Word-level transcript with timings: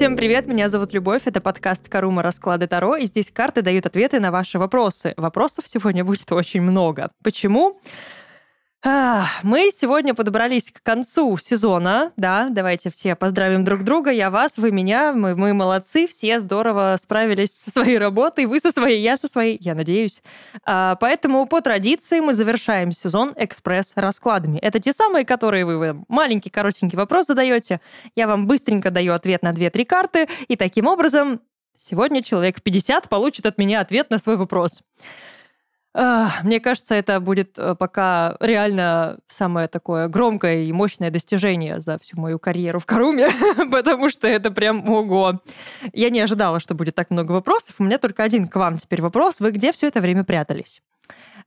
Всем 0.00 0.16
привет, 0.16 0.46
меня 0.46 0.70
зовут 0.70 0.94
Любовь, 0.94 1.24
это 1.26 1.42
подкаст 1.42 1.90
«Карума. 1.90 2.22
Расклады 2.22 2.66
Таро», 2.66 2.96
и 2.96 3.04
здесь 3.04 3.30
карты 3.30 3.60
дают 3.60 3.84
ответы 3.84 4.18
на 4.18 4.30
ваши 4.30 4.58
вопросы. 4.58 5.12
Вопросов 5.18 5.64
сегодня 5.66 6.06
будет 6.06 6.32
очень 6.32 6.62
много. 6.62 7.10
Почему? 7.22 7.78
Мы 8.82 9.70
сегодня 9.76 10.14
подобрались 10.14 10.70
к 10.70 10.82
концу 10.82 11.36
сезона, 11.36 12.12
да, 12.16 12.48
давайте 12.48 12.90
все 12.90 13.14
поздравим 13.14 13.62
друг 13.62 13.82
друга, 13.82 14.10
я 14.10 14.30
вас, 14.30 14.56
вы 14.56 14.72
меня, 14.72 15.12
мы, 15.12 15.36
мы 15.36 15.52
молодцы, 15.52 16.06
все 16.06 16.40
здорово 16.40 16.96
справились 16.98 17.52
со 17.52 17.70
своей 17.70 17.98
работой, 17.98 18.46
вы 18.46 18.58
со 18.58 18.70
своей, 18.70 19.02
я 19.02 19.18
со 19.18 19.28
своей, 19.28 19.58
я 19.60 19.74
надеюсь. 19.74 20.22
А, 20.64 20.96
поэтому 20.96 21.44
по 21.44 21.60
традиции 21.60 22.20
мы 22.20 22.32
завершаем 22.32 22.92
сезон 22.92 23.34
экспресс-раскладами. 23.36 24.58
Это 24.60 24.80
те 24.80 24.92
самые, 24.92 25.26
которые 25.26 25.66
вы 25.66 26.02
маленький 26.08 26.48
коротенький 26.48 26.96
вопрос 26.96 27.26
задаете, 27.26 27.82
я 28.16 28.26
вам 28.26 28.46
быстренько 28.46 28.90
даю 28.90 29.12
ответ 29.12 29.42
на 29.42 29.52
2-3 29.52 29.84
карты, 29.84 30.28
и 30.48 30.56
таким 30.56 30.86
образом 30.86 31.42
сегодня 31.76 32.22
человек 32.22 32.62
50 32.62 33.10
получит 33.10 33.44
от 33.44 33.58
меня 33.58 33.80
ответ 33.80 34.08
на 34.08 34.16
свой 34.16 34.38
вопрос. 34.38 34.80
Мне 35.92 36.60
кажется, 36.60 36.94
это 36.94 37.18
будет 37.18 37.58
э, 37.58 37.74
пока 37.74 38.36
реально 38.38 39.18
самое 39.26 39.66
такое 39.66 40.06
громкое 40.06 40.62
и 40.62 40.72
мощное 40.72 41.10
достижение 41.10 41.80
за 41.80 41.98
всю 41.98 42.16
мою 42.20 42.38
карьеру 42.38 42.78
в 42.78 42.86
Каруме, 42.86 43.28
потому 43.72 44.08
что 44.08 44.28
это 44.28 44.52
прям 44.52 44.88
ого. 44.88 45.40
Я 45.92 46.10
не 46.10 46.20
ожидала, 46.20 46.60
что 46.60 46.74
будет 46.74 46.94
так 46.94 47.10
много 47.10 47.32
вопросов. 47.32 47.74
У 47.78 47.82
меня 47.82 47.98
только 47.98 48.22
один 48.22 48.46
к 48.46 48.54
вам 48.54 48.78
теперь 48.78 49.02
вопрос. 49.02 49.40
Вы 49.40 49.50
где 49.50 49.72
все 49.72 49.88
это 49.88 50.00
время 50.00 50.22
прятались? 50.22 50.80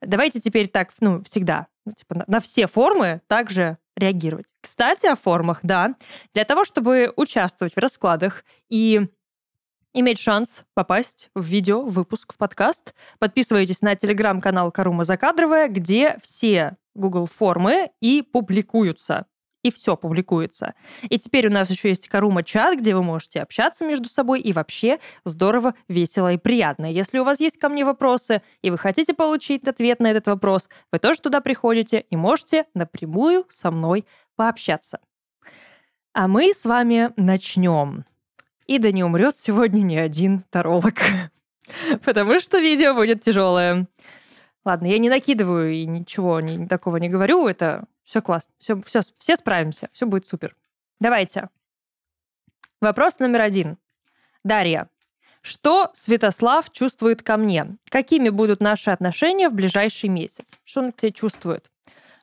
Давайте 0.01 0.41
теперь 0.41 0.67
так, 0.67 0.91
ну, 0.99 1.23
всегда, 1.23 1.67
ну, 1.85 1.93
типа 1.93 2.15
на, 2.15 2.23
на 2.27 2.39
все 2.41 2.67
формы 2.67 3.21
также 3.27 3.77
реагировать. 3.95 4.45
Кстати, 4.61 5.05
о 5.05 5.15
формах, 5.15 5.59
да. 5.63 5.95
Для 6.33 6.43
того, 6.43 6.65
чтобы 6.65 7.13
участвовать 7.15 7.75
в 7.75 7.79
раскладах 7.79 8.43
и 8.69 9.07
иметь 9.93 10.19
шанс 10.19 10.63
попасть 10.73 11.29
в 11.35 11.45
видео, 11.45 11.81
выпуск, 11.83 12.33
в 12.33 12.37
подкаст, 12.37 12.93
подписывайтесь 13.19 13.81
на 13.81 13.95
телеграм-канал 13.95 14.71
Карума 14.71 15.03
Закадровая, 15.03 15.67
где 15.67 16.17
все 16.21 16.77
Google 16.95 17.27
формы 17.27 17.91
и 18.01 18.21
публикуются. 18.21 19.25
И 19.63 19.71
все 19.71 19.95
публикуется. 19.95 20.73
И 21.03 21.17
теперь 21.17 21.47
у 21.47 21.49
нас 21.49 21.69
еще 21.69 21.87
есть 21.87 22.09
Карума 22.09 22.43
чат, 22.43 22.77
где 22.77 22.93
вы 22.93 23.01
можете 23.01 23.41
общаться 23.41 23.85
между 23.85 24.09
собой 24.09 24.41
и 24.41 24.51
вообще 24.51 24.99
здорово, 25.23 25.73
весело 25.87 26.33
и 26.33 26.37
приятно. 26.37 26.85
Если 26.85 27.17
у 27.17 27.23
вас 27.23 27.39
есть 27.39 27.57
ко 27.57 27.69
мне 27.69 27.85
вопросы, 27.85 28.41
и 28.61 28.69
вы 28.69 28.77
хотите 28.77 29.13
получить 29.13 29.65
ответ 29.65 30.01
на 30.01 30.07
этот 30.11 30.27
вопрос, 30.27 30.67
вы 30.91 30.99
тоже 30.99 31.21
туда 31.21 31.39
приходите 31.39 32.03
и 32.09 32.17
можете 32.17 32.65
напрямую 32.73 33.45
со 33.49 33.71
мной 33.71 34.05
пообщаться. 34.35 34.99
А 36.13 36.27
мы 36.27 36.53
с 36.53 36.65
вами 36.65 37.11
начнем. 37.15 38.03
И 38.67 38.77
да 38.79 38.91
не 38.91 39.03
умрет 39.03 39.35
сегодня 39.35 39.81
ни 39.81 39.95
один 39.95 40.43
таролог. 40.49 40.95
Потому 42.05 42.39
что 42.39 42.59
видео 42.59 42.93
будет 42.93 43.21
тяжелое. 43.21 43.87
Ладно, 44.65 44.87
я 44.87 44.97
не 44.97 45.09
накидываю 45.09 45.73
и 45.73 45.85
ничего 45.85 46.39
не, 46.39 46.67
такого 46.67 46.97
не 46.97 47.09
говорю. 47.09 47.47
Это 47.47 47.85
все 48.03 48.21
классно. 48.21 48.53
Все, 48.57 48.81
все, 48.81 49.01
все 49.17 49.35
справимся. 49.35 49.89
Все 49.91 50.05
будет 50.05 50.25
супер. 50.25 50.55
Давайте. 50.99 51.49
Вопрос 52.79 53.19
номер 53.19 53.41
один. 53.41 53.77
Дарья. 54.43 54.89
Что 55.41 55.91
Святослав 55.93 56.71
чувствует 56.71 57.21
ко 57.21 57.35
мне? 57.35 57.77
Какими 57.89 58.29
будут 58.29 58.61
наши 58.61 58.91
отношения 58.91 59.49
в 59.49 59.53
ближайший 59.53 60.07
месяц? 60.07 60.45
Что 60.63 60.81
он 60.81 60.91
к 60.93 60.97
тебе 60.97 61.11
чувствует? 61.11 61.69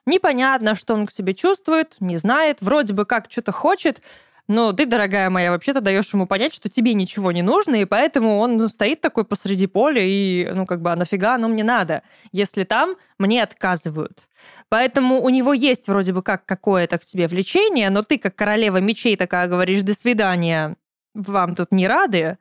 Непонятно, 0.07 0.73
что 0.73 0.95
он 0.95 1.05
к 1.05 1.13
тебе 1.13 1.35
чувствует, 1.35 1.97
не 1.99 2.17
знает, 2.17 2.57
вроде 2.61 2.93
бы 2.93 3.05
как 3.05 3.27
что-то 3.29 3.51
хочет, 3.51 4.01
но 4.47 4.73
ты, 4.73 4.85
дорогая 4.85 5.29
моя, 5.29 5.51
вообще-то 5.51 5.81
даешь 5.81 6.13
ему 6.13 6.27
понять, 6.27 6.53
что 6.53 6.69
тебе 6.69 6.93
ничего 6.93 7.31
не 7.31 7.41
нужно, 7.41 7.75
и 7.75 7.85
поэтому 7.85 8.37
он 8.39 8.57
ну, 8.57 8.67
стоит 8.67 9.01
такой 9.01 9.25
посреди 9.25 9.67
поля, 9.67 10.01
и, 10.03 10.49
ну, 10.53 10.65
как 10.65 10.81
бы, 10.81 10.91
а 10.91 10.95
нафига 10.95 11.35
оно 11.35 11.47
мне 11.47 11.63
надо, 11.63 12.03
если 12.31 12.63
там 12.63 12.95
мне 13.17 13.43
отказывают. 13.43 14.27
Поэтому 14.69 15.21
у 15.21 15.29
него 15.29 15.53
есть 15.53 15.87
вроде 15.87 16.13
бы 16.13 16.23
как 16.23 16.45
какое-то 16.45 16.97
к 16.97 17.05
тебе 17.05 17.27
влечение, 17.27 17.89
но 17.89 18.03
ты, 18.03 18.17
как 18.17 18.35
королева 18.35 18.77
мечей, 18.77 19.15
такая 19.15 19.47
говоришь, 19.47 19.83
до 19.83 19.93
свидания, 19.93 20.75
вам 21.13 21.55
тут 21.55 21.71
не 21.71 21.87
рады, 21.87 22.37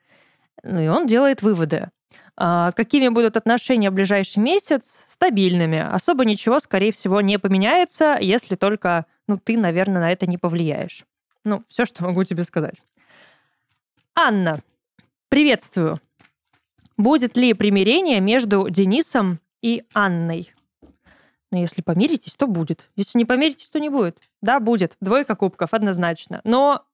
ну 0.62 0.80
и 0.80 0.88
он 0.88 1.06
делает 1.06 1.42
выводы. 1.42 1.90
А 2.42 2.72
какими 2.72 3.08
будут 3.08 3.36
отношения 3.36 3.90
в 3.90 3.94
ближайший 3.94 4.38
месяц? 4.38 5.04
Стабильными. 5.06 5.78
Особо 5.78 6.24
ничего, 6.24 6.58
скорее 6.58 6.90
всего, 6.90 7.20
не 7.20 7.38
поменяется, 7.38 8.16
если 8.18 8.54
только 8.54 9.04
ну, 9.28 9.38
ты, 9.38 9.58
наверное, 9.58 10.00
на 10.00 10.12
это 10.12 10.26
не 10.26 10.38
повлияешь. 10.38 11.04
Ну, 11.44 11.64
все, 11.68 11.86
что 11.86 12.04
могу 12.04 12.24
тебе 12.24 12.44
сказать. 12.44 12.82
Анна, 14.14 14.60
приветствую. 15.28 16.00
Будет 16.96 17.36
ли 17.36 17.54
примирение 17.54 18.20
между 18.20 18.68
Денисом 18.68 19.40
и 19.62 19.84
Анной? 19.94 20.52
Ну, 21.50 21.58
если 21.58 21.82
помиритесь, 21.82 22.36
то 22.36 22.46
будет. 22.46 22.90
Если 22.94 23.18
не 23.18 23.24
помиритесь, 23.24 23.68
то 23.68 23.80
не 23.80 23.88
будет. 23.88 24.18
Да, 24.42 24.60
будет. 24.60 24.96
Двойка 25.00 25.34
кубков, 25.34 25.72
однозначно. 25.72 26.40
Но 26.44 26.84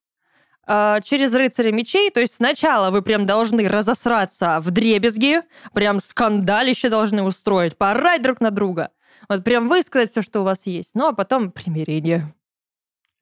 э, 0.66 1.00
через 1.02 1.34
рыцаря 1.34 1.72
мечей, 1.72 2.10
то 2.10 2.20
есть 2.20 2.34
сначала 2.34 2.90
вы 2.90 3.02
прям 3.02 3.26
должны 3.26 3.68
разосраться 3.68 4.60
в 4.60 4.70
дребезги, 4.70 5.42
прям 5.74 6.00
скандалище 6.00 6.88
должны 6.88 7.22
устроить, 7.22 7.76
поорать 7.76 8.22
друг 8.22 8.40
на 8.40 8.50
друга. 8.50 8.92
Вот 9.28 9.44
прям 9.44 9.68
высказать 9.68 10.12
все, 10.12 10.22
что 10.22 10.40
у 10.40 10.44
вас 10.44 10.66
есть. 10.66 10.94
Ну, 10.94 11.08
а 11.08 11.12
потом 11.12 11.50
примирение. 11.50 12.32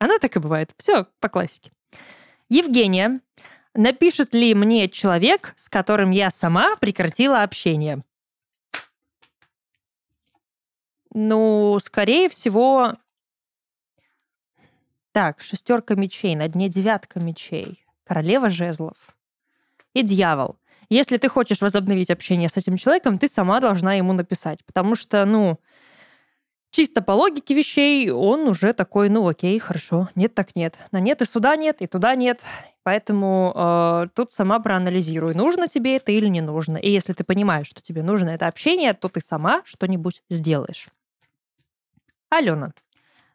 Она 0.05 0.19
так 0.19 0.37
и 0.37 0.39
бывает. 0.39 0.71
Все 0.77 1.07
по 1.19 1.31
классике. 1.31 1.73
Евгения. 2.51 3.23
Напишет 3.73 4.35
ли 4.35 4.55
мне 4.55 4.87
человек, 4.91 5.55
с 5.57 5.71
которым 5.71 6.11
я 6.11 6.29
сама 6.29 6.77
прекратила 6.77 7.43
общение? 7.43 8.05
Ну, 11.15 11.79
скорее 11.83 12.29
всего... 12.29 12.99
Так, 15.13 15.41
шестерка 15.41 15.95
мечей, 15.95 16.37
на 16.37 16.49
дне 16.49 16.69
девятка 16.69 17.19
мечей. 17.19 17.83
Королева 18.05 18.51
жезлов. 18.51 19.17
И 19.95 20.03
дьявол. 20.03 20.59
Если 20.91 21.17
ты 21.17 21.31
хочешь 21.31 21.63
возобновить 21.63 22.11
общение 22.11 22.51
с 22.51 22.59
этим 22.59 22.77
человеком, 22.77 23.17
ты 23.17 23.27
сама 23.27 23.59
должна 23.59 23.95
ему 23.95 24.13
написать. 24.13 24.63
Потому 24.67 24.97
что, 24.97 25.25
ну, 25.25 25.59
чисто 26.75 27.03
по 27.03 27.13
логике 27.13 27.55
вещей 27.55 28.11
он 28.11 28.49
уже 28.49 28.73
такой, 28.73 29.09
ну 29.09 29.27
окей, 29.29 29.59
хорошо, 29.59 30.09
нет 30.17 30.35
так 30.35 30.57
нет. 30.57 30.77
На 30.91 30.99
нет 30.99 31.23
и 31.23 31.25
сюда 31.25 31.57
нет, 31.57 31.77
и 31.81 31.87
туда 31.87 32.15
нет. 32.17 32.43
Поэтому 32.83 33.53
э, 33.55 34.09
тут 34.15 34.33
сама 34.33 34.59
проанализируй, 34.59 35.35
нужно 35.35 35.69
тебе 35.69 35.97
это 35.97 36.13
или 36.13 36.27
не 36.27 36.41
нужно. 36.41 36.77
И 36.77 36.91
если 36.91 37.13
ты 37.13 37.23
понимаешь, 37.25 37.69
что 37.69 37.81
тебе 37.81 38.03
нужно 38.03 38.31
это 38.31 38.49
общение, 38.49 38.93
то 38.93 39.09
ты 39.09 39.21
сама 39.21 39.63
что-нибудь 39.65 40.23
сделаешь. 40.29 40.89
Алена. 42.29 42.73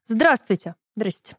Здравствуйте. 0.06 0.76
Здрасте. 0.96 1.38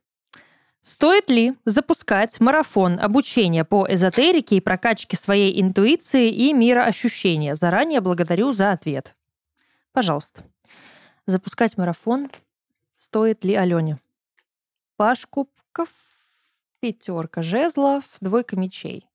Стоит 0.83 1.29
ли 1.29 1.55
запускать 1.67 2.41
марафон 2.41 2.99
обучения 2.99 3.65
по 3.67 3.87
эзотерике 3.87 4.57
и 4.57 4.61
прокачке 4.61 5.19
своей 5.19 5.61
интуиции 5.61 6.31
и 6.31 6.55
мироощущения? 6.55 7.55
Заранее 7.55 8.01
благодарю 8.01 8.53
за 8.53 8.73
ответ. 8.73 9.15
Пожалуйста 9.93 10.43
запускать 11.31 11.79
марафон 11.79 12.31
стоит 12.99 13.45
ли 13.45 13.55
Алене? 13.55 13.99
Паш 14.97 15.27
кубков, 15.27 15.89
пятерка 16.81 17.43
жезлов, 17.43 18.05
двойка 18.21 18.57
мечей. 18.57 19.07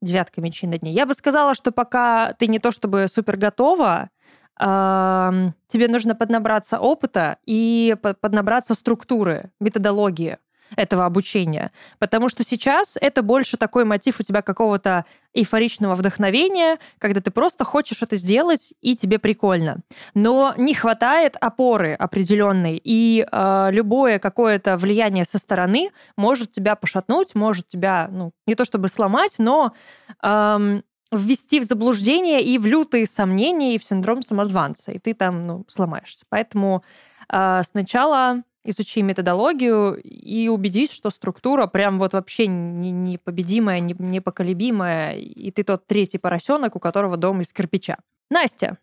Девятка 0.00 0.40
мечей 0.40 0.68
на 0.68 0.78
дне. 0.78 0.92
Я 0.92 1.06
бы 1.06 1.14
сказала, 1.14 1.54
что 1.54 1.72
пока 1.72 2.34
ты 2.34 2.46
не 2.46 2.58
то 2.58 2.70
чтобы 2.70 3.08
супер 3.08 3.36
готова, 3.36 4.10
тебе 4.58 5.88
нужно 5.88 6.14
поднабраться 6.14 6.78
опыта 6.78 7.38
и 7.44 7.96
поднабраться 8.20 8.74
структуры, 8.74 9.50
методологии 9.60 10.38
этого 10.74 11.04
обучения. 11.04 11.70
Потому 11.98 12.28
что 12.28 12.42
сейчас 12.42 12.96
это 13.00 13.22
больше 13.22 13.56
такой 13.56 13.84
мотив 13.84 14.20
у 14.20 14.22
тебя 14.22 14.42
какого-то 14.42 15.04
эйфоричного 15.36 15.94
вдохновения, 15.94 16.78
когда 16.98 17.20
ты 17.20 17.30
просто 17.30 17.64
хочешь 17.64 18.02
это 18.02 18.16
сделать, 18.16 18.74
и 18.80 18.96
тебе 18.96 19.18
прикольно. 19.18 19.78
Но 20.14 20.54
не 20.56 20.74
хватает 20.74 21.36
опоры 21.40 21.92
определенной, 21.92 22.80
и 22.82 23.26
э, 23.30 23.68
любое 23.70 24.18
какое-то 24.18 24.76
влияние 24.76 25.24
со 25.24 25.38
стороны 25.38 25.90
может 26.16 26.50
тебя 26.50 26.74
пошатнуть, 26.74 27.34
может 27.34 27.68
тебя, 27.68 28.08
ну, 28.10 28.32
не 28.46 28.54
то 28.54 28.64
чтобы 28.64 28.88
сломать, 28.88 29.34
но 29.38 29.74
эм, 30.22 30.82
ввести 31.12 31.60
в 31.60 31.64
заблуждение 31.64 32.42
и 32.42 32.58
в 32.58 32.66
лютые 32.66 33.06
сомнения, 33.06 33.74
и 33.74 33.78
в 33.78 33.84
синдром 33.84 34.22
самозванца, 34.22 34.92
и 34.92 34.98
ты 34.98 35.14
там, 35.14 35.46
ну, 35.46 35.64
сломаешься. 35.68 36.24
Поэтому 36.30 36.82
э, 37.30 37.62
сначала 37.64 38.42
изучи 38.66 39.02
методологию 39.02 40.00
и 40.02 40.48
убедись, 40.48 40.92
что 40.92 41.10
структура 41.10 41.66
прям 41.66 41.98
вот 41.98 42.12
вообще 42.12 42.46
непобедимая, 42.46 43.80
непоколебимая, 43.80 45.16
и 45.16 45.50
ты 45.50 45.62
тот 45.62 45.86
третий 45.86 46.18
поросенок, 46.18 46.76
у 46.76 46.78
которого 46.78 47.16
дом 47.16 47.40
из 47.40 47.52
кирпича. 47.52 47.96
Настя, 48.30 48.78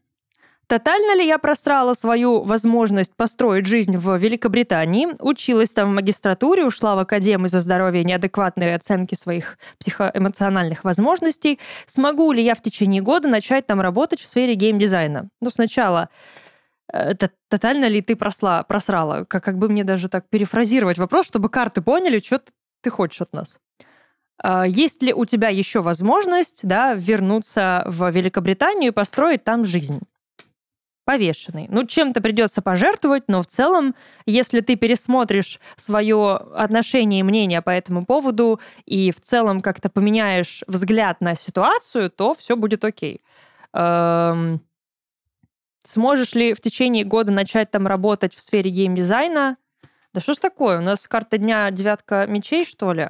Тотально 0.67 1.15
ли 1.15 1.27
я 1.27 1.37
просрала 1.39 1.93
свою 1.93 2.41
возможность 2.41 3.13
построить 3.15 3.65
жизнь 3.65 3.97
в 3.97 4.17
Великобритании? 4.17 5.09
Училась 5.19 5.69
там 5.69 5.89
в 5.89 5.93
магистратуре, 5.93 6.65
ушла 6.65 6.95
в 6.95 6.99
академию 6.99 7.49
за 7.49 7.59
здоровье 7.59 8.03
неадекватные 8.03 8.75
оценки 8.75 9.13
своих 9.13 9.57
психоэмоциональных 9.79 10.83
возможностей. 10.83 11.59
Смогу 11.85 12.31
ли 12.31 12.41
я 12.41 12.55
в 12.55 12.61
течение 12.61 13.01
года 13.01 13.27
начать 13.27 13.67
там 13.67 13.81
работать 13.81 14.21
в 14.21 14.25
сфере 14.25 14.55
геймдизайна? 14.55 15.29
Ну, 15.41 15.49
сначала 15.49 16.09
тотально 17.49 17.87
ли 17.87 18.01
ты 18.01 18.15
просла, 18.15 18.63
просрала? 18.63 19.25
Как, 19.25 19.43
как 19.43 19.57
бы 19.57 19.69
мне 19.69 19.83
даже 19.83 20.09
так 20.09 20.29
перефразировать 20.29 20.97
вопрос, 20.97 21.27
чтобы 21.27 21.49
карты 21.49 21.81
поняли, 21.81 22.19
что 22.19 22.41
ты 22.81 22.89
хочешь 22.89 23.21
от 23.21 23.33
нас. 23.33 23.59
А, 24.37 24.67
есть 24.67 25.01
ли 25.01 25.13
у 25.13 25.25
тебя 25.25 25.49
еще 25.49 25.81
возможность 25.81 26.61
да, 26.63 26.93
вернуться 26.93 27.83
в 27.85 28.09
Великобританию 28.11 28.91
и 28.91 28.93
построить 28.93 29.43
там 29.43 29.65
жизнь? 29.65 30.01
повешенный. 31.05 31.67
Ну, 31.69 31.85
чем-то 31.85 32.21
придется 32.21 32.61
пожертвовать, 32.61 33.23
но 33.27 33.41
в 33.41 33.47
целом, 33.47 33.93
если 34.25 34.61
ты 34.61 34.75
пересмотришь 34.75 35.59
свое 35.75 36.35
отношение 36.55 37.19
и 37.19 37.23
мнение 37.23 37.61
по 37.61 37.71
этому 37.71 38.05
поводу 38.05 38.59
и 38.85 39.11
в 39.11 39.19
целом 39.21 39.61
как-то 39.61 39.89
поменяешь 39.89 40.63
взгляд 40.67 41.19
на 41.19 41.35
ситуацию, 41.35 42.09
то 42.09 42.33
все 42.33 42.55
будет 42.55 42.85
окей. 42.85 43.21
Эм... 43.73 44.61
Сможешь 45.83 46.33
ли 46.33 46.53
в 46.53 46.61
течение 46.61 47.03
года 47.03 47.31
начать 47.31 47.71
там 47.71 47.87
работать 47.87 48.33
в 48.33 48.41
сфере 48.41 48.71
геймдизайна? 48.71 49.57
Да 50.13 50.21
что 50.21 50.33
ж 50.33 50.37
такое? 50.37 50.79
У 50.79 50.81
нас 50.81 51.07
карта 51.07 51.37
дня 51.37 51.69
девятка 51.71 52.25
мечей, 52.25 52.65
что 52.65 52.93
ли? 52.93 53.09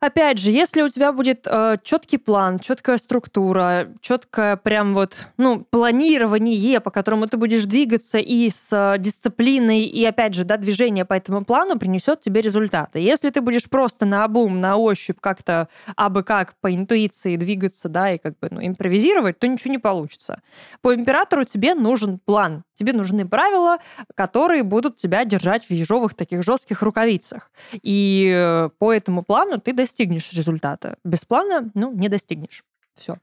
Опять 0.00 0.38
же, 0.38 0.50
если 0.50 0.80
у 0.80 0.88
тебя 0.88 1.12
будет 1.12 1.46
э, 1.46 1.76
четкий 1.82 2.16
план, 2.16 2.58
четкая 2.58 2.96
структура, 2.96 3.88
четкое 4.00 4.56
прям 4.56 4.94
вот, 4.94 5.26
ну, 5.36 5.66
планирование, 5.68 6.80
по 6.80 6.90
которому 6.90 7.26
ты 7.26 7.36
будешь 7.36 7.66
двигаться 7.66 8.16
и 8.18 8.48
с 8.48 8.68
э, 8.72 8.98
дисциплиной, 8.98 9.82
и 9.82 10.02
опять 10.06 10.32
же, 10.32 10.44
да, 10.44 10.56
движение 10.56 11.04
по 11.04 11.12
этому 11.12 11.44
плану 11.44 11.78
принесет 11.78 12.22
тебе 12.22 12.40
результаты. 12.40 12.98
Если 12.98 13.28
ты 13.28 13.42
будешь 13.42 13.68
просто 13.68 14.06
на 14.06 14.24
обум, 14.24 14.58
на 14.58 14.78
ощупь 14.78 15.18
как-то 15.20 15.68
абы 15.96 16.22
как 16.22 16.54
по 16.62 16.74
интуиции 16.74 17.36
двигаться, 17.36 17.90
да, 17.90 18.12
и 18.12 18.16
как 18.16 18.38
бы 18.38 18.48
ну, 18.50 18.66
импровизировать, 18.66 19.38
то 19.38 19.46
ничего 19.46 19.70
не 19.70 19.78
получится. 19.78 20.40
По 20.80 20.94
императору 20.94 21.44
тебе 21.44 21.74
нужен 21.74 22.18
план, 22.18 22.64
тебе 22.74 22.94
нужны 22.94 23.28
правила, 23.28 23.76
которые 24.14 24.62
будут 24.62 24.96
тебя 24.96 25.26
держать 25.26 25.66
в 25.66 25.70
ежовых 25.70 26.14
таких 26.14 26.42
жестких 26.42 26.80
рукавицах. 26.80 27.50
И 27.82 28.32
э, 28.34 28.70
по 28.78 28.94
этому 28.94 29.22
плану 29.22 29.60
ты 29.60 29.74
достигнешь 29.74 29.89
достигнешь 29.90 30.32
результата. 30.32 30.96
Без 31.04 31.24
плана, 31.24 31.70
ну, 31.74 31.92
не 31.92 32.08
достигнешь. 32.08 32.62
Все. 32.94 33.18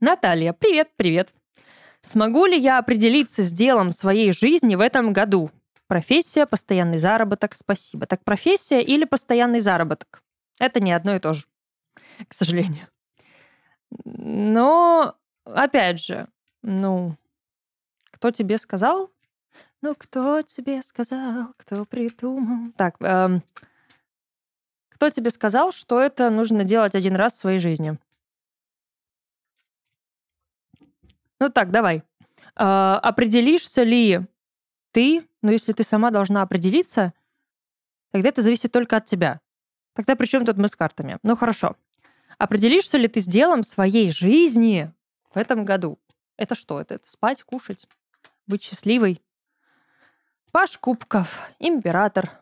Наталья, 0.00 0.52
привет, 0.52 0.90
привет. 0.96 1.32
Смогу 2.02 2.46
ли 2.46 2.58
я 2.58 2.78
определиться 2.78 3.42
с 3.42 3.52
делом 3.52 3.90
своей 3.90 4.32
жизни 4.32 4.76
в 4.76 4.80
этом 4.80 5.12
году? 5.12 5.50
Профессия, 5.88 6.46
постоянный 6.46 6.98
заработок, 6.98 7.54
спасибо. 7.54 8.06
Так 8.06 8.24
профессия 8.24 8.80
или 8.80 9.04
постоянный 9.04 9.60
заработок? 9.60 10.22
Это 10.60 10.80
не 10.80 10.92
одно 10.92 11.16
и 11.16 11.18
то 11.18 11.34
же, 11.34 11.44
к 12.28 12.32
сожалению. 12.32 12.86
Но, 14.04 15.16
опять 15.44 16.00
же, 16.00 16.28
ну, 16.62 17.16
кто 18.10 18.30
тебе 18.30 18.58
сказал? 18.58 19.10
Ну, 19.80 19.96
кто 19.96 20.42
тебе 20.42 20.80
сказал, 20.82 21.54
кто 21.56 21.84
придумал? 21.84 22.72
Так, 22.76 22.96
эм, 23.00 23.42
кто 25.02 25.10
тебе 25.10 25.30
сказал, 25.30 25.72
что 25.72 26.00
это 26.00 26.30
нужно 26.30 26.62
делать 26.62 26.94
один 26.94 27.16
раз 27.16 27.32
в 27.32 27.38
своей 27.38 27.58
жизни? 27.58 27.98
Ну 31.40 31.48
так, 31.50 31.72
давай. 31.72 32.04
А, 32.54 33.00
определишься 33.00 33.82
ли 33.82 34.20
ты, 34.92 35.26
ну 35.42 35.50
если 35.50 35.72
ты 35.72 35.82
сама 35.82 36.12
должна 36.12 36.42
определиться, 36.42 37.14
тогда 38.12 38.28
это 38.28 38.42
зависит 38.42 38.70
только 38.70 38.98
от 38.98 39.06
тебя. 39.06 39.40
Тогда 39.94 40.14
при 40.14 40.26
чем 40.26 40.46
тут 40.46 40.56
мы 40.56 40.68
с 40.68 40.76
картами? 40.76 41.18
Ну 41.24 41.34
хорошо. 41.34 41.74
Определишься 42.38 42.96
ли 42.96 43.08
ты 43.08 43.20
с 43.20 43.26
делом 43.26 43.64
своей 43.64 44.12
жизни 44.12 44.92
в 45.34 45.36
этом 45.36 45.64
году? 45.64 45.98
Это 46.36 46.54
что? 46.54 46.80
Это, 46.80 46.94
это 46.94 47.10
спать, 47.10 47.42
кушать, 47.42 47.88
быть 48.46 48.62
счастливой? 48.62 49.20
Паш 50.52 50.78
Кубков, 50.78 51.40
император, 51.58 52.41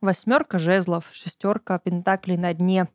Восьмерка 0.00 0.58
жезлов, 0.58 1.04
шестерка 1.12 1.78
пентаклей 1.78 2.36
на 2.36 2.52
дне. 2.54 2.88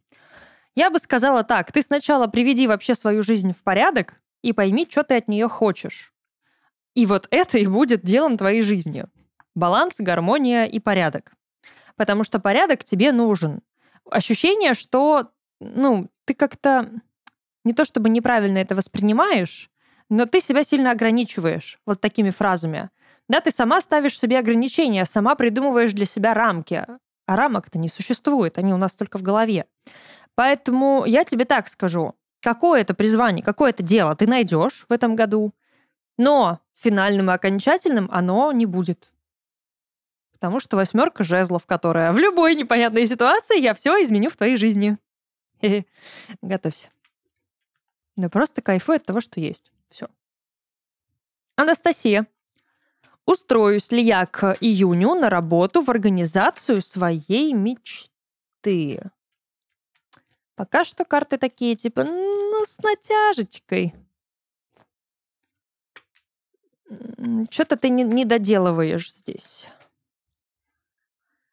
Я 0.75 0.89
бы 0.89 0.99
сказала 0.99 1.43
так, 1.43 1.71
ты 1.71 1.81
сначала 1.81 2.27
приведи 2.27 2.67
вообще 2.67 2.95
свою 2.95 3.23
жизнь 3.23 3.53
в 3.53 3.63
порядок 3.63 4.21
и 4.41 4.53
пойми, 4.53 4.87
что 4.89 5.03
ты 5.03 5.17
от 5.17 5.27
нее 5.27 5.49
хочешь. 5.49 6.13
И 6.93 7.05
вот 7.05 7.27
это 7.31 7.57
и 7.57 7.65
будет 7.65 8.03
делом 8.03 8.37
твоей 8.37 8.61
жизни. 8.61 9.05
Баланс, 9.55 9.95
гармония 9.99 10.65
и 10.65 10.79
порядок. 10.79 11.33
Потому 11.95 12.23
что 12.23 12.39
порядок 12.39 12.83
тебе 12.83 13.11
нужен. 13.11 13.61
Ощущение, 14.09 14.73
что 14.73 15.31
ну, 15.59 16.09
ты 16.25 16.33
как-то 16.33 16.89
не 17.63 17.73
то 17.73 17.85
чтобы 17.85 18.09
неправильно 18.09 18.57
это 18.57 18.75
воспринимаешь, 18.75 19.69
но 20.09 20.25
ты 20.25 20.41
себя 20.41 20.63
сильно 20.63 20.91
ограничиваешь 20.91 21.79
вот 21.85 22.01
такими 22.01 22.31
фразами. 22.31 22.89
Да, 23.31 23.39
ты 23.39 23.49
сама 23.49 23.79
ставишь 23.79 24.19
себе 24.19 24.39
ограничения, 24.39 25.05
сама 25.05 25.35
придумываешь 25.35 25.93
для 25.93 26.05
себя 26.05 26.33
рамки. 26.33 26.85
А 27.25 27.35
рамок-то 27.37 27.79
не 27.79 27.87
существует, 27.87 28.57
они 28.57 28.73
у 28.73 28.77
нас 28.77 28.93
только 28.93 29.17
в 29.17 29.21
голове. 29.21 29.67
Поэтому 30.35 31.05
я 31.05 31.23
тебе 31.23 31.45
так 31.45 31.69
скажу. 31.69 32.13
Какое 32.41 32.81
это 32.81 32.93
призвание, 32.93 33.41
какое 33.41 33.69
это 33.69 33.83
дело 33.83 34.17
ты 34.17 34.27
найдешь 34.27 34.85
в 34.89 34.91
этом 34.91 35.15
году, 35.15 35.53
но 36.17 36.59
финальным 36.75 37.31
и 37.31 37.33
окончательным 37.33 38.09
оно 38.11 38.51
не 38.51 38.65
будет. 38.65 39.09
Потому 40.33 40.59
что 40.59 40.75
восьмерка 40.75 41.23
жезлов, 41.23 41.65
которая 41.65 42.11
в 42.11 42.17
любой 42.17 42.53
непонятной 42.55 43.07
ситуации 43.07 43.61
я 43.61 43.73
все 43.73 44.03
изменю 44.03 44.29
в 44.29 44.35
твоей 44.35 44.57
жизни. 44.57 44.97
Готовься. 46.41 46.89
Да 48.17 48.27
просто 48.27 48.61
кайфуй 48.61 48.97
от 48.97 49.05
того, 49.05 49.21
что 49.21 49.39
есть. 49.39 49.71
Все. 49.89 50.09
Анастасия. 51.55 52.27
Устроюсь 53.25 53.91
ли 53.91 54.01
я 54.01 54.25
к 54.25 54.57
июню 54.59 55.15
на 55.15 55.29
работу 55.29 55.81
в 55.81 55.89
организацию 55.89 56.81
своей 56.81 57.53
мечты? 57.53 58.99
Пока 60.55 60.83
что 60.83 61.05
карты 61.05 61.37
такие, 61.37 61.75
типа, 61.75 62.03
ну, 62.03 62.65
с 62.65 62.77
натяжечкой. 62.79 63.95
Что-то 67.49 67.77
ты 67.77 67.89
не, 67.89 68.03
не 68.03 68.25
доделываешь 68.25 69.11
здесь. 69.13 69.67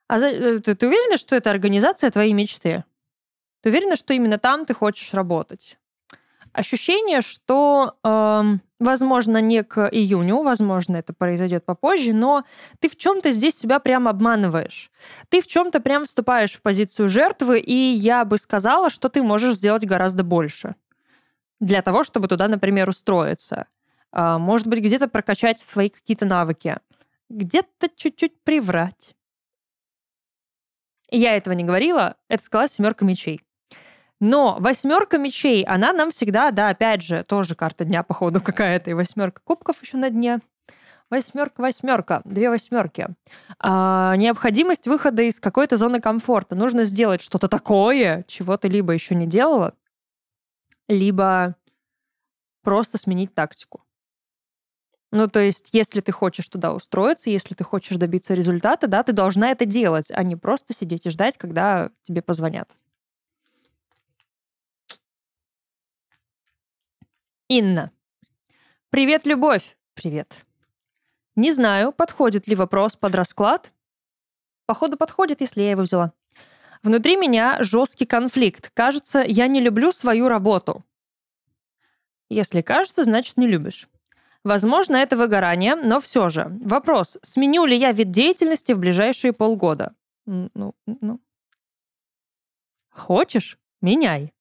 А 0.08 0.18
за, 0.18 0.28
э, 0.28 0.58
ты, 0.60 0.74
ты 0.74 0.86
уверена, 0.86 1.16
что 1.16 1.36
это 1.36 1.50
организация 1.50 2.10
твоей 2.10 2.32
мечты? 2.32 2.84
Ты 3.60 3.68
уверена, 3.70 3.96
что 3.96 4.14
именно 4.14 4.38
там 4.38 4.66
ты 4.66 4.74
хочешь 4.74 5.14
работать? 5.14 5.78
Ощущение, 6.58 7.20
что, 7.20 7.96
э, 8.02 8.42
возможно, 8.80 9.40
не 9.40 9.62
к 9.62 9.88
июню, 9.92 10.42
возможно, 10.42 10.96
это 10.96 11.12
произойдет 11.12 11.64
попозже, 11.64 12.12
но 12.12 12.44
ты 12.80 12.88
в 12.88 12.96
чем-то 12.96 13.30
здесь 13.30 13.56
себя 13.56 13.78
прям 13.78 14.08
обманываешь. 14.08 14.90
Ты 15.28 15.40
в 15.40 15.46
чем-то 15.46 15.80
прям 15.80 16.04
вступаешь 16.04 16.52
в 16.52 16.62
позицию 16.62 17.08
жертвы, 17.08 17.60
и 17.60 17.72
я 17.72 18.24
бы 18.24 18.38
сказала, 18.38 18.90
что 18.90 19.08
ты 19.08 19.22
можешь 19.22 19.56
сделать 19.56 19.86
гораздо 19.86 20.24
больше 20.24 20.74
для 21.60 21.82
того, 21.82 22.04
чтобы 22.04 22.28
туда, 22.28 22.48
например, 22.48 22.88
устроиться. 22.88 23.66
Э, 24.12 24.38
может 24.38 24.66
быть, 24.66 24.80
где-то 24.80 25.08
прокачать 25.08 25.60
свои 25.60 25.88
какие-то 25.88 26.26
навыки, 26.26 26.78
где-то 27.28 27.88
чуть-чуть 27.94 28.42
приврать. 28.42 29.14
Я 31.10 31.36
этого 31.36 31.54
не 31.54 31.64
говорила, 31.64 32.16
это 32.28 32.44
сказала 32.44 32.68
семерка 32.68 33.04
мечей. 33.04 33.42
Но 34.20 34.56
восьмерка 34.58 35.16
мечей, 35.18 35.62
она 35.64 35.92
нам 35.92 36.10
всегда, 36.10 36.50
да, 36.50 36.70
опять 36.70 37.02
же, 37.02 37.22
тоже 37.22 37.54
карта 37.54 37.84
дня, 37.84 38.02
походу, 38.02 38.40
какая-то, 38.40 38.90
и 38.90 38.94
восьмерка 38.94 39.40
кубков 39.44 39.80
еще 39.82 39.96
на 39.96 40.10
дне. 40.10 40.40
Восьмерка, 41.10 41.62
восьмерка, 41.62 42.20
две 42.24 42.50
восьмерки. 42.50 43.08
А, 43.58 44.14
необходимость 44.16 44.86
выхода 44.86 45.22
из 45.22 45.40
какой-то 45.40 45.76
зоны 45.78 46.00
комфорта. 46.00 46.54
Нужно 46.54 46.84
сделать 46.84 47.22
что-то 47.22 47.48
такое, 47.48 48.24
чего 48.28 48.56
ты 48.58 48.68
либо 48.68 48.92
еще 48.92 49.14
не 49.14 49.26
делала, 49.26 49.74
либо 50.86 51.56
просто 52.62 52.98
сменить 52.98 53.34
тактику. 53.34 53.84
Ну, 55.10 55.28
то 55.28 55.40
есть, 55.40 55.70
если 55.72 56.02
ты 56.02 56.12
хочешь 56.12 56.48
туда 56.48 56.74
устроиться, 56.74 57.30
если 57.30 57.54
ты 57.54 57.64
хочешь 57.64 57.96
добиться 57.96 58.34
результата, 58.34 58.86
да, 58.86 59.02
ты 59.02 59.12
должна 59.12 59.50
это 59.50 59.64
делать, 59.64 60.10
а 60.10 60.22
не 60.22 60.36
просто 60.36 60.74
сидеть 60.74 61.06
и 61.06 61.10
ждать, 61.10 61.38
когда 61.38 61.90
тебе 62.02 62.20
позвонят. 62.20 62.68
Инна. 67.48 67.92
Привет, 68.90 69.26
любовь. 69.26 69.78
Привет. 69.94 70.44
Не 71.34 71.50
знаю, 71.50 71.92
подходит 71.92 72.46
ли 72.46 72.54
вопрос 72.54 72.94
под 72.94 73.14
расклад. 73.14 73.72
Походу, 74.66 74.98
подходит, 74.98 75.40
если 75.40 75.62
я 75.62 75.70
его 75.70 75.82
взяла. 75.82 76.12
Внутри 76.82 77.16
меня 77.16 77.62
жесткий 77.62 78.04
конфликт. 78.04 78.70
Кажется, 78.74 79.24
я 79.26 79.46
не 79.46 79.62
люблю 79.62 79.92
свою 79.92 80.28
работу. 80.28 80.84
Если 82.28 82.60
кажется, 82.60 83.04
значит 83.04 83.38
не 83.38 83.46
любишь. 83.46 83.88
Возможно, 84.44 84.96
это 84.96 85.16
выгорание, 85.16 85.74
но 85.74 86.00
все 86.00 86.28
же. 86.28 86.54
Вопрос, 86.60 87.16
сменю 87.22 87.64
ли 87.64 87.74
я 87.74 87.92
вид 87.92 88.10
деятельности 88.10 88.72
в 88.72 88.78
ближайшие 88.78 89.32
полгода? 89.32 89.94
Ну, 90.26 90.74
ну. 90.84 91.18
Хочешь? 92.90 93.58
Меняй. 93.80 94.34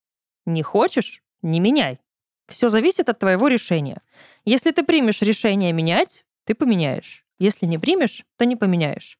Не 0.46 0.62
хочешь? 0.62 1.24
Не 1.42 1.62
меняй. 1.62 2.02
Все 2.48 2.70
зависит 2.70 3.10
от 3.10 3.20
твоего 3.20 3.48
решения. 3.48 4.02
Если 4.46 4.72
ты 4.72 4.84
примешь 4.84 5.22
решение 5.22 5.74
менять, 5.74 6.24
ты 6.46 6.56
поменяешь. 6.56 7.26
Если 7.40 7.66
не 7.66 7.78
примешь, 7.78 8.26
то 8.38 8.46
не 8.46 8.56
поменяешь. 8.56 9.20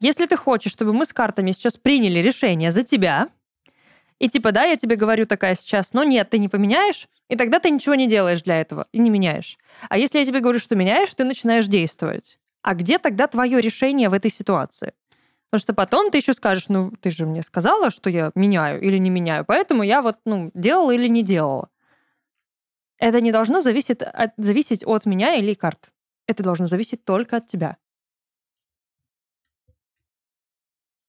Если 0.00 0.26
ты 0.26 0.36
хочешь, 0.36 0.72
чтобы 0.72 0.92
мы 0.92 1.06
с 1.06 1.12
картами 1.12 1.52
сейчас 1.52 1.76
приняли 1.76 2.18
решение 2.18 2.70
за 2.70 2.82
тебя, 2.82 3.28
и 4.18 4.28
типа, 4.28 4.52
да, 4.52 4.64
я 4.64 4.76
тебе 4.76 4.96
говорю 4.96 5.26
такая 5.26 5.54
сейчас, 5.54 5.92
но 5.92 6.04
нет, 6.04 6.30
ты 6.30 6.38
не 6.38 6.48
поменяешь, 6.48 7.08
и 7.28 7.36
тогда 7.36 7.58
ты 7.58 7.70
ничего 7.70 7.94
не 7.94 8.06
делаешь 8.06 8.42
для 8.42 8.60
этого 8.60 8.86
и 8.92 8.98
не 8.98 9.10
меняешь. 9.10 9.58
А 9.88 9.98
если 9.98 10.18
я 10.18 10.24
тебе 10.24 10.40
говорю, 10.40 10.58
что 10.58 10.76
меняешь, 10.76 11.14
ты 11.14 11.24
начинаешь 11.24 11.66
действовать. 11.66 12.38
А 12.62 12.74
где 12.74 12.98
тогда 12.98 13.26
твое 13.26 13.60
решение 13.60 14.08
в 14.08 14.14
этой 14.14 14.30
ситуации? 14.30 14.92
Потому 15.50 15.60
что 15.60 15.74
потом 15.74 16.10
ты 16.10 16.18
еще 16.18 16.32
скажешь, 16.32 16.68
ну, 16.68 16.90
ты 17.00 17.10
же 17.10 17.26
мне 17.26 17.42
сказала, 17.42 17.90
что 17.90 18.10
я 18.10 18.32
меняю 18.34 18.80
или 18.80 18.98
не 18.98 19.10
меняю, 19.10 19.44
поэтому 19.44 19.82
я 19.82 20.02
вот, 20.02 20.16
ну, 20.24 20.50
делала 20.54 20.90
или 20.90 21.06
не 21.08 21.22
делала. 21.22 21.68
Это 22.98 23.20
не 23.20 23.32
должно 23.32 23.60
зависеть 23.60 24.02
от, 24.02 24.32
зависеть 24.36 24.84
от 24.86 25.06
меня 25.06 25.34
или 25.34 25.54
карт. 25.54 25.92
Это 26.26 26.42
должно 26.42 26.66
зависеть 26.66 27.04
только 27.04 27.36
от 27.36 27.46
тебя. 27.46 27.76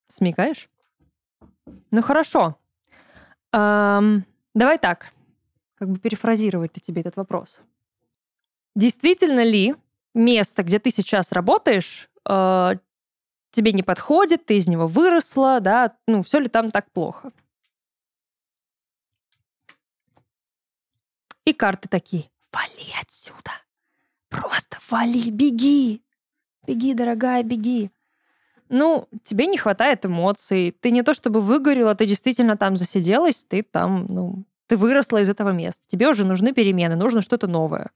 Смекаешь? 0.07 0.69
Ну 1.91 2.01
хорошо. 2.01 2.57
Эм, 3.53 4.25
давай 4.53 4.77
так. 4.77 5.11
Как 5.75 5.89
бы 5.89 5.99
перефразировать 5.99 6.73
тебе 6.73 7.01
этот 7.01 7.17
вопрос. 7.17 7.59
Действительно 8.75 9.43
ли 9.43 9.75
место, 10.13 10.63
где 10.63 10.79
ты 10.79 10.89
сейчас 10.89 11.31
работаешь, 11.31 12.09
э, 12.27 12.71
тебе 13.51 13.73
не 13.73 13.83
подходит, 13.83 14.45
ты 14.45 14.57
из 14.57 14.67
него 14.67 14.87
выросла, 14.87 15.59
да? 15.59 15.97
Ну, 16.07 16.21
все 16.21 16.39
ли 16.39 16.49
там 16.49 16.71
так 16.71 16.91
плохо? 16.91 17.31
И 21.45 21.53
карты 21.53 21.87
такие. 21.87 22.29
Вали 22.51 22.93
отсюда. 23.01 23.51
Просто 24.29 24.77
вали, 24.89 25.29
беги. 25.29 26.01
Беги, 26.67 26.93
дорогая, 26.93 27.43
беги. 27.43 27.91
Ну, 28.69 29.07
тебе 29.23 29.45
не 29.45 29.57
хватает 29.57 30.05
эмоций. 30.05 30.75
Ты 30.79 30.89
не 30.89 31.03
то 31.03 31.13
чтобы 31.13 31.39
выгорела, 31.41 31.93
ты 31.93 32.07
действительно 32.07 32.57
там 32.57 32.75
засиделась, 32.75 33.45
ты 33.45 33.61
там, 33.61 34.05
ну, 34.09 34.43
ты 34.67 34.77
выросла 34.77 35.21
из 35.21 35.29
этого 35.29 35.51
места. 35.51 35.83
Тебе 35.87 36.09
уже 36.09 36.25
нужны 36.25 36.51
перемены, 36.53 36.95
нужно 36.95 37.21
что-то 37.21 37.47
новое. 37.47 37.91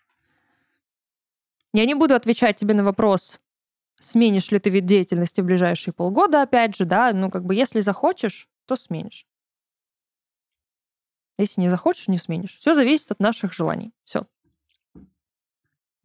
Я 1.73 1.85
не 1.85 1.95
буду 1.95 2.15
отвечать 2.15 2.57
тебе 2.57 2.73
на 2.73 2.83
вопрос, 2.83 3.39
сменишь 3.99 4.51
ли 4.51 4.59
ты 4.59 4.69
вид 4.69 4.85
деятельности 4.85 5.41
в 5.41 5.45
ближайшие 5.45 5.93
полгода, 5.93 6.41
опять 6.41 6.75
же, 6.75 6.85
да, 6.85 7.11
ну, 7.13 7.29
как 7.29 7.45
бы, 7.45 7.53
если 7.53 7.79
захочешь, 7.79 8.47
то 8.65 8.75
сменишь. 8.75 9.25
Если 11.39 11.62
не 11.62 11.69
захочешь, 11.69 12.08
не 12.08 12.17
сменишь. 12.17 12.58
Все 12.58 12.74
зависит 12.74 13.12
от 13.12 13.19
наших 13.19 13.53
желаний. 13.53 13.93
Все. 14.03 14.27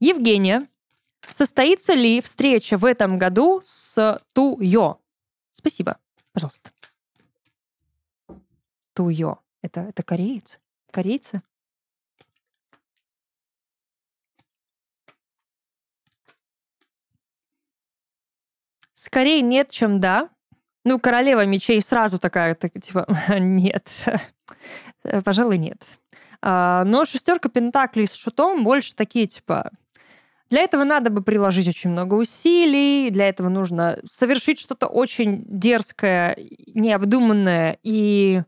Евгения 0.00 0.68
Состоится 1.30 1.94
ли 1.94 2.20
встреча 2.20 2.76
в 2.78 2.84
этом 2.84 3.18
году 3.18 3.62
с 3.64 4.20
Туйо? 4.32 5.00
Спасибо. 5.52 5.98
Пожалуйста. 6.32 6.70
Туйо. 8.92 9.38
Это, 9.62 9.80
это 9.80 10.02
кореец? 10.02 10.58
Корейцы? 10.90 11.42
Скорее 18.92 19.42
нет, 19.42 19.70
чем 19.70 20.00
да. 20.00 20.30
Ну, 20.84 20.98
королева 20.98 21.44
мечей 21.46 21.80
сразу 21.80 22.18
такая, 22.18 22.54
так, 22.54 22.72
типа, 22.80 23.06
нет. 23.38 23.90
Пожалуй, 25.24 25.58
нет. 25.58 25.82
А, 26.42 26.84
но 26.84 27.04
шестерка 27.04 27.48
пентаклей 27.48 28.06
с 28.06 28.14
шутом 28.14 28.64
больше 28.64 28.94
такие, 28.94 29.26
типа, 29.26 29.70
для 30.50 30.62
этого 30.62 30.84
надо 30.84 31.10
бы 31.10 31.22
приложить 31.22 31.68
очень 31.68 31.90
много 31.90 32.14
усилий, 32.14 33.10
для 33.10 33.28
этого 33.28 33.48
нужно 33.48 33.98
совершить 34.04 34.60
что-то 34.60 34.86
очень 34.86 35.44
дерзкое, 35.46 36.36
необдуманное 36.74 37.78
и 37.82 38.42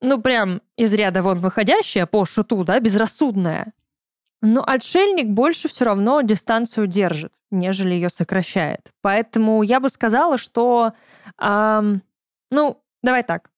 ну, 0.00 0.20
прям 0.20 0.62
из 0.76 0.94
ряда 0.94 1.22
вон 1.22 1.38
выходящее 1.38 2.06
по 2.06 2.24
шуту, 2.24 2.64
да, 2.64 2.78
безрассудное. 2.80 3.72
Но 4.40 4.62
отшельник 4.64 5.26
больше 5.26 5.68
все 5.68 5.84
равно 5.84 6.20
дистанцию 6.22 6.86
держит, 6.86 7.32
нежели 7.50 7.94
ее 7.94 8.08
сокращает. 8.08 8.92
Поэтому 9.02 9.62
я 9.64 9.80
бы 9.80 9.88
сказала, 9.88 10.38
что, 10.38 10.92
эм, 11.40 12.02
ну, 12.50 12.80
давай 13.02 13.24
так. 13.24 13.50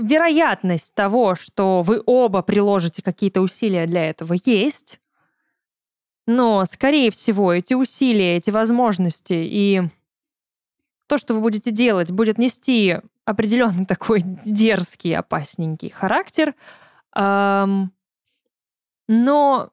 Вероятность 0.00 0.94
того, 0.94 1.34
что 1.34 1.82
вы 1.82 2.02
оба 2.06 2.40
приложите 2.42 3.02
какие-то 3.02 3.42
усилия 3.42 3.86
для 3.86 4.08
этого, 4.08 4.34
есть. 4.44 4.98
Но, 6.26 6.64
скорее 6.64 7.10
всего, 7.10 7.52
эти 7.52 7.74
усилия, 7.74 8.36
эти 8.36 8.50
возможности 8.50 9.34
и 9.34 9.82
то, 11.06 11.18
что 11.18 11.34
вы 11.34 11.40
будете 11.40 11.70
делать, 11.70 12.10
будет 12.10 12.38
нести 12.38 12.98
определенный 13.24 13.84
такой 13.84 14.22
дерзкий, 14.44 15.12
опасненький 15.12 15.90
характер. 15.90 16.54
Эм, 17.14 17.92
но 19.08 19.70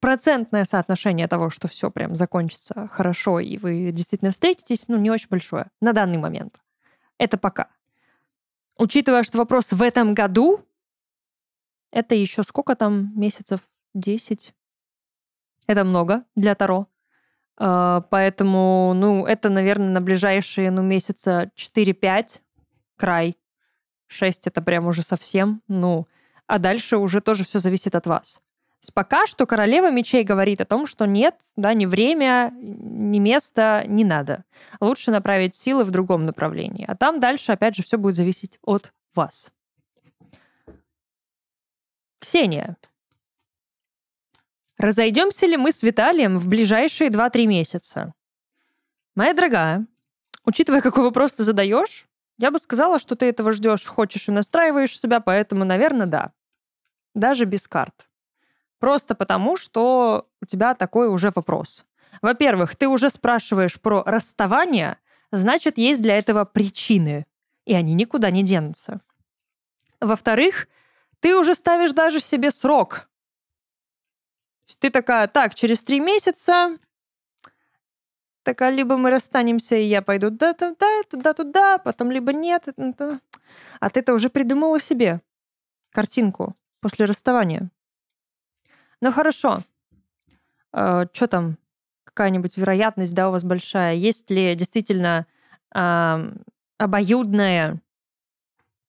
процентное 0.00 0.64
соотношение 0.64 1.26
того, 1.26 1.48
что 1.48 1.68
все 1.68 1.90
прям 1.90 2.16
закончится 2.16 2.88
хорошо, 2.92 3.40
и 3.40 3.56
вы 3.56 3.92
действительно 3.92 4.32
встретитесь, 4.32 4.88
ну, 4.88 4.98
не 4.98 5.10
очень 5.10 5.28
большое 5.30 5.70
на 5.80 5.92
данный 5.94 6.18
момент. 6.18 6.60
Это 7.18 7.38
пока. 7.38 7.68
Учитывая, 8.76 9.22
что 9.22 9.38
вопрос 9.38 9.72
в 9.72 9.82
этом 9.82 10.14
году, 10.14 10.64
это 11.92 12.14
еще 12.14 12.42
сколько 12.42 12.74
там 12.74 13.12
месяцев? 13.18 13.60
10? 13.94 14.52
Это 15.66 15.84
много 15.84 16.24
для 16.34 16.54
Таро. 16.54 16.88
А, 17.56 18.00
поэтому, 18.10 18.92
ну, 18.94 19.26
это, 19.26 19.48
наверное, 19.48 19.90
на 19.90 20.00
ближайшие, 20.00 20.70
ну, 20.70 20.82
месяца 20.82 21.50
4-5 21.56 22.40
край. 22.96 23.36
6 24.08 24.46
это 24.48 24.60
прям 24.60 24.86
уже 24.86 25.02
совсем, 25.02 25.62
ну, 25.68 26.06
а 26.46 26.58
дальше 26.58 26.98
уже 26.98 27.20
тоже 27.20 27.44
все 27.44 27.58
зависит 27.58 27.94
от 27.94 28.06
вас. 28.06 28.40
Пока 28.92 29.26
что 29.26 29.46
королева 29.46 29.90
мечей 29.90 30.24
говорит 30.24 30.60
о 30.60 30.64
том, 30.64 30.86
что 30.86 31.06
нет, 31.06 31.36
да, 31.56 31.74
ни 31.74 31.86
время, 31.86 32.52
ни 32.54 33.18
место 33.18 33.84
не 33.86 34.04
надо. 34.04 34.44
Лучше 34.80 35.10
направить 35.10 35.54
силы 35.54 35.84
в 35.84 35.90
другом 35.90 36.26
направлении. 36.26 36.84
А 36.86 36.96
там 36.96 37.20
дальше, 37.20 37.52
опять 37.52 37.76
же, 37.76 37.82
все 37.82 37.98
будет 37.98 38.16
зависеть 38.16 38.58
от 38.62 38.92
вас. 39.14 39.50
Ксения, 42.20 42.76
Разойдемся 44.78 45.46
ли 45.46 45.56
мы 45.56 45.70
с 45.70 45.82
Виталием 45.82 46.36
в 46.36 46.48
ближайшие 46.48 47.10
2-3 47.10 47.46
месяца? 47.46 48.12
Моя 49.14 49.32
дорогая, 49.32 49.86
учитывая, 50.44 50.80
какой 50.80 51.04
вопрос 51.04 51.32
ты 51.32 51.44
задаешь, 51.44 52.08
я 52.38 52.50
бы 52.50 52.58
сказала, 52.58 52.98
что 52.98 53.14
ты 53.14 53.26
этого 53.26 53.52
ждешь, 53.52 53.86
хочешь 53.86 54.28
и 54.28 54.32
настраиваешь 54.32 54.98
себя, 54.98 55.20
поэтому, 55.20 55.64
наверное, 55.64 56.06
да. 56.06 56.32
Даже 57.14 57.44
без 57.44 57.68
карт. 57.68 58.08
Просто 58.84 59.14
потому, 59.14 59.56
что 59.56 60.28
у 60.42 60.44
тебя 60.44 60.74
такой 60.74 61.08
уже 61.08 61.32
вопрос. 61.34 61.86
Во-первых, 62.20 62.76
ты 62.76 62.86
уже 62.86 63.08
спрашиваешь 63.08 63.80
про 63.80 64.02
расставание, 64.04 64.98
значит, 65.32 65.78
есть 65.78 66.02
для 66.02 66.18
этого 66.18 66.44
причины, 66.44 67.24
и 67.64 67.72
они 67.72 67.94
никуда 67.94 68.30
не 68.30 68.42
денутся. 68.42 69.00
Во-вторых, 70.02 70.68
ты 71.20 71.34
уже 71.34 71.54
ставишь 71.54 71.92
даже 71.92 72.20
себе 72.20 72.50
срок, 72.50 73.08
ты 74.78 74.90
такая, 74.90 75.28
так, 75.28 75.54
через 75.54 75.82
три 75.82 75.98
месяца 75.98 76.76
такая, 78.42 78.68
либо 78.68 78.98
мы 78.98 79.08
расстанемся, 79.08 79.76
и 79.76 79.86
я 79.86 80.02
пойду 80.02 80.28
да-туда, 80.28 81.04
туда-туда, 81.08 81.78
потом 81.78 82.10
либо 82.10 82.34
нет. 82.34 82.68
А 83.80 83.88
ты-то 83.88 84.12
уже 84.12 84.28
придумала 84.28 84.78
себе 84.78 85.22
картинку 85.90 86.54
после 86.80 87.06
расставания. 87.06 87.70
Ну 89.04 89.12
хорошо. 89.12 89.62
Э, 90.72 91.04
что 91.12 91.26
там? 91.26 91.58
Какая-нибудь 92.04 92.56
вероятность, 92.56 93.12
да, 93.12 93.28
у 93.28 93.32
вас 93.32 93.44
большая? 93.44 93.96
Есть 93.96 94.30
ли 94.30 94.54
действительно 94.54 95.26
э, 95.74 96.32
обоюдное 96.78 97.82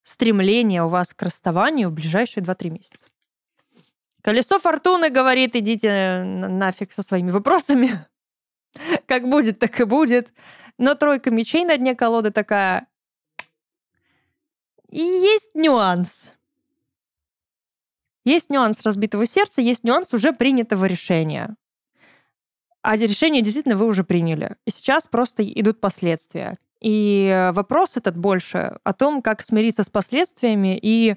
стремление 0.04 0.84
у 0.84 0.88
вас 0.88 1.14
к 1.14 1.22
расставанию 1.22 1.90
в 1.90 1.92
ближайшие 1.92 2.46
2-3 2.46 2.70
месяца? 2.70 3.10
Колесо 4.22 4.58
фортуны 4.58 5.10
говорит, 5.10 5.58
идите 5.58 6.24
нафиг 6.24 6.94
со 6.94 7.02
своими 7.02 7.32
вопросами. 7.32 8.06
Как 9.08 9.28
будет, 9.28 9.60
так 9.60 9.82
и 9.82 9.84
будет. 9.84 10.34
Но 10.78 10.96
тройка 10.96 11.30
мечей 11.30 11.66
на 11.66 11.76
дне 11.76 11.94
колоды 11.94 12.32
такая. 12.32 12.88
Есть 14.90 15.56
нюанс. 15.56 16.36
Есть 18.26 18.50
нюанс 18.50 18.82
разбитого 18.84 19.26
сердца, 19.26 19.62
есть 19.62 19.84
нюанс 19.84 20.14
уже 20.14 20.34
принятого 20.34 20.86
решения. 20.86 21.56
А 22.82 22.98
решение 22.98 23.42
действительно 23.42 23.76
вы 23.76 23.86
уже 23.86 24.04
приняли. 24.04 24.58
И 24.66 24.72
сейчас 24.72 25.08
просто 25.08 25.44
идут 25.48 25.80
последствия. 25.80 26.58
И 26.82 27.50
вопрос 27.54 27.98
этот 27.98 28.18
больше 28.18 28.78
о 28.84 28.94
том, 28.94 29.22
как 29.22 29.42
смириться 29.42 29.84
с 29.84 29.90
последствиями 29.90 30.78
и 30.80 31.16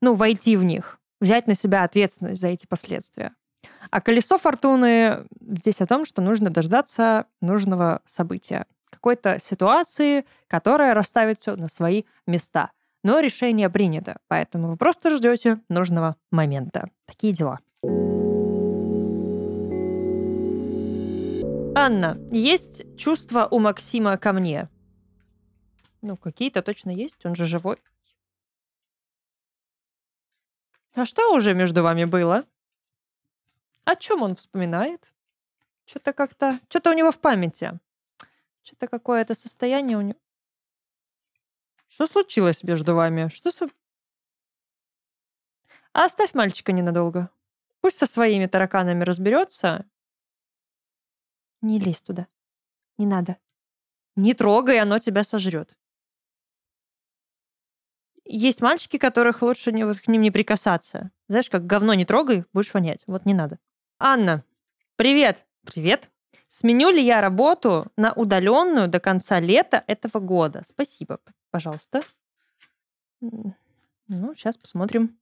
ну, 0.00 0.14
войти 0.14 0.56
в 0.56 0.64
них, 0.64 0.98
взять 1.20 1.46
на 1.46 1.54
себя 1.54 1.84
ответственность 1.84 2.40
за 2.40 2.48
эти 2.48 2.66
последствия. 2.66 3.34
А 3.90 4.00
колесо 4.00 4.36
фортуны 4.36 5.26
здесь 5.40 5.80
о 5.80 5.86
том, 5.86 6.04
что 6.04 6.20
нужно 6.20 6.50
дождаться 6.50 7.26
нужного 7.40 8.02
события, 8.04 8.66
какой-то 8.90 9.38
ситуации, 9.42 10.26
которая 10.48 10.94
расставит 10.94 11.38
все 11.38 11.56
на 11.56 11.68
свои 11.68 12.04
места. 12.26 12.72
Но 13.02 13.20
решение 13.20 13.70
принято, 13.70 14.18
поэтому 14.28 14.68
вы 14.68 14.76
просто 14.76 15.10
ждете 15.10 15.60
нужного 15.68 16.16
момента. 16.30 16.90
Такие 17.06 17.32
дела. 17.32 17.60
Анна, 21.78 22.16
есть 22.32 22.96
чувства 22.96 23.46
у 23.50 23.58
Максима 23.58 24.16
ко 24.16 24.32
мне? 24.32 24.68
Ну, 26.00 26.16
какие-то 26.16 26.62
точно 26.62 26.90
есть, 26.90 27.24
он 27.26 27.34
же 27.34 27.46
живой. 27.46 27.76
А 30.94 31.04
что 31.04 31.34
уже 31.34 31.52
между 31.52 31.82
вами 31.82 32.04
было? 32.04 32.44
О 33.84 33.94
чем 33.94 34.22
он 34.22 34.34
вспоминает? 34.36 35.12
Что-то 35.84 36.12
как-то... 36.12 36.58
Что-то 36.70 36.90
у 36.90 36.94
него 36.94 37.12
в 37.12 37.18
памяти. 37.18 37.78
Что-то 38.62 38.88
какое-то 38.88 39.34
состояние 39.34 39.98
у 39.98 40.00
него... 40.00 40.18
Что 41.96 42.06
случилось 42.06 42.62
между 42.62 42.94
вами? 42.94 43.28
Что 43.28 43.50
с... 43.50 43.58
А 45.94 46.04
оставь 46.04 46.34
мальчика 46.34 46.72
ненадолго. 46.72 47.30
Пусть 47.80 47.96
со 47.96 48.04
своими 48.04 48.44
тараканами 48.44 49.02
разберется. 49.02 49.86
Не 51.62 51.78
лезь 51.78 52.02
туда. 52.02 52.26
Не 52.98 53.06
надо. 53.06 53.38
Не 54.14 54.34
трогай, 54.34 54.78
оно 54.78 54.98
тебя 54.98 55.24
сожрет. 55.24 55.74
Есть 58.26 58.60
мальчики, 58.60 58.98
которых 58.98 59.40
лучше 59.40 59.72
не, 59.72 59.86
вот, 59.86 59.98
к 59.98 60.08
ним 60.08 60.20
не 60.20 60.30
прикасаться. 60.30 61.12
Знаешь, 61.28 61.48
как 61.48 61.64
говно 61.64 61.94
не 61.94 62.04
трогай, 62.04 62.44
будешь 62.52 62.74
вонять. 62.74 63.04
Вот 63.06 63.24
не 63.24 63.32
надо. 63.32 63.58
Анна, 63.98 64.44
привет. 64.96 65.46
Привет. 65.64 66.10
Сменю 66.58 66.88
ли 66.88 67.04
я 67.04 67.20
работу 67.20 67.92
на 67.98 68.14
удаленную 68.14 68.88
до 68.88 68.98
конца 68.98 69.40
лета 69.40 69.84
этого 69.86 70.20
года? 70.20 70.62
Спасибо, 70.66 71.18
пожалуйста. 71.50 72.00
Ну, 73.20 73.54
сейчас 74.34 74.56
посмотрим. 74.56 75.18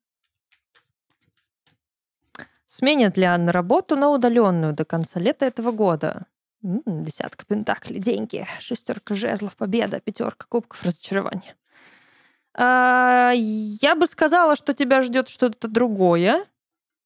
Сменят 2.66 3.16
ли 3.16 3.24
Анна 3.24 3.50
работу 3.50 3.96
на 3.96 4.10
удаленную 4.10 4.74
до 4.74 4.84
конца 4.84 5.18
лета 5.18 5.46
этого 5.46 5.72
года? 5.72 6.26
Десятка 6.62 7.44
пентаклей, 7.44 7.98
деньги, 7.98 8.46
шестерка 8.60 9.16
жезлов, 9.16 9.56
победа, 9.56 9.98
пятерка 9.98 10.46
кубков, 10.48 10.84
разочарование. 10.84 11.56
А, 12.56 13.32
я 13.34 13.96
бы 13.96 14.06
сказала, 14.06 14.54
что 14.54 14.72
тебя 14.72 15.02
ждет 15.02 15.28
что-то 15.28 15.66
другое. 15.66 16.46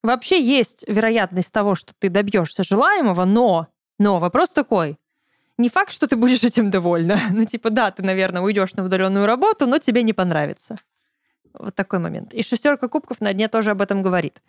Вообще 0.03 0.39
есть 0.39 0.85
вероятность 0.87 1.51
того, 1.51 1.75
что 1.75 1.95
ты 1.99 2.11
добьешься 2.11 2.63
желаемого, 2.63 3.25
но, 3.25 3.69
но 3.99 4.19
вопрос 4.19 4.50
такой. 4.50 4.99
Не 5.57 5.69
факт, 5.69 5.93
что 5.93 6.07
ты 6.07 6.17
будешь 6.17 6.43
этим 6.45 6.71
довольна. 6.71 7.19
Ну, 7.33 7.45
типа, 7.45 7.71
да, 7.71 7.90
ты, 7.90 8.02
наверное, 8.02 8.43
уйдешь 8.43 8.75
на 8.75 8.85
удаленную 8.85 9.26
работу, 9.26 9.67
но 9.67 9.78
тебе 9.78 10.02
не 10.02 10.12
понравится. 10.12 10.76
Вот 11.52 11.75
такой 11.75 11.99
момент. 11.99 12.35
И 12.35 12.43
шестерка 12.43 12.88
кубков 12.88 13.21
на 13.21 13.33
дне 13.33 13.49
тоже 13.49 13.71
об 13.71 13.83
этом 13.83 14.02
говорит. 14.02 14.43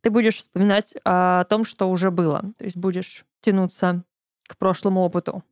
Ты 0.00 0.10
будешь 0.10 0.38
вспоминать 0.38 0.94
о 1.04 1.44
том, 1.44 1.64
что 1.64 1.90
уже 1.90 2.10
было. 2.10 2.52
То 2.56 2.64
есть 2.64 2.76
будешь 2.76 3.24
тянуться 3.40 4.04
к 4.48 4.56
прошлому 4.56 5.00
опыту. 5.02 5.42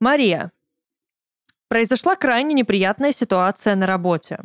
Мария, 0.00 0.52
Произошла 1.68 2.16
крайне 2.16 2.54
неприятная 2.54 3.12
ситуация 3.12 3.76
на 3.76 3.86
работе. 3.86 4.40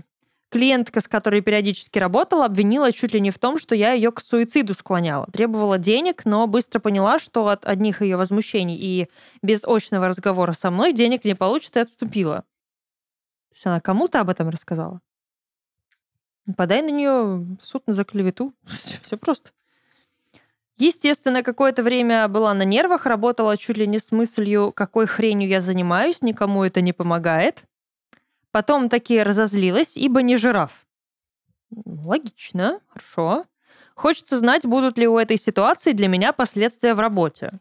Клиентка, 0.54 1.02
с 1.02 1.08
которой 1.08 1.42
периодически 1.42 1.98
работала, 1.98 2.46
обвинила 2.46 2.92
чуть 2.92 3.12
ли 3.12 3.20
не 3.20 3.32
в 3.32 3.40
том, 3.40 3.58
что 3.58 3.74
я 3.74 3.94
ее 3.94 4.12
к 4.12 4.22
суициду 4.22 4.76
склоняла. 4.76 5.26
Требовала 5.34 5.80
денег, 5.80 6.26
но 6.26 6.46
быстро 6.46 6.80
поняла, 6.80 7.18
что 7.18 7.48
от 7.48 7.66
одних 7.66 8.04
ее 8.04 8.18
возмущений 8.18 8.78
и 8.78 9.10
без 9.42 9.64
очного 9.64 10.08
разговора 10.08 10.54
со 10.54 10.70
мной 10.70 10.94
денег 10.94 11.26
не 11.26 11.34
получит 11.34 11.76
и 11.76 11.80
отступила. 11.80 12.42
То 12.42 13.56
есть 13.56 13.66
она 13.66 13.80
кому-то 13.80 14.22
об 14.22 14.30
этом 14.30 14.50
рассказала. 14.50 15.02
Подай 16.56 16.84
на 16.84 16.92
нее 16.92 17.58
суд 17.60 17.82
за 17.88 18.04
клевету. 18.04 18.54
Все 19.06 19.18
просто. 19.18 19.50
Естественно, 20.78 21.42
какое-то 21.42 21.82
время 21.82 22.28
была 22.28 22.54
на 22.54 22.62
нервах, 22.62 23.08
работала 23.08 23.58
чуть 23.58 23.78
ли 23.78 23.88
не 23.88 23.98
с 23.98 24.12
мыслью, 24.12 24.72
какой 24.72 25.08
хренью 25.08 25.50
я 25.50 25.62
занимаюсь, 25.62 26.22
никому 26.22 26.64
это 26.64 26.82
не 26.82 26.94
помогает. 26.94 27.64
Потом 28.54 28.88
таки 28.88 29.24
разозлилась, 29.24 29.98
ибо 29.98 30.22
не 30.22 30.38
жираф. 30.38 30.86
Логично, 31.72 32.82
хорошо. 32.88 33.48
Хочется 33.96 34.38
знать, 34.38 34.64
будут 34.64 35.00
ли 35.00 35.08
у 35.08 35.18
этой 35.18 35.40
ситуации 35.40 35.92
для 35.92 36.08
меня 36.08 36.34
последствия 36.34 36.94
в 36.94 37.00
работе. 37.00 37.60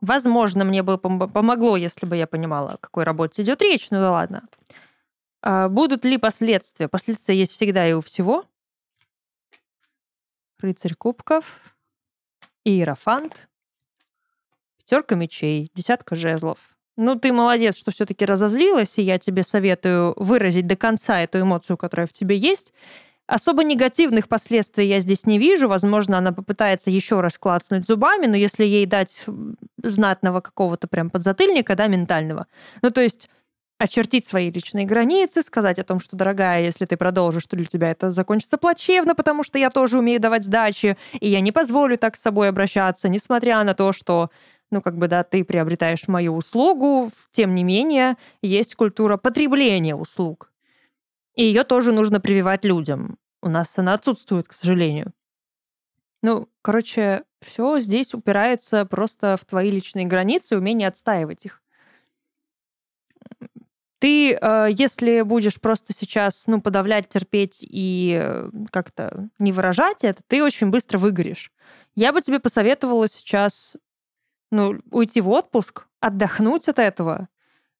Возможно, 0.00 0.64
мне 0.64 0.82
бы 0.82 0.96
помогло, 0.96 1.76
если 1.76 2.06
бы 2.06 2.16
я 2.16 2.26
понимала, 2.26 2.72
о 2.72 2.76
какой 2.78 3.04
работе 3.04 3.42
идет 3.42 3.60
речь, 3.60 3.90
ну 3.90 3.98
да 3.98 4.10
ладно. 4.10 4.48
А 5.42 5.68
будут 5.68 6.06
ли 6.06 6.16
последствия? 6.16 6.88
Последствия 6.88 7.36
есть 7.36 7.52
всегда 7.52 7.86
и 7.86 7.92
у 7.92 8.00
всего. 8.00 8.46
Рыцарь 10.60 10.94
кубков. 10.94 11.76
Иерофант, 12.64 13.50
пятерка 14.78 15.14
мечей, 15.14 15.70
десятка 15.74 16.16
жезлов. 16.16 16.77
Ну, 16.98 17.14
ты 17.14 17.32
молодец, 17.32 17.76
что 17.76 17.92
все-таки 17.92 18.24
разозлилась, 18.24 18.98
и 18.98 19.02
я 19.02 19.20
тебе 19.20 19.44
советую 19.44 20.14
выразить 20.16 20.66
до 20.66 20.74
конца 20.74 21.20
эту 21.20 21.40
эмоцию, 21.40 21.76
которая 21.76 22.08
в 22.08 22.12
тебе 22.12 22.36
есть. 22.36 22.72
Особо 23.28 23.62
негативных 23.62 24.26
последствий 24.26 24.86
я 24.88 24.98
здесь 24.98 25.24
не 25.24 25.38
вижу. 25.38 25.68
Возможно, 25.68 26.18
она 26.18 26.32
попытается 26.32 26.90
еще 26.90 27.20
раз 27.20 27.38
клацнуть 27.38 27.86
зубами, 27.86 28.26
но 28.26 28.34
если 28.34 28.64
ей 28.64 28.84
дать 28.84 29.24
знатного 29.80 30.40
какого-то 30.40 30.88
прям 30.88 31.08
подзатыльника, 31.08 31.76
да, 31.76 31.86
ментального. 31.86 32.48
Ну, 32.82 32.90
то 32.90 33.00
есть 33.00 33.30
очертить 33.78 34.26
свои 34.26 34.50
личные 34.50 34.84
границы, 34.84 35.42
сказать 35.42 35.78
о 35.78 35.84
том, 35.84 36.00
что, 36.00 36.16
дорогая, 36.16 36.64
если 36.64 36.84
ты 36.84 36.96
продолжишь, 36.96 37.46
то 37.46 37.54
для 37.54 37.66
тебя 37.66 37.92
это 37.92 38.10
закончится 38.10 38.58
плачевно, 38.58 39.14
потому 39.14 39.44
что 39.44 39.56
я 39.56 39.70
тоже 39.70 40.00
умею 40.00 40.18
давать 40.18 40.44
сдачи, 40.44 40.96
и 41.12 41.28
я 41.28 41.40
не 41.40 41.52
позволю 41.52 41.96
так 41.96 42.16
с 42.16 42.22
собой 42.22 42.48
обращаться, 42.48 43.08
несмотря 43.08 43.62
на 43.62 43.74
то, 43.74 43.92
что 43.92 44.30
ну, 44.70 44.82
как 44.82 44.98
бы, 44.98 45.08
да, 45.08 45.22
ты 45.22 45.44
приобретаешь 45.44 46.08
мою 46.08 46.34
услугу, 46.34 47.10
тем 47.32 47.54
не 47.54 47.64
менее, 47.64 48.16
есть 48.42 48.74
культура 48.74 49.16
потребления 49.16 49.94
услуг. 49.94 50.52
И 51.34 51.44
ее 51.44 51.64
тоже 51.64 51.92
нужно 51.92 52.20
прививать 52.20 52.64
людям. 52.64 53.18
У 53.42 53.48
нас 53.48 53.78
она 53.78 53.94
отсутствует, 53.94 54.48
к 54.48 54.52
сожалению. 54.52 55.12
Ну, 56.22 56.48
короче, 56.62 57.22
все 57.40 57.78
здесь 57.78 58.12
упирается 58.12 58.84
просто 58.84 59.36
в 59.40 59.44
твои 59.44 59.70
личные 59.70 60.06
границы, 60.06 60.56
умение 60.56 60.88
отстаивать 60.88 61.46
их. 61.46 61.62
Ты, 64.00 64.34
э, 64.34 64.68
если 64.70 65.22
будешь 65.22 65.60
просто 65.60 65.92
сейчас, 65.92 66.46
ну, 66.46 66.60
подавлять, 66.60 67.08
терпеть 67.08 67.58
и 67.60 68.18
э, 68.20 68.50
как-то 68.70 69.28
не 69.38 69.52
выражать 69.52 70.04
это, 70.04 70.22
ты 70.26 70.42
очень 70.42 70.70
быстро 70.70 70.98
выгоришь. 70.98 71.52
Я 71.96 72.12
бы 72.12 72.20
тебе 72.20 72.38
посоветовала 72.38 73.08
сейчас, 73.08 73.76
ну, 74.50 74.80
уйти 74.90 75.20
в 75.20 75.28
отпуск, 75.28 75.86
отдохнуть 76.00 76.68
от 76.68 76.78
этого, 76.78 77.28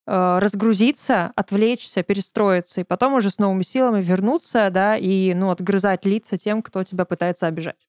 э, 0.07 0.38
разгрузиться, 0.38 1.33
отвлечься, 1.37 2.02
перестроиться, 2.02 2.81
и 2.81 2.85
потом 2.85 3.14
уже 3.14 3.31
с 3.31 3.38
новыми 3.38 3.62
силами 3.62 4.02
вернуться, 4.02 4.70
да, 4.70 4.96
и, 4.96 5.35
ну, 5.35 5.50
отгрызать 5.50 6.04
лица 6.04 6.37
тем, 6.37 6.62
кто 6.62 6.85
тебя 6.85 7.04
пытается 7.04 7.46
обижать. 7.46 7.87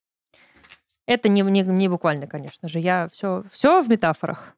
Это 1.06 1.28
не, 1.30 1.42
не, 1.42 1.62
не 1.62 1.88
буквально, 1.88 2.28
конечно 2.28 2.70
же. 2.70 2.80
Я 2.80 3.10
все, 3.12 3.44
все 3.52 3.82
в 3.82 3.90
метафорах. 3.90 4.56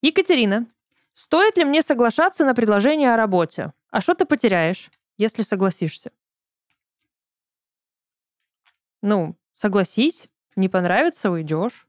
Екатерина, 0.00 0.66
Стоит 1.14 1.56
ли 1.56 1.64
мне 1.64 1.80
соглашаться 1.80 2.44
на 2.44 2.54
предложение 2.54 3.14
о 3.14 3.16
работе? 3.16 3.72
А 3.90 4.00
что 4.00 4.14
ты 4.14 4.24
потеряешь, 4.24 4.90
если 5.16 5.42
согласишься? 5.42 6.10
Ну, 9.00 9.36
согласись, 9.52 10.28
не 10.56 10.68
понравится, 10.68 11.30
уйдешь. 11.30 11.86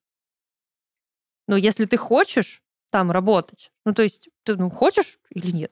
Но 1.47 1.57
если 1.57 1.85
ты 1.85 1.97
хочешь 1.97 2.63
там 2.89 3.11
работать, 3.11 3.71
ну, 3.85 3.93
то 3.93 4.03
есть 4.03 4.29
ты 4.43 4.55
ну, 4.55 4.69
хочешь 4.69 5.19
или 5.29 5.51
нет? 5.51 5.71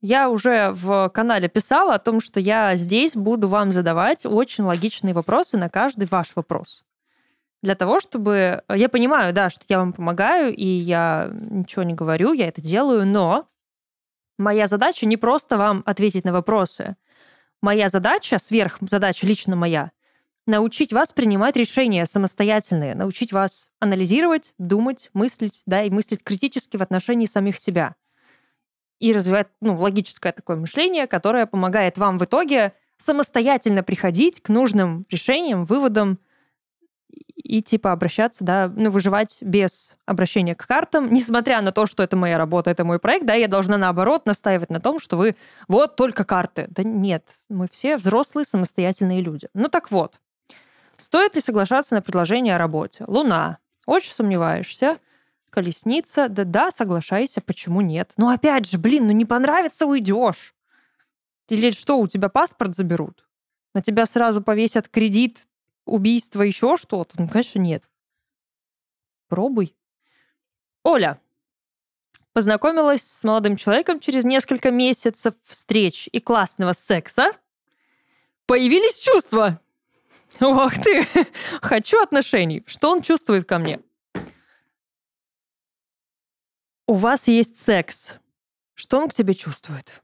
Я 0.00 0.30
уже 0.30 0.70
в 0.72 1.08
канале 1.08 1.48
писала 1.48 1.94
о 1.94 1.98
том, 1.98 2.20
что 2.20 2.38
я 2.38 2.76
здесь 2.76 3.14
буду 3.14 3.48
вам 3.48 3.72
задавать 3.72 4.24
очень 4.24 4.64
логичные 4.64 5.12
вопросы 5.12 5.56
на 5.58 5.68
каждый 5.68 6.06
ваш 6.06 6.36
вопрос 6.36 6.84
для 7.62 7.74
того, 7.74 8.00
чтобы... 8.00 8.62
Э, 8.68 8.76
я 8.76 8.88
понимаю, 8.88 9.32
да, 9.32 9.50
что 9.50 9.64
я 9.68 9.78
вам 9.78 9.92
помогаю, 9.92 10.54
и 10.54 10.66
я 10.66 11.30
ничего 11.32 11.82
не 11.82 11.94
говорю, 11.94 12.32
я 12.32 12.48
это 12.48 12.60
делаю, 12.60 13.06
но 13.06 13.48
моя 14.38 14.66
задача 14.66 15.06
не 15.06 15.16
просто 15.16 15.56
вам 15.56 15.82
ответить 15.86 16.24
на 16.24 16.32
вопросы. 16.32 16.96
моя 17.60 17.88
задача, 17.88 18.38
сверхзадача 18.38 19.26
лично 19.26 19.56
моя, 19.56 19.90
научить 20.48 20.92
вас 20.92 21.12
принимать 21.12 21.56
решения 21.56 22.06
самостоятельные, 22.06 22.94
научить 22.94 23.32
вас 23.32 23.70
анализировать, 23.80 24.54
думать, 24.58 25.10
мыслить, 25.12 25.62
да, 25.66 25.82
и 25.82 25.90
мыслить 25.90 26.24
критически 26.24 26.76
в 26.76 26.82
отношении 26.82 27.26
самих 27.26 27.58
себя. 27.58 27.94
И 28.98 29.12
развивать, 29.12 29.48
ну, 29.60 29.76
логическое 29.76 30.32
такое 30.32 30.56
мышление, 30.56 31.06
которое 31.06 31.46
помогает 31.46 31.98
вам 31.98 32.18
в 32.18 32.24
итоге 32.24 32.72
самостоятельно 32.96 33.82
приходить 33.84 34.42
к 34.42 34.48
нужным 34.48 35.06
решениям, 35.10 35.64
выводам, 35.64 36.18
и 37.36 37.62
типа 37.62 37.92
обращаться, 37.92 38.42
да, 38.42 38.72
ну, 38.74 38.90
выживать 38.90 39.38
без 39.42 39.96
обращения 40.06 40.54
к 40.54 40.66
картам, 40.66 41.12
несмотря 41.12 41.60
на 41.60 41.72
то, 41.72 41.86
что 41.86 42.02
это 42.02 42.16
моя 42.16 42.36
работа, 42.36 42.70
это 42.70 42.84
мой 42.84 42.98
проект, 42.98 43.26
да, 43.26 43.34
я 43.34 43.48
должна 43.48 43.76
наоборот 43.76 44.26
настаивать 44.26 44.70
на 44.70 44.80
том, 44.80 44.98
что 44.98 45.16
вы 45.16 45.36
вот 45.68 45.96
только 45.96 46.24
карты. 46.24 46.66
Да 46.70 46.82
нет, 46.82 47.24
мы 47.48 47.68
все 47.70 47.96
взрослые 47.96 48.44
самостоятельные 48.44 49.20
люди. 49.20 49.48
Ну 49.54 49.68
так 49.68 49.90
вот, 49.90 50.20
стоит 50.98 51.34
ли 51.34 51.40
соглашаться 51.40 51.94
на 51.94 52.02
предложение 52.02 52.56
о 52.56 52.58
работе? 52.58 53.04
Луна. 53.06 53.58
Очень 53.86 54.12
сомневаешься. 54.12 54.98
Колесница. 55.50 56.28
Да-да, 56.28 56.70
соглашайся, 56.70 57.40
почему 57.40 57.80
нет? 57.80 58.12
Ну 58.16 58.28
опять 58.28 58.68
же, 58.68 58.76
блин, 58.76 59.06
ну 59.06 59.12
не 59.12 59.24
понравится, 59.24 59.86
уйдешь. 59.86 60.54
Или 61.48 61.70
что, 61.70 61.98
у 61.98 62.06
тебя 62.06 62.28
паспорт 62.28 62.74
заберут? 62.74 63.26
На 63.74 63.82
тебя 63.82 64.06
сразу 64.06 64.42
повесят 64.42 64.88
кредит 64.88 65.46
убийство, 65.86 66.42
еще 66.42 66.76
что-то? 66.76 67.14
Ну, 67.18 67.28
конечно, 67.28 67.58
нет. 67.58 67.84
Пробуй. 69.28 69.74
Оля. 70.82 71.20
Познакомилась 72.32 73.02
с 73.02 73.24
молодым 73.24 73.56
человеком 73.56 74.00
через 74.00 74.24
несколько 74.24 74.70
месяцев 74.70 75.34
встреч 75.44 76.08
и 76.12 76.20
классного 76.20 76.72
секса. 76.72 77.32
Появились 78.46 78.98
чувства. 78.98 79.60
Ох 80.40 80.74
ты! 80.74 81.04
Хочу 81.62 82.00
отношений. 82.00 82.62
Что 82.66 82.90
он 82.90 83.02
чувствует 83.02 83.48
ко 83.48 83.58
мне? 83.58 83.80
У 86.86 86.94
вас 86.94 87.28
есть 87.28 87.60
секс. 87.60 88.14
Что 88.74 88.98
он 88.98 89.08
к 89.08 89.14
тебе 89.14 89.34
чувствует? 89.34 90.02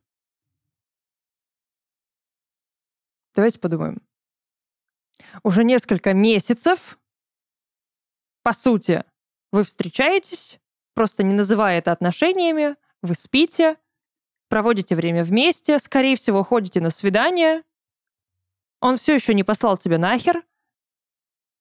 Давайте 3.35 3.59
подумаем 3.59 4.03
уже 5.43 5.65
несколько 5.65 6.13
месяцев, 6.13 6.99
по 8.43 8.53
сути, 8.53 9.05
вы 9.53 9.65
встречаетесь, 9.65 10.61
просто 10.95 11.23
не 11.23 11.35
называя 11.35 11.79
это 11.79 11.93
отношениями, 11.93 12.77
вы 13.03 13.15
спите, 13.15 13.77
проводите 14.49 14.95
время 14.95 15.25
вместе, 15.25 15.79
скорее 15.79 16.17
всего, 16.17 16.45
ходите 16.45 16.81
на 16.81 16.91
свидание, 16.91 17.63
он 18.85 18.99
все 18.99 19.15
еще 19.15 19.33
не 19.33 19.45
послал 19.45 19.79
тебя 19.79 19.97
нахер. 19.97 20.45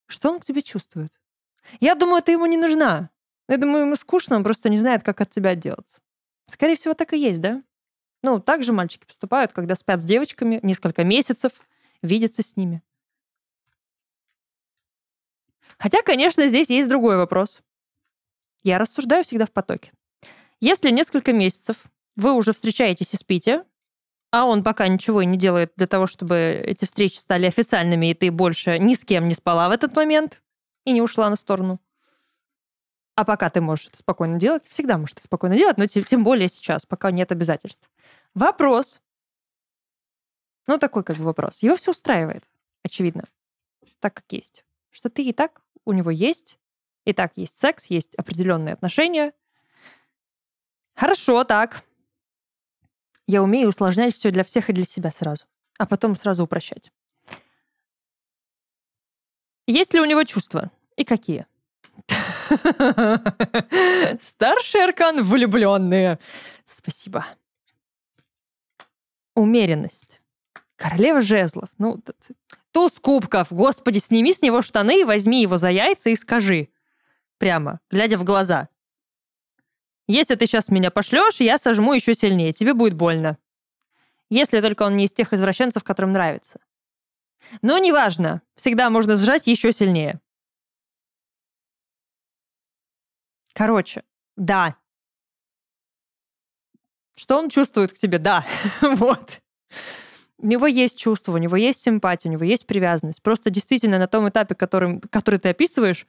Что 0.07 0.29
он 0.29 0.41
к 0.41 0.45
тебе 0.45 0.61
чувствует? 0.61 1.17
Я 1.79 1.95
думаю, 1.95 2.21
ты 2.21 2.33
ему 2.33 2.45
не 2.47 2.57
нужна. 2.57 3.11
Я 3.47 3.55
думаю, 3.55 3.85
ему 3.85 3.95
скучно, 3.95 4.35
он 4.35 4.43
просто 4.43 4.67
не 4.67 4.77
знает, 4.77 5.03
как 5.03 5.21
от 5.21 5.29
тебя 5.29 5.51
отделаться. 5.51 6.01
Скорее 6.47 6.75
всего, 6.75 6.93
так 6.93 7.13
и 7.13 7.17
есть, 7.17 7.39
да? 7.39 7.63
Ну, 8.23 8.41
так 8.41 8.61
же 8.63 8.73
мальчики 8.73 9.05
поступают, 9.05 9.53
когда 9.53 9.75
спят 9.75 10.01
с 10.01 10.03
девочками 10.03 10.59
несколько 10.63 11.05
месяцев, 11.05 11.53
видятся 12.01 12.43
с 12.43 12.57
ними. 12.57 12.83
Хотя, 15.77 16.01
конечно, 16.01 16.45
здесь 16.47 16.69
есть 16.69 16.89
другой 16.89 17.15
вопрос. 17.15 17.61
Я 18.63 18.79
рассуждаю 18.79 19.23
всегда 19.23 19.45
в 19.45 19.51
потоке. 19.51 19.93
Если 20.59 20.91
несколько 20.91 21.31
месяцев 21.31 21.85
вы 22.17 22.33
уже 22.33 22.51
встречаетесь 22.51 23.13
и 23.13 23.17
спите, 23.17 23.63
а 24.33 24.45
он 24.45 24.63
пока 24.63 24.87
ничего 24.87 25.21
и 25.21 25.27
не 25.27 25.37
делает 25.37 25.73
для 25.75 25.85
того, 25.85 26.07
чтобы 26.07 26.59
эти 26.65 26.85
встречи 26.85 27.17
стали 27.17 27.45
официальными, 27.45 28.09
и 28.09 28.13
ты 28.15 28.31
больше 28.31 28.79
ни 28.79 28.95
с 28.95 29.05
кем 29.05 29.27
не 29.27 29.35
спала 29.35 29.69
в 29.69 29.71
этот 29.71 29.95
момент 29.95 30.41
и 30.85 30.91
не 30.91 31.03
ушла 31.03 31.29
на 31.29 31.35
сторону. 31.35 31.79
А 33.13 33.25
пока 33.25 33.51
ты 33.51 33.61
можешь 33.61 33.89
это 33.89 33.99
спокойно 33.99 34.39
делать, 34.39 34.67
всегда 34.67 34.97
можешь 34.97 35.13
это 35.13 35.25
спокойно 35.25 35.55
делать, 35.55 35.77
но 35.77 35.85
тем 35.85 36.23
более 36.23 36.49
сейчас, 36.49 36.87
пока 36.87 37.11
нет 37.11 37.31
обязательств. 37.31 37.91
Вопрос. 38.33 39.03
Ну, 40.65 40.79
такой 40.79 41.03
как 41.03 41.17
бы 41.17 41.25
вопрос. 41.25 41.61
Его 41.61 41.75
все 41.75 41.91
устраивает, 41.91 42.43
очевидно, 42.81 43.25
так 43.99 44.15
как 44.15 44.25
есть. 44.31 44.65
Что 44.89 45.11
ты 45.11 45.23
и 45.23 45.31
так 45.31 45.61
у 45.85 45.93
него 45.93 46.09
есть. 46.09 46.57
И 47.05 47.13
так, 47.13 47.33
есть 47.35 47.59
секс, 47.59 47.85
есть 47.85 48.15
определенные 48.15 48.73
отношения. 48.73 49.31
Хорошо, 50.95 51.43
так. 51.43 51.83
Я 53.33 53.41
умею 53.41 53.69
усложнять 53.69 54.13
все 54.13 54.29
для 54.29 54.43
всех 54.43 54.69
и 54.69 54.73
для 54.73 54.85
себя 54.85 55.09
сразу, 55.09 55.45
а 55.79 55.87
потом 55.87 56.15
сразу 56.15 56.43
упрощать. 56.43 56.91
Есть 59.65 59.95
ли 59.95 60.01
у 60.01 60.05
него 60.05 60.23
чувства? 60.23 60.69
И 60.97 61.03
какие? 61.03 61.47
Старший 64.21 64.83
аркан 64.83 65.23
влюбленные. 65.23 66.19
Спасибо. 66.67 67.25
Умеренность. 69.33 70.21
Королева 70.75 71.21
жезлов. 71.21 71.69
Ну, 71.79 72.03
Туз 72.71 72.99
кубков. 72.99 73.47
Господи, 73.49 73.97
сними 73.97 74.31
с 74.31 74.43
него 74.43 74.61
штаны 74.61 75.07
возьми 75.07 75.41
его 75.41 75.57
за 75.57 75.71
яйца 75.71 76.11
и 76.11 76.15
скажи. 76.15 76.69
Прямо, 77.39 77.79
глядя 77.89 78.19
в 78.19 78.23
глаза. 78.23 78.69
Если 80.07 80.35
ты 80.35 80.45
сейчас 80.45 80.69
меня 80.69 80.91
пошлешь, 80.91 81.39
я 81.39 81.57
сожму 81.57 81.93
еще 81.93 82.13
сильнее. 82.13 82.53
Тебе 82.53 82.73
будет 82.73 82.93
больно. 82.93 83.37
Если 84.29 84.59
только 84.61 84.83
он 84.83 84.95
не 84.95 85.05
из 85.05 85.13
тех 85.13 85.31
извращенцев, 85.31 85.83
которым 85.83 86.11
нравится. 86.11 86.59
Но 87.61 87.77
неважно. 87.77 88.41
Всегда 88.55 88.89
можно 88.89 89.15
сжать 89.15 89.47
еще 89.47 89.71
сильнее. 89.71 90.19
Короче, 93.53 94.03
да. 94.35 94.75
Что 97.15 97.37
он 97.37 97.49
чувствует 97.49 97.93
к 97.93 97.97
тебе? 97.97 98.17
Да. 98.17 98.45
вот 98.81 99.41
у 100.43 100.47
него 100.47 100.67
есть 100.67 100.97
чувство, 100.97 101.33
у 101.33 101.37
него 101.37 101.55
есть 101.55 101.81
симпатия, 101.81 102.27
у 102.27 102.31
него 102.33 102.43
есть 102.43 102.67
привязанность. 102.67 103.21
Просто 103.21 103.49
действительно 103.49 103.97
на 103.97 104.07
том 104.07 104.27
этапе, 104.27 104.55
который, 104.55 104.99
который 105.09 105.39
ты 105.39 105.49
описываешь, 105.49 106.05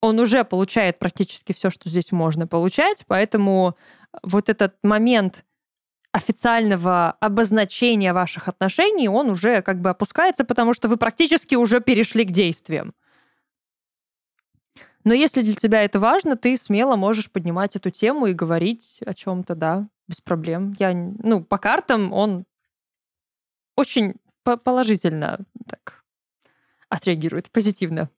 он 0.00 0.18
уже 0.18 0.44
получает 0.44 0.98
практически 0.98 1.52
все, 1.52 1.70
что 1.70 1.88
здесь 1.88 2.12
можно 2.12 2.46
получать, 2.46 3.04
поэтому 3.06 3.76
вот 4.22 4.48
этот 4.48 4.76
момент 4.82 5.44
официального 6.12 7.12
обозначения 7.20 8.12
ваших 8.12 8.48
отношений, 8.48 9.08
он 9.08 9.30
уже 9.30 9.62
как 9.62 9.80
бы 9.80 9.90
опускается, 9.90 10.44
потому 10.44 10.74
что 10.74 10.88
вы 10.88 10.96
практически 10.96 11.54
уже 11.54 11.80
перешли 11.80 12.24
к 12.24 12.32
действиям. 12.32 12.94
Но 15.04 15.14
если 15.14 15.42
для 15.42 15.54
тебя 15.54 15.82
это 15.82 15.98
важно, 15.98 16.36
ты 16.36 16.56
смело 16.56 16.96
можешь 16.96 17.30
поднимать 17.30 17.76
эту 17.76 17.90
тему 17.90 18.26
и 18.26 18.34
говорить 18.34 19.00
о 19.06 19.14
чем-то, 19.14 19.54
да, 19.54 19.88
без 20.08 20.20
проблем. 20.20 20.74
Я, 20.78 20.92
ну, 20.92 21.42
по 21.42 21.58
картам 21.58 22.12
он 22.12 22.44
очень 23.76 24.16
положительно 24.42 25.38
так 25.66 26.04
отреагирует, 26.88 27.50
позитивно. 27.50 28.10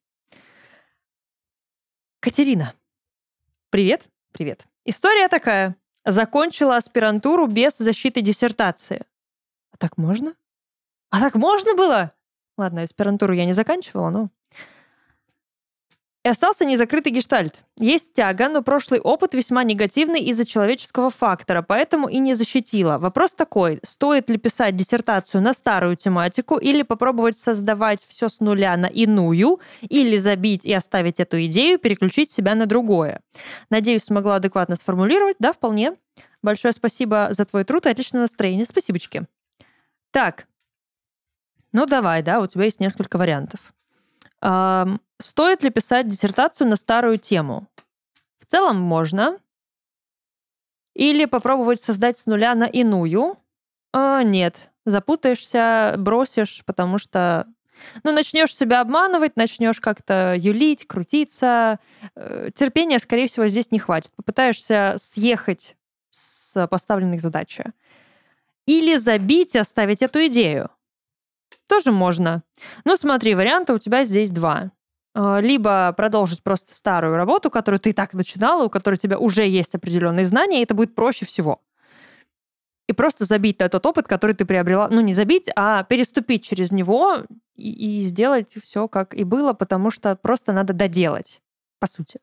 Катерина. 2.23 2.73
Привет. 3.71 4.05
Привет. 4.31 4.65
История 4.85 5.27
такая. 5.27 5.75
Закончила 6.05 6.77
аспирантуру 6.77 7.49
без 7.49 7.77
защиты 7.77 8.21
диссертации. 8.21 9.07
А 9.73 9.77
так 9.77 9.99
можно? 9.99 10.37
А 11.11 11.19
так 11.19 11.35
можно 11.35 11.75
было? 11.75 12.13
Ладно, 12.57 12.83
аспирантуру 12.83 13.33
я 13.33 13.45
не 13.45 13.53
заканчивала, 13.53 14.11
но 14.11 14.31
и 16.25 16.29
остался 16.29 16.65
незакрытый 16.65 17.13
гештальт. 17.13 17.57
Есть 17.79 18.13
тяга, 18.13 18.49
но 18.49 18.63
прошлый 18.63 19.01
опыт 19.01 19.35
весьма 19.35 19.65
негативный 19.65 20.21
из-за 20.21 20.47
человеческого 20.47 21.11
фактора, 21.11 21.63
поэтому 21.63 22.09
и 22.09 22.19
не 22.19 22.35
защитила. 22.35 22.99
Вопрос 22.99 23.33
такой, 23.33 23.81
стоит 23.83 24.31
ли 24.31 24.39
писать 24.39 24.77
диссертацию 24.77 25.43
на 25.43 25.53
старую 25.53 25.97
тематику 25.97 26.57
или 26.59 26.83
попробовать 26.83 27.37
создавать 27.37 28.05
все 28.07 28.29
с 28.29 28.41
нуля 28.41 28.77
на 28.77 28.87
иную, 28.87 29.61
или 29.81 30.17
забить 30.17 30.65
и 30.65 30.73
оставить 30.73 31.19
эту 31.19 31.45
идею, 31.47 31.79
переключить 31.79 32.31
себя 32.31 32.55
на 32.55 32.67
другое. 32.67 33.21
Надеюсь, 33.71 34.05
смогла 34.05 34.37
адекватно 34.37 34.77
сформулировать. 34.77 35.37
Да, 35.41 35.53
вполне. 35.53 35.95
Большое 36.43 36.73
спасибо 36.73 37.29
за 37.31 37.45
твой 37.45 37.65
труд 37.65 37.87
и 37.87 37.91
отличное 37.91 38.23
настроение. 38.23 38.67
Спасибочки. 38.67 39.27
Так, 40.13 40.47
ну 41.73 41.87
давай, 41.87 42.23
да, 42.23 42.41
у 42.41 42.47
тебя 42.47 42.65
есть 42.65 42.81
несколько 42.81 43.17
вариантов. 43.17 43.61
Стоит 45.23 45.63
ли 45.63 45.71
писать 45.71 46.09
диссертацию 46.09 46.69
на 46.69 46.77
старую 46.77 47.17
тему? 47.17 47.69
В 48.41 48.47
целом 48.47 48.81
можно. 48.81 49.39
Или 50.95 51.27
попробовать 51.27 51.81
создать 51.81 52.19
с 52.19 52.27
нуля 52.27 52.55
на 52.55 52.65
иную? 52.65 53.39
А, 53.93 54.23
нет, 54.25 54.71
запутаешься, 54.85 55.95
бросишь, 55.97 56.63
потому 56.67 56.99
что 56.99 57.47
ну, 58.03 58.13
начнешь 58.13 58.55
себя 58.55 58.81
обманывать, 58.81 59.37
начнешь 59.37 59.81
как-то 59.81 60.35
юлить, 60.37 60.87
крутиться. 60.87 61.79
Э, 62.15 62.51
терпения, 62.55 62.99
скорее 62.99 63.29
всего, 63.29 63.47
здесь 63.47 63.71
не 63.71 63.79
хватит. 63.79 64.11
Попытаешься 64.17 64.97
съехать 64.99 65.77
с 66.11 66.67
поставленных 66.67 67.21
задач. 67.21 67.61
Или 68.67 68.97
забить 68.97 69.55
и 69.55 69.59
оставить 69.59 70.03
эту 70.03 70.27
идею. 70.27 70.71
Тоже 71.69 71.93
можно. 71.93 72.43
Ну, 72.85 72.97
смотри, 72.97 73.35
варианта 73.35 73.73
у 73.73 73.79
тебя 73.79 74.05
здесь 74.05 74.31
два. 74.31 74.73
А, 75.15 75.41
либо 75.41 75.93
продолжить 75.97 76.43
просто 76.43 76.75
старую 76.75 77.17
работу, 77.17 77.51
которую 77.51 77.81
ты 77.81 77.93
так 77.93 78.15
начинала, 78.15 78.65
у 78.65 78.71
которой 78.71 78.95
у 78.95 78.99
тебя 78.99 79.19
уже 79.19 79.47
есть 79.47 79.75
определенные 79.75 80.25
знания, 80.25 80.61
и 80.61 80.63
это 80.63 80.75
будет 80.75 80.95
проще 80.95 81.27
всего. 81.27 81.61
И 82.89 82.93
просто 82.93 83.25
забить 83.25 83.61
на 83.61 83.69
тот 83.69 83.85
опыт, 83.87 84.09
который 84.09 84.35
ты 84.35 84.45
приобрела. 84.45 84.89
Ну, 84.89 85.01
не 85.01 85.13
забить, 85.13 85.49
а 85.55 85.85
переступить 85.85 86.45
через 86.45 86.73
него 86.73 87.25
и, 87.55 87.99
и 87.99 88.01
сделать 88.01 88.55
все, 88.61 88.89
как 88.89 89.15
и 89.15 89.25
было, 89.25 89.53
потому 89.53 89.91
что 89.91 90.17
просто 90.17 90.53
надо 90.53 90.73
доделать, 90.73 91.41
по 91.79 91.87
сути. 91.87 92.21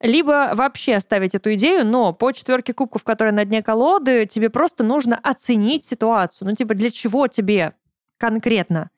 Либо 0.00 0.52
вообще 0.54 0.94
оставить 0.94 1.34
эту 1.34 1.54
идею, 1.54 1.86
но 1.86 2.14
по 2.14 2.32
четверке 2.32 2.72
кубков, 2.72 3.04
которая 3.04 3.34
на 3.34 3.44
дне 3.44 3.62
колоды, 3.62 4.24
тебе 4.24 4.48
просто 4.48 4.82
нужно 4.82 5.16
оценить 5.22 5.84
ситуацию. 5.84 6.48
Ну, 6.48 6.56
типа, 6.56 6.74
для 6.74 6.88
чего 6.88 7.26
тебе 7.26 7.74
конкретно 8.16 8.90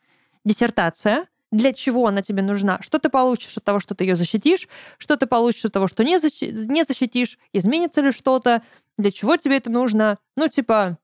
диссертация, 0.45 1.27
для 1.53 1.73
чего 1.73 2.07
она 2.07 2.23
тебе 2.23 2.43
нужна, 2.43 2.81
что 2.83 2.99
ты 2.99 3.11
получишь 3.11 3.57
от 3.59 3.65
того, 3.65 3.79
что 3.79 3.95
ты 3.95 4.05
ее 4.05 4.17
защитишь, 4.17 4.69
что 4.99 5.17
ты 5.17 5.27
получишь 5.27 5.67
от 5.67 5.73
того, 5.73 5.87
что 5.87 6.03
не, 6.03 6.17
защи- 6.17 6.51
не 6.51 6.83
защитишь, 6.83 7.39
изменится 7.53 8.01
ли 8.01 8.11
что-то, 8.11 8.63
для 8.99 9.13
чего 9.13 9.37
тебе 9.37 9.59
это 9.59 9.71
нужно. 9.71 10.19
Ну, 10.37 10.49
типа, 10.49 10.99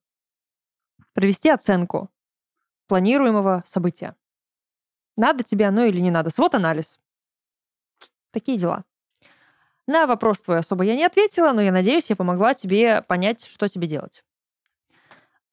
провести 1.12 1.50
оценку 1.50 2.10
планируемого 2.88 3.62
события. 3.66 4.16
Надо 5.16 5.44
тебе 5.44 5.66
оно 5.66 5.84
или 5.84 6.00
не 6.00 6.10
надо. 6.10 6.30
Свод 6.30 6.54
анализ. 6.54 6.98
Такие 8.30 8.56
дела. 8.56 8.84
На 9.86 10.06
вопрос 10.06 10.40
твой 10.40 10.58
особо 10.58 10.84
я 10.84 10.96
не 10.96 11.04
ответила, 11.04 11.52
но 11.52 11.60
я 11.60 11.72
надеюсь, 11.72 12.08
я 12.08 12.16
помогла 12.16 12.54
тебе 12.54 13.02
понять, 13.02 13.44
что 13.44 13.68
тебе 13.68 13.86
делать. 13.86 14.22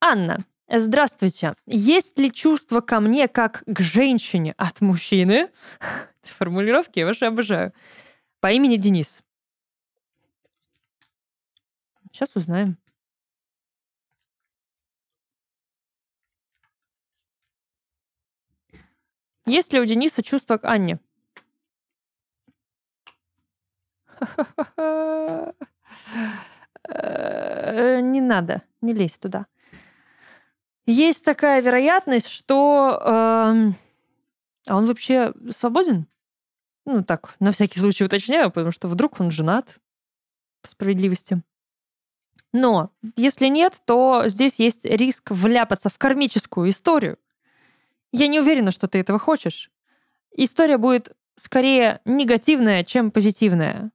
Анна, 0.00 0.44
здравствуйте. 0.68 1.54
Есть 1.66 2.18
ли 2.18 2.32
чувство 2.32 2.80
ко 2.80 3.00
мне 3.00 3.28
как 3.28 3.62
к 3.66 3.80
женщине 3.80 4.54
от 4.56 4.80
мужчины? 4.80 5.50
Формулировки 6.22 6.98
я 6.98 7.06
ваши 7.06 7.24
обожаю. 7.24 7.72
По 8.40 8.50
имени 8.50 8.76
Денис. 8.76 9.22
Сейчас 12.12 12.34
узнаем. 12.34 12.78
Есть 19.46 19.72
ли 19.72 19.80
у 19.80 19.84
Дениса 19.84 20.22
чувство 20.22 20.58
к 20.58 20.64
Анне? 20.64 20.98
Э, 26.88 28.00
не 28.00 28.20
надо, 28.20 28.62
не 28.80 28.94
лезь 28.94 29.18
туда. 29.18 29.46
Есть 30.86 31.24
такая 31.24 31.60
вероятность, 31.60 32.28
что... 32.28 33.00
Эм, 33.04 33.74
а 34.68 34.76
он 34.76 34.86
вообще 34.86 35.32
свободен? 35.50 36.06
Ну, 36.84 37.02
так, 37.02 37.34
на 37.40 37.50
всякий 37.50 37.80
случай 37.80 38.04
уточняю, 38.04 38.50
потому 38.52 38.70
что 38.70 38.86
вдруг 38.86 39.20
он 39.20 39.32
женат, 39.32 39.78
по 40.62 40.68
справедливости. 40.68 41.42
Но 42.52 42.90
если 43.16 43.48
нет, 43.48 43.82
то 43.84 44.24
здесь 44.26 44.58
есть 44.58 44.84
риск 44.84 45.30
вляпаться 45.30 45.90
в 45.90 45.98
кармическую 45.98 46.70
историю. 46.70 47.18
Я 48.12 48.28
не 48.28 48.40
уверена, 48.40 48.70
что 48.70 48.86
ты 48.86 48.98
этого 48.98 49.18
хочешь. 49.18 49.70
История 50.32 50.78
будет 50.78 51.16
скорее 51.34 52.00
негативная, 52.04 52.84
чем 52.84 53.10
позитивная. 53.10 53.90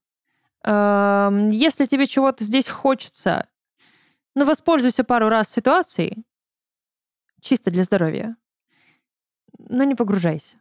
Если 0.64 1.86
тебе 1.86 2.06
чего-то 2.06 2.44
здесь 2.44 2.68
хочется, 2.68 3.48
ну, 4.36 4.46
воспользуйся 4.46 5.04
пару 5.04 5.30
раз 5.30 5.50
ситуацией, 5.50 6.24
чисто 7.42 7.72
для 7.72 7.84
здоровья, 7.84 8.38
но 9.58 9.84
не 9.84 9.96
погружайся. 9.96 10.58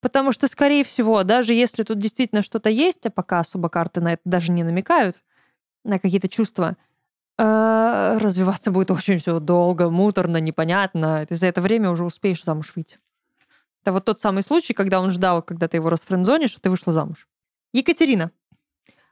Потому 0.00 0.32
что, 0.32 0.48
скорее 0.48 0.82
всего, 0.82 1.22
даже 1.22 1.54
если 1.54 1.84
тут 1.84 1.98
действительно 1.98 2.42
что-то 2.42 2.70
есть, 2.70 3.06
а 3.06 3.10
пока 3.10 3.38
особо 3.38 3.68
карты 3.68 4.00
на 4.00 4.14
это 4.14 4.22
даже 4.24 4.50
не 4.50 4.64
намекают, 4.64 5.22
на 5.84 5.98
какие-то 5.98 6.28
чувства, 6.28 6.76
э, 7.38 8.18
развиваться 8.18 8.72
будет 8.72 8.90
очень 8.90 9.18
все 9.18 9.38
долго, 9.38 9.90
муторно, 9.90 10.38
непонятно. 10.38 11.24
Ты 11.26 11.34
за 11.36 11.46
это 11.46 11.60
время 11.60 11.90
уже 11.90 12.04
успеешь 12.04 12.42
замуж 12.42 12.72
выйти. 12.74 12.98
Это 13.82 13.92
вот 13.92 14.04
тот 14.04 14.20
самый 14.20 14.42
случай, 14.42 14.74
когда 14.74 15.00
он 15.00 15.10
ждал, 15.10 15.42
когда 15.42 15.68
ты 15.68 15.76
его 15.76 15.88
расфрендзонишь, 15.88 16.56
а 16.56 16.60
ты 16.60 16.70
вышла 16.70 16.92
замуж. 16.92 17.28
Екатерина. 17.72 18.30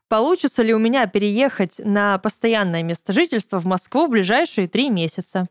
Получится 0.08 0.64
ли 0.64 0.74
у 0.74 0.78
меня 0.78 1.06
переехать 1.06 1.78
на 1.78 2.18
постоянное 2.18 2.82
место 2.82 3.12
жительства 3.12 3.60
в 3.60 3.64
Москву 3.64 4.06
в 4.06 4.10
ближайшие 4.10 4.68
три 4.68 4.90
месяца? 4.90 5.46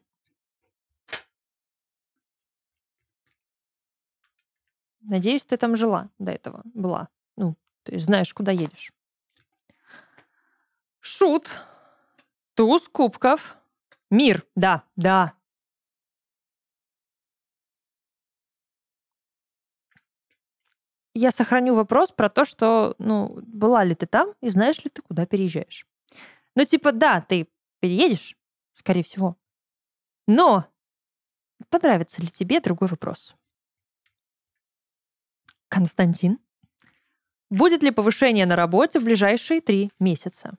Надеюсь, 5.02 5.46
ты 5.46 5.58
там 5.58 5.76
жила 5.76 6.10
до 6.20 6.32
этого. 6.32 6.62
Была. 6.74 7.10
Ну, 7.38 7.56
есть 7.88 8.06
знаешь, 8.06 8.34
куда 8.34 8.52
едешь. 8.52 8.92
Шут. 11.00 11.50
Туз 12.56 12.88
кубков. 12.90 13.58
Мир. 14.10 14.46
Да, 14.56 14.84
да, 14.96 15.34
я 21.20 21.32
сохраню 21.32 21.76
вопрос 21.76 22.12
про 22.12 22.30
то, 22.30 22.46
что, 22.46 22.96
ну, 22.98 23.40
была 23.46 23.84
ли 23.84 23.94
ты 23.94 24.06
там 24.06 24.34
и 24.42 24.50
знаешь 24.50 24.84
ли 24.84 24.90
ты, 24.90 25.02
куда 25.02 25.26
переезжаешь. 25.26 25.86
Ну, 26.56 26.64
типа, 26.66 26.92
да, 26.92 27.22
ты 27.22 27.50
переедешь, 27.80 28.38
скорее 28.74 29.04
всего. 29.04 29.36
Но 30.28 30.66
понравится 31.70 32.22
ли 32.22 32.28
тебе 32.30 32.62
другой 32.62 32.88
вопрос? 32.88 33.36
Константин, 35.70 36.40
будет 37.50 37.84
ли 37.84 37.92
повышение 37.92 38.46
на 38.46 38.56
работе 38.56 39.00
в 39.00 39.04
ближайшие 39.04 39.62
три 39.62 39.92
месяца? 40.00 40.58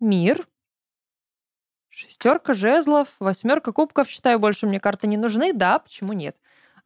Мир, 0.00 0.48
Шестерка 1.94 2.54
жезлов, 2.54 3.08
восьмерка 3.20 3.70
кубков. 3.70 4.08
Считаю, 4.08 4.38
больше 4.38 4.66
мне 4.66 4.80
карты 4.80 5.06
не 5.06 5.18
нужны. 5.18 5.52
Да, 5.52 5.78
почему 5.78 6.14
нет? 6.14 6.36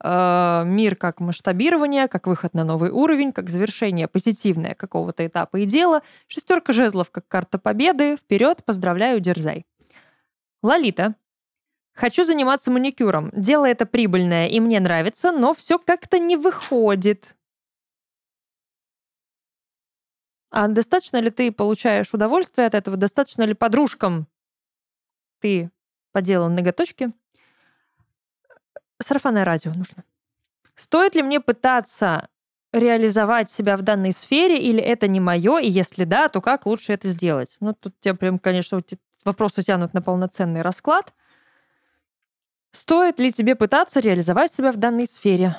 Э, 0.03 0.64
мир 0.66 0.96
как 0.96 1.20
масштабирование, 1.20 2.09
как 2.09 2.27
выход 2.27 2.55
на 2.55 2.64
новый 2.64 2.90
уровень, 2.90 3.33
как 3.33 3.49
завершение 3.49 4.09
позитивное 4.09 4.75
какого-то 4.75 5.25
этапа 5.25 5.59
и 5.59 5.64
дела. 5.64 6.03
Шестерка 6.27 6.72
жезлов 6.72 7.12
как 7.12 7.29
карта 7.29 7.59
победы. 7.59 8.16
Вперед, 8.16 8.64
поздравляю, 8.64 9.20
дерзай. 9.20 9.64
Лолита. 10.62 11.14
Хочу 11.96 12.24
заниматься 12.24 12.70
маникюром. 12.70 13.30
Дело 13.32 13.64
это 13.64 13.87
прибыльное 13.87 14.48
и 14.48 14.61
мне 14.61 14.78
нравится, 14.78 15.32
но 15.32 15.54
все 15.54 15.78
как-то 15.78 16.18
не 16.18 16.37
выходит. 16.37 17.35
А 20.50 20.68
достаточно 20.68 21.16
ли 21.16 21.30
ты 21.30 21.50
получаешь 21.50 22.14
удовольствие 22.14 22.66
от 22.66 22.74
этого? 22.74 22.96
Достаточно 22.96 23.42
ли 23.42 23.54
подружкам 23.54 24.28
ты 25.40 25.70
поделал 26.12 26.48
ноготочки. 26.48 27.12
Сарафанное 29.02 29.44
радио 29.44 29.72
нужно. 29.72 30.04
Стоит 30.74 31.14
ли 31.14 31.22
мне 31.22 31.40
пытаться 31.40 32.28
реализовать 32.72 33.50
себя 33.50 33.76
в 33.76 33.82
данной 33.82 34.12
сфере, 34.12 34.59
или 34.59 34.82
это 34.82 35.09
не 35.09 35.20
мое, 35.20 35.59
и 35.59 35.68
если 35.68 36.04
да, 36.04 36.28
то 36.28 36.40
как 36.40 36.66
лучше 36.66 36.92
это 36.92 37.09
сделать? 37.09 37.56
Ну, 37.61 37.74
тут 37.74 37.98
тебе 38.00 38.14
прям, 38.14 38.38
конечно, 38.38 38.82
вопросы 39.24 39.62
тянут 39.62 39.94
на 39.94 40.02
полноценный 40.02 40.62
расклад. 40.62 41.14
Стоит 42.76 43.18
ли 43.18 43.32
тебе 43.32 43.56
пытаться 43.56 44.00
реализовать 44.00 44.52
себя 44.52 44.70
в 44.70 44.76
данной 44.76 45.06
сфере? 45.06 45.56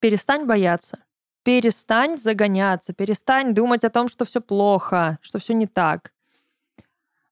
Перестань 0.00 0.46
бояться. 0.46 1.04
Перестань 1.42 2.16
загоняться. 2.16 2.94
Перестань 2.94 3.52
думать 3.52 3.84
о 3.84 3.90
том, 3.90 4.08
что 4.08 4.24
все 4.24 4.40
плохо, 4.40 5.18
что 5.20 5.38
все 5.38 5.52
не 5.52 5.66
так. 5.66 6.14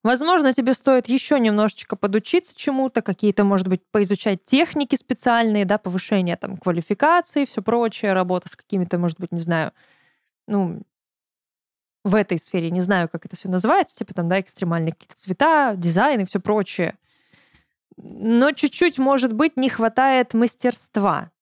Возможно, 0.02 0.52
тебе 0.52 0.74
стоит 0.74 1.08
еще 1.08 1.40
немножечко 1.40 1.96
подучиться 1.96 2.54
чему-то, 2.54 3.00
какие-то, 3.00 3.42
может 3.42 3.68
быть, 3.68 3.80
поизучать 3.90 4.44
техники 4.44 4.96
специальные, 4.96 5.64
да, 5.64 5.78
повышение 5.78 6.36
там 6.36 6.58
квалификации, 6.58 7.46
все 7.46 7.62
прочее, 7.62 8.12
работа 8.12 8.50
с 8.50 8.54
какими-то, 8.54 8.98
может 8.98 9.18
быть, 9.18 9.32
не 9.32 9.40
знаю, 9.40 9.72
ну, 10.46 10.82
в 12.06 12.14
этой 12.14 12.38
сфере, 12.38 12.70
не 12.70 12.80
знаю, 12.80 13.08
как 13.08 13.26
это 13.26 13.34
все 13.36 13.48
называется, 13.48 13.96
типа 13.96 14.14
там, 14.14 14.28
да, 14.28 14.40
экстремальные 14.40 14.92
какие-то 14.92 15.16
цвета, 15.16 15.74
дизайн 15.76 16.20
и 16.20 16.24
все 16.24 16.38
прочее. 16.38 16.96
Но 17.96 18.52
чуть-чуть, 18.52 18.98
может 18.98 19.32
быть, 19.32 19.56
не 19.56 19.68
хватает 19.68 20.32
мастерства. 20.32 21.32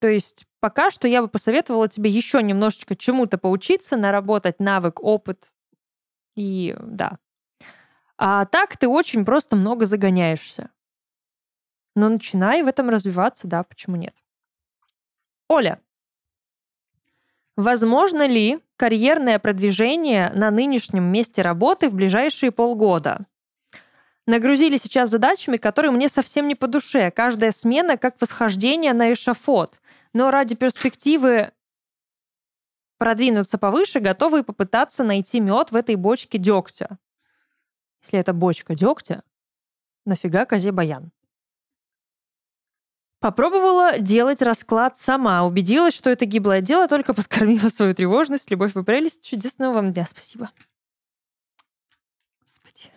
То 0.00 0.08
есть 0.08 0.46
пока 0.58 0.90
что 0.90 1.06
я 1.06 1.22
бы 1.22 1.28
посоветовала 1.28 1.88
тебе 1.88 2.10
еще 2.10 2.42
немножечко 2.42 2.96
чему-то 2.96 3.38
поучиться, 3.38 3.96
наработать 3.96 4.58
навык, 4.58 5.00
опыт 5.00 5.52
и 6.34 6.74
да. 6.80 7.18
А 8.16 8.44
так 8.46 8.76
ты 8.76 8.88
очень 8.88 9.24
просто 9.24 9.54
много 9.54 9.86
загоняешься. 9.86 10.70
Но 11.94 12.08
начинай 12.08 12.64
в 12.64 12.66
этом 12.66 12.88
развиваться, 12.88 13.46
да, 13.46 13.62
почему 13.62 13.94
нет. 13.94 14.16
Оля, 15.48 15.80
Возможно 17.58 18.24
ли 18.24 18.60
карьерное 18.76 19.40
продвижение 19.40 20.30
на 20.32 20.52
нынешнем 20.52 21.02
месте 21.02 21.42
работы 21.42 21.88
в 21.88 21.94
ближайшие 21.94 22.52
полгода? 22.52 23.26
Нагрузили 24.28 24.76
сейчас 24.76 25.10
задачами, 25.10 25.56
которые 25.56 25.90
мне 25.90 26.08
совсем 26.08 26.46
не 26.46 26.54
по 26.54 26.68
душе. 26.68 27.10
Каждая 27.10 27.50
смена 27.50 27.96
как 27.96 28.14
восхождение 28.20 28.92
на 28.92 29.12
эшафот. 29.12 29.80
Но 30.12 30.30
ради 30.30 30.54
перспективы 30.54 31.50
продвинуться 32.96 33.58
повыше, 33.58 33.98
готовы 33.98 34.44
попытаться 34.44 35.02
найти 35.02 35.40
мед 35.40 35.72
в 35.72 35.74
этой 35.74 35.96
бочке 35.96 36.38
дегтя. 36.38 36.96
Если 38.04 38.20
это 38.20 38.32
бочка 38.32 38.76
дегтя, 38.76 39.24
нафига 40.04 40.44
козе 40.44 40.70
баян? 40.70 41.10
Попробовала 43.20 43.98
делать 43.98 44.42
расклад 44.42 44.96
сама. 44.96 45.44
Убедилась, 45.44 45.94
что 45.94 46.08
это 46.08 46.24
гиблое 46.24 46.60
дело, 46.60 46.86
только 46.86 47.14
подкормила 47.14 47.68
свою 47.68 47.92
тревожность. 47.94 48.50
Любовь, 48.50 48.74
вы 48.74 48.84
прелесть. 48.84 49.24
Чудесного 49.26 49.74
вам 49.74 49.92
дня. 49.92 50.06
Спасибо. 50.06 50.52
Господи. 52.40 52.92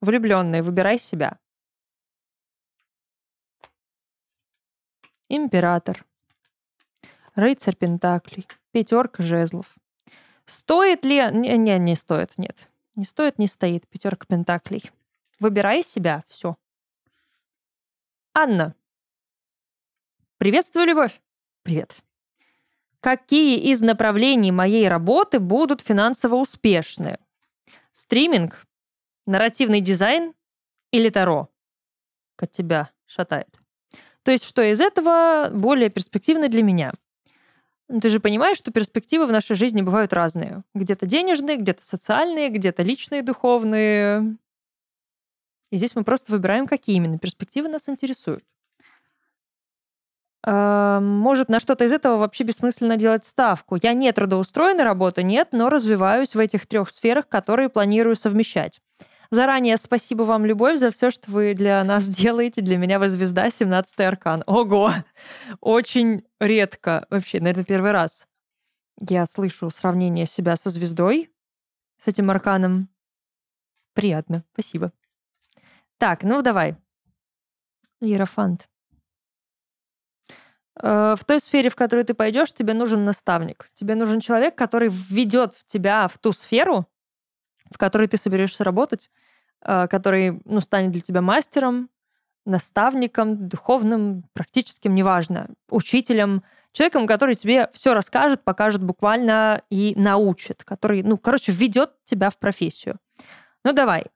Влюбленные, 0.00 0.62
выбирай 0.62 0.98
себя. 0.98 1.38
Император. 5.28 6.04
Рыцарь 7.36 7.76
Пентаклей. 7.76 8.48
Пятерка 8.72 9.22
жезлов. 9.22 9.72
Стоит 10.44 11.04
ли... 11.04 11.22
Не, 11.30 11.56
не, 11.56 11.78
не 11.78 11.94
стоит, 11.94 12.36
нет. 12.36 12.68
Не 12.94 13.04
стоит, 13.04 13.38
не 13.38 13.46
стоит. 13.46 13.88
Пятерка 13.88 14.26
Пентаклей. 14.26 14.82
Выбирай 15.40 15.82
себя. 15.82 16.24
Все. 16.28 16.56
Анна. 18.34 18.74
Приветствую, 20.38 20.86
Любовь. 20.86 21.20
Привет. 21.62 21.96
Какие 23.00 23.58
из 23.58 23.80
направлений 23.80 24.52
моей 24.52 24.88
работы 24.88 25.40
будут 25.40 25.80
финансово 25.80 26.36
успешны? 26.36 27.18
Стриминг, 27.92 28.66
нарративный 29.26 29.80
дизайн 29.80 30.34
или 30.90 31.08
Таро? 31.08 31.48
Как 32.36 32.50
тебя 32.50 32.90
шатает. 33.06 33.48
То 34.22 34.30
есть, 34.30 34.44
что 34.44 34.62
из 34.62 34.80
этого 34.80 35.50
более 35.52 35.90
перспективно 35.90 36.48
для 36.48 36.62
меня? 36.62 36.92
Ну, 37.92 38.00
ты 38.00 38.08
же 38.08 38.20
понимаешь, 38.20 38.56
что 38.56 38.72
перспективы 38.72 39.26
в 39.26 39.32
нашей 39.32 39.54
жизни 39.54 39.82
бывают 39.82 40.14
разные. 40.14 40.62
Где-то 40.72 41.04
денежные, 41.04 41.58
где-то 41.58 41.84
социальные, 41.84 42.48
где-то 42.48 42.82
личные, 42.82 43.20
духовные. 43.20 44.38
И 45.70 45.76
здесь 45.76 45.94
мы 45.94 46.02
просто 46.02 46.32
выбираем, 46.32 46.66
какие 46.66 46.96
именно 46.96 47.18
перспективы 47.18 47.68
нас 47.68 47.90
интересуют. 47.90 48.44
А, 50.42 51.00
может, 51.00 51.50
на 51.50 51.60
что-то 51.60 51.84
из 51.84 51.92
этого 51.92 52.16
вообще 52.16 52.44
бессмысленно 52.44 52.96
делать 52.96 53.26
ставку. 53.26 53.76
Я 53.82 53.92
не 53.92 54.10
трудоустроена, 54.10 54.84
работа 54.84 55.22
нет, 55.22 55.48
но 55.52 55.68
развиваюсь 55.68 56.34
в 56.34 56.38
этих 56.38 56.66
трех 56.66 56.88
сферах, 56.88 57.28
которые 57.28 57.68
планирую 57.68 58.16
совмещать. 58.16 58.80
Заранее 59.32 59.78
спасибо 59.78 60.24
вам, 60.24 60.44
Любовь, 60.44 60.76
за 60.76 60.90
все, 60.90 61.10
что 61.10 61.30
вы 61.30 61.54
для 61.54 61.82
нас 61.84 62.06
делаете. 62.06 62.60
Для 62.60 62.76
меня 62.76 62.98
вы 62.98 63.08
звезда, 63.08 63.46
17-й 63.46 64.04
аркан. 64.04 64.44
Ого! 64.46 64.92
Очень 65.62 66.26
редко, 66.38 67.06
вообще, 67.08 67.40
на 67.40 67.48
это 67.48 67.64
первый 67.64 67.92
раз. 67.92 68.28
Я 69.00 69.24
слышу 69.24 69.70
сравнение 69.70 70.26
себя 70.26 70.54
со 70.56 70.68
звездой, 70.68 71.30
с 71.96 72.08
этим 72.08 72.30
арканом. 72.30 72.90
Приятно, 73.94 74.44
спасибо. 74.52 74.92
Так, 75.96 76.24
ну 76.24 76.42
давай. 76.42 76.76
Иерофант. 78.02 78.68
Э, 80.78 81.16
в 81.18 81.24
той 81.24 81.40
сфере, 81.40 81.70
в 81.70 81.74
которую 81.74 82.04
ты 82.04 82.12
пойдешь, 82.12 82.52
тебе 82.52 82.74
нужен 82.74 83.06
наставник. 83.06 83.70
Тебе 83.72 83.94
нужен 83.94 84.20
человек, 84.20 84.56
который 84.56 84.90
введет 84.90 85.54
тебя 85.68 86.06
в 86.08 86.18
ту 86.18 86.34
сферу, 86.34 86.86
в 87.72 87.78
которой 87.78 88.06
ты 88.08 88.16
соберешься 88.16 88.64
работать, 88.64 89.10
э, 89.64 89.88
который 89.88 90.40
ну, 90.44 90.60
станет 90.60 90.92
для 90.92 91.00
тебя 91.00 91.20
мастером, 91.22 91.88
наставником, 92.44 93.48
духовным, 93.48 94.24
практическим, 94.32 94.94
неважно, 94.94 95.48
учителем, 95.68 96.42
человеком, 96.72 97.06
который 97.06 97.34
тебе 97.34 97.68
все 97.72 97.94
расскажет, 97.94 98.42
покажет 98.42 98.82
буквально 98.82 99.62
и 99.70 99.94
научит, 99.96 100.64
который, 100.64 101.02
ну, 101.02 101.18
короче, 101.18 101.52
введет 101.52 101.92
тебя 102.04 102.30
в 102.30 102.38
профессию. 102.38 102.98
Ну, 103.64 103.72
давай. 103.72 104.06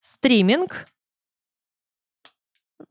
Стриминг. 0.00 0.86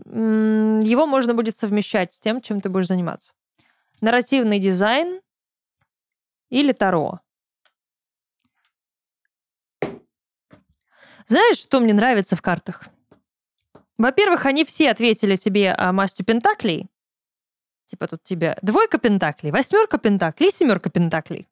Его 0.06 1.06
можно 1.06 1.34
будет 1.34 1.58
совмещать 1.58 2.14
с 2.14 2.20
тем, 2.20 2.42
чем 2.42 2.60
ты 2.60 2.70
будешь 2.70 2.88
заниматься. 2.88 3.34
Нарративный 4.02 4.60
дизайн 4.60 5.22
или 6.50 6.74
Таро. 6.74 7.22
Знаешь, 11.28 11.58
что 11.58 11.80
мне 11.80 11.94
нравится 11.94 12.36
в 12.36 12.42
картах? 12.42 12.86
Во-первых, 13.98 14.46
они 14.46 14.66
все 14.66 14.92
ответили 14.92 15.36
тебе 15.36 15.72
о 15.72 15.92
мастью 15.92 16.26
пентаклей. 16.26 16.88
Типа 17.88 18.08
тут 18.08 18.24
тебе 18.24 18.58
двойка 18.62 18.98
пентаклей, 18.98 19.52
восьмерка 19.52 19.98
пентаклей, 19.98 20.52
семерка 20.52 20.90
пентаклей. 20.90 21.48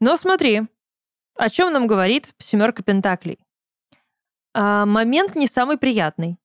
Но 0.00 0.16
смотри, 0.16 0.62
о 1.36 1.50
чем 1.50 1.72
нам 1.72 1.86
говорит 1.86 2.34
семерка 2.38 2.82
пентаклей? 2.82 3.38
А, 4.54 4.86
момент 4.86 5.34
не 5.36 5.46
самый 5.46 5.76
приятный. 5.76 6.38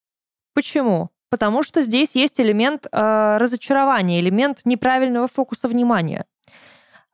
Почему? 0.53 1.09
Потому 1.29 1.63
что 1.63 1.81
здесь 1.81 2.15
есть 2.15 2.39
элемент 2.39 2.85
э, 2.91 3.37
разочарования, 3.37 4.19
элемент 4.19 4.61
неправильного 4.65 5.27
фокуса 5.27 5.67
внимания. 5.67 6.25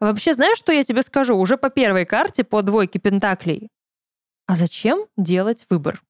Вообще, 0.02 0.34
знаешь, 0.34 0.58
что 0.58 0.74
я 0.74 0.84
тебе 0.84 1.04
скажу? 1.04 1.38
Уже 1.38 1.56
по 1.56 1.70
первой 1.70 2.06
карте, 2.06 2.44
по 2.44 2.62
двойке 2.62 3.00
пентаклей, 3.00 3.70
а 4.50 4.56
зачем 4.56 5.06
делать 5.16 5.68
выбор? 5.70 6.04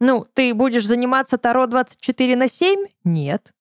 Ну, 0.00 0.24
ты 0.24 0.52
будешь 0.52 0.84
заниматься 0.84 1.38
Таро 1.38 1.68
24 1.68 2.34
на 2.34 2.48
7? 2.48 2.88
Нет. 3.04 3.54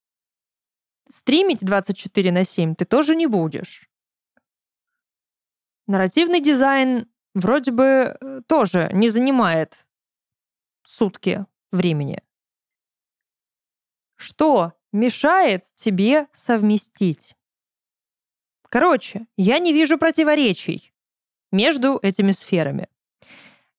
Стримить 1.08 1.60
24 1.60 2.32
на 2.32 2.46
7 2.46 2.74
ты 2.74 2.86
тоже 2.86 3.16
не 3.16 3.28
будешь. 3.28 3.92
Нарративный 5.86 6.42
дизайн 6.42 7.12
вроде 7.36 7.72
бы 7.72 7.84
э, 8.20 8.42
тоже 8.48 8.90
не 8.92 9.10
занимает 9.10 9.86
сутки 10.82 11.46
времени. 11.72 12.24
Что 14.16 14.74
мешает 14.92 15.63
тебе 15.76 16.28
совместить? 16.34 17.36
Короче, 18.68 19.28
я 19.38 19.60
не 19.60 19.74
вижу 19.74 20.00
противоречий 20.00 20.92
между 21.52 22.00
этими 22.02 22.32
сферами. 22.32 22.88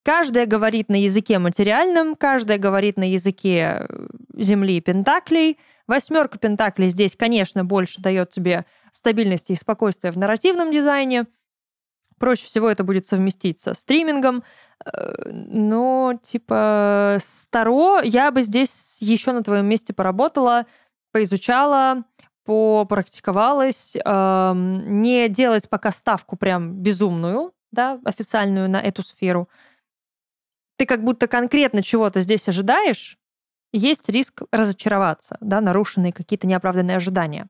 Каждая 0.03 0.45
говорит 0.45 0.89
на 0.89 1.01
языке 1.01 1.39
материальном, 1.39 2.15
каждая 2.15 2.57
говорит 2.57 2.97
на 2.97 3.11
языке 3.11 3.85
э, 3.87 4.07
Земли 4.37 4.77
и 4.77 4.81
Пентаклей. 4.81 5.59
Восьмерка 5.87 6.39
Пентаклей 6.39 6.87
здесь, 6.87 7.15
конечно, 7.15 7.65
больше 7.65 8.01
дает 8.01 8.31
тебе 8.31 8.65
стабильности 8.93 9.51
и 9.51 9.55
спокойствия 9.55 10.11
в 10.11 10.17
нарративном 10.17 10.71
дизайне. 10.71 11.27
Проще 12.17 12.45
всего 12.45 12.69
это 12.69 12.83
будет 12.83 13.07
совместить 13.07 13.59
со 13.59 13.73
стримингом. 13.73 14.43
Э, 14.85 15.29
но, 15.31 16.17
типа, 16.23 17.17
старо 17.21 18.01
я 18.01 18.31
бы 18.31 18.41
здесь 18.41 18.97
еще 19.01 19.33
на 19.33 19.43
твоем 19.43 19.65
месте 19.65 19.93
поработала, 19.93 20.65
поизучала, 21.11 22.05
попрактиковалась, 22.45 23.95
эм, 23.95 25.01
не 25.01 25.29
делать 25.29 25.69
пока 25.69 25.91
ставку 25.91 26.35
прям 26.35 26.73
безумную, 26.73 27.53
да, 27.71 27.99
официальную 28.05 28.69
на 28.69 28.81
эту 28.81 29.03
сферу, 29.03 29.49
ты 30.77 30.85
как 30.85 31.03
будто 31.03 31.27
конкретно 31.27 31.83
чего-то 31.83 32.21
здесь 32.21 32.47
ожидаешь, 32.47 33.17
есть 33.71 34.09
риск 34.09 34.43
разочароваться, 34.51 35.37
да, 35.41 35.61
нарушенные 35.61 36.13
какие-то 36.13 36.47
неоправданные 36.47 36.97
ожидания. 36.97 37.47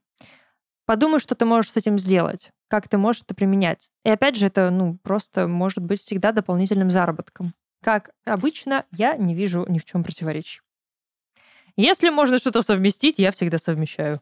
Подумай, 0.84 1.20
что 1.20 1.34
ты 1.34 1.44
можешь 1.44 1.70
с 1.70 1.76
этим 1.76 1.98
сделать, 1.98 2.50
как 2.68 2.88
ты 2.88 2.98
можешь 2.98 3.22
это 3.22 3.34
применять. 3.34 3.88
И 4.04 4.10
опять 4.10 4.36
же, 4.36 4.46
это, 4.46 4.70
ну, 4.70 4.98
просто 4.98 5.46
может 5.46 5.84
быть 5.84 6.00
всегда 6.00 6.32
дополнительным 6.32 6.90
заработком. 6.90 7.54
Как 7.82 8.10
обычно, 8.24 8.84
я 8.90 9.16
не 9.16 9.34
вижу 9.34 9.64
ни 9.68 9.78
в 9.78 9.84
чем 9.84 10.02
противоречий. 10.02 10.60
Если 11.76 12.10
можно 12.10 12.38
что-то 12.38 12.62
совместить, 12.62 13.18
я 13.18 13.30
всегда 13.30 13.58
совмещаю. 13.58 14.20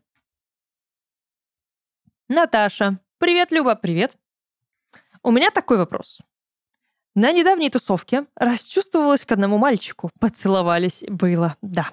Наташа. 2.28 3.00
Привет, 3.18 3.50
Люба. 3.50 3.74
Привет. 3.74 4.16
У 5.22 5.30
меня 5.30 5.50
такой 5.50 5.78
вопрос. 5.78 6.20
На 7.14 7.32
недавней 7.32 7.70
тусовке 7.70 8.26
расчувствовалась 8.36 9.24
к 9.24 9.32
одному 9.32 9.58
мальчику. 9.58 10.10
Поцеловались. 10.20 11.04
Было. 11.08 11.56
Да. 11.62 11.90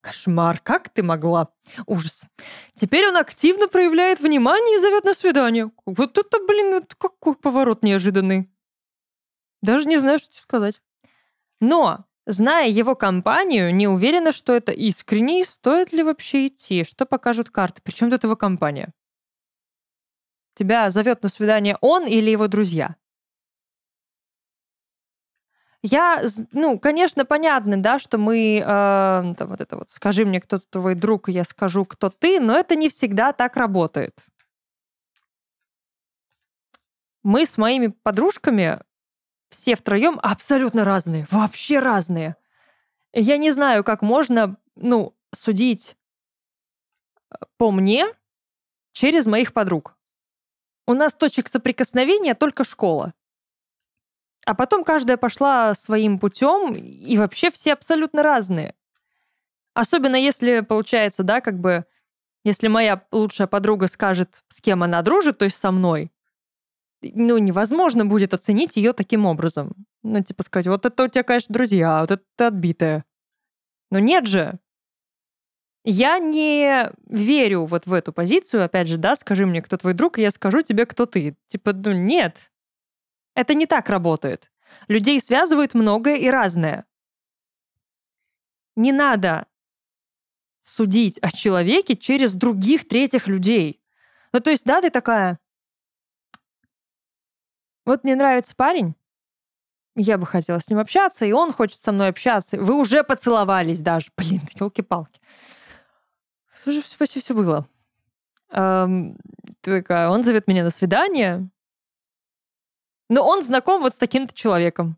Кошмар, 0.00 0.58
как 0.58 0.88
ты 0.88 1.02
могла? 1.02 1.48
Ужас. 1.86 2.26
Теперь 2.74 3.06
он 3.06 3.16
активно 3.16 3.68
проявляет 3.68 4.20
внимание 4.20 4.76
и 4.76 4.80
зовет 4.80 5.04
на 5.04 5.14
свидание. 5.14 5.70
Вот 5.86 6.18
это, 6.18 6.38
блин, 6.46 6.72
вот 6.72 6.94
какой 6.96 7.36
поворот 7.36 7.84
неожиданный. 7.84 8.50
Даже 9.60 9.86
не 9.86 9.98
знаю, 9.98 10.18
что 10.18 10.30
тебе 10.30 10.40
сказать. 10.40 10.82
Но 11.60 12.04
Зная 12.26 12.68
его 12.68 12.94
компанию, 12.94 13.74
не 13.74 13.88
уверена, 13.88 14.30
что 14.32 14.52
это 14.52 14.70
искренне 14.70 15.40
и 15.40 15.44
стоит 15.44 15.92
ли 15.92 16.04
вообще 16.04 16.46
идти. 16.46 16.84
Что 16.84 17.04
покажут 17.04 17.50
карты? 17.50 17.80
Причем 17.82 18.10
тут 18.10 18.22
его 18.22 18.36
компания? 18.36 18.92
Тебя 20.54 20.90
зовет 20.90 21.22
на 21.22 21.28
свидание 21.28 21.78
он 21.80 22.06
или 22.06 22.30
его 22.30 22.48
друзья? 22.48 22.96
Я, 25.84 26.22
ну, 26.52 26.78
конечно, 26.78 27.24
понятно, 27.24 27.76
да, 27.82 27.98
что 27.98 28.16
мы, 28.16 28.58
э, 28.58 28.62
там, 28.64 29.48
вот 29.48 29.60
это 29.60 29.76
вот, 29.76 29.90
скажи 29.90 30.24
мне, 30.24 30.40
кто 30.40 30.58
твой 30.60 30.94
друг, 30.94 31.28
я 31.28 31.42
скажу, 31.42 31.84
кто 31.84 32.08
ты, 32.08 32.38
но 32.38 32.56
это 32.56 32.76
не 32.76 32.88
всегда 32.88 33.32
так 33.32 33.56
работает. 33.56 34.24
Мы 37.24 37.46
с 37.46 37.58
моими 37.58 37.88
подружками 37.88 38.80
все 39.48 39.74
втроем 39.74 40.20
абсолютно 40.22 40.84
разные, 40.84 41.26
вообще 41.32 41.80
разные. 41.80 42.36
Я 43.12 43.36
не 43.36 43.50
знаю, 43.50 43.82
как 43.82 44.02
можно, 44.02 44.56
ну, 44.76 45.16
судить 45.34 45.96
э, 47.30 47.34
по 47.56 47.72
мне 47.72 48.06
через 48.92 49.26
моих 49.26 49.52
подруг. 49.52 49.96
У 50.86 50.94
нас 50.94 51.12
точек 51.12 51.48
соприкосновения 51.48 52.34
только 52.34 52.64
школа. 52.64 53.14
А 54.44 54.54
потом 54.54 54.82
каждая 54.82 55.16
пошла 55.16 55.74
своим 55.74 56.18
путем, 56.18 56.74
и 56.74 57.16
вообще 57.16 57.50
все 57.50 57.74
абсолютно 57.74 58.22
разные. 58.22 58.74
Особенно 59.74 60.16
если 60.16 60.60
получается, 60.60 61.22
да, 61.22 61.40
как 61.40 61.58
бы, 61.60 61.84
если 62.44 62.68
моя 62.68 63.06
лучшая 63.12 63.46
подруга 63.46 63.86
скажет, 63.86 64.42
с 64.48 64.60
кем 64.60 64.82
она 64.82 65.02
дружит, 65.02 65.38
то 65.38 65.44
есть 65.44 65.56
со 65.56 65.70
мной, 65.70 66.10
ну, 67.00 67.38
невозможно 67.38 68.04
будет 68.04 68.34
оценить 68.34 68.76
ее 68.76 68.92
таким 68.92 69.26
образом. 69.26 69.86
Ну, 70.02 70.22
типа 70.22 70.42
сказать, 70.42 70.66
вот 70.66 70.84
это 70.84 71.04
у 71.04 71.08
тебя, 71.08 71.22
конечно, 71.22 71.52
друзья, 71.52 72.00
вот 72.00 72.10
это 72.10 72.46
отбитая. 72.46 73.04
Но 73.90 73.98
нет 73.98 74.26
же. 74.26 74.58
Я 75.84 76.18
не 76.20 76.90
верю 77.06 77.64
вот 77.64 77.86
в 77.86 77.92
эту 77.92 78.12
позицию, 78.12 78.64
опять 78.64 78.88
же, 78.88 78.98
да, 78.98 79.16
скажи 79.16 79.46
мне, 79.46 79.60
кто 79.62 79.76
твой 79.76 79.94
друг, 79.94 80.18
и 80.18 80.22
я 80.22 80.30
скажу 80.30 80.62
тебе, 80.62 80.86
кто 80.86 81.06
ты. 81.06 81.36
Типа, 81.48 81.72
ну, 81.72 81.92
нет. 81.92 82.52
Это 83.34 83.54
не 83.54 83.66
так 83.66 83.88
работает. 83.88 84.52
Людей 84.86 85.20
связывает 85.20 85.74
многое 85.74 86.16
и 86.16 86.28
разное. 86.28 86.84
Не 88.76 88.92
надо 88.92 89.46
судить 90.60 91.18
о 91.18 91.30
человеке 91.30 91.96
через 91.96 92.34
других 92.34 92.86
третьих 92.86 93.26
людей. 93.26 93.82
Ну, 94.32 94.40
то 94.40 94.50
есть, 94.50 94.64
да, 94.64 94.80
ты 94.80 94.90
такая, 94.90 95.40
вот 97.84 98.04
мне 98.04 98.14
нравится 98.14 98.54
парень, 98.54 98.94
я 99.94 100.16
бы 100.16 100.26
хотела 100.26 100.58
с 100.58 100.70
ним 100.70 100.78
общаться, 100.78 101.26
и 101.26 101.32
он 101.32 101.52
хочет 101.52 101.80
со 101.80 101.92
мной 101.92 102.08
общаться. 102.08 102.58
Вы 102.58 102.74
уже 102.74 103.04
поцеловались 103.04 103.80
даже. 103.80 104.10
Блин, 104.16 104.40
елки-палки. 104.54 105.20
Что 106.62 106.70
же 106.70 106.82
почти 106.96 107.18
все 107.18 107.34
было? 107.34 107.68
Эм, 108.50 109.16
такая, 109.62 110.08
он 110.08 110.22
зовет 110.22 110.46
меня 110.46 110.62
на 110.62 110.70
свидание, 110.70 111.50
но 113.08 113.26
он 113.26 113.42
знаком 113.42 113.82
вот 113.82 113.94
с 113.94 113.96
таким-то 113.96 114.32
человеком. 114.32 114.96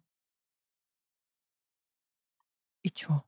И 2.83 2.91
чё? 2.91 3.23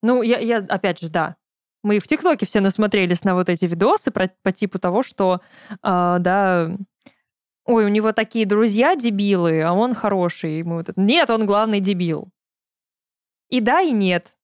Ну, 0.00 0.22
я, 0.22 0.38
я, 0.38 0.58
опять 0.58 1.00
же, 1.00 1.08
да. 1.08 1.34
Мы 1.82 1.98
в 1.98 2.06
ТикТоке 2.06 2.46
все 2.46 2.60
насмотрелись 2.60 3.24
на 3.24 3.34
вот 3.34 3.48
эти 3.48 3.64
видосы 3.64 4.12
про, 4.12 4.28
по 4.42 4.52
типу 4.52 4.78
того, 4.78 5.02
что, 5.02 5.40
э, 5.70 5.76
да, 5.82 6.70
ой, 7.64 7.84
у 7.84 7.88
него 7.88 8.12
такие 8.12 8.46
друзья 8.46 8.94
дебилы, 8.94 9.60
а 9.62 9.72
он 9.72 9.92
хороший. 9.96 10.62
Мы 10.62 10.76
вот 10.76 10.96
Нет, 10.96 11.30
он 11.30 11.46
главный 11.46 11.80
дебил. 11.80 12.28
И 13.48 13.60
да, 13.60 13.80
и 13.80 13.90
нет. 13.90 14.36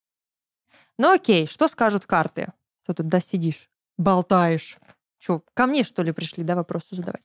Ну 0.99 1.13
окей, 1.13 1.47
что 1.47 1.69
скажут 1.69 2.05
карты? 2.05 2.53
Что 2.83 2.95
тут, 2.95 3.09
да, 3.09 3.21
сидишь, 3.21 3.71
болтаешь. 3.97 4.77
Что, 5.19 5.43
ко 5.55 5.67
мне, 5.67 5.85
что 5.85 6.03
ли, 6.03 6.13
пришли, 6.13 6.43
да, 6.43 6.57
вопросы 6.57 6.97
задавать? 6.97 7.23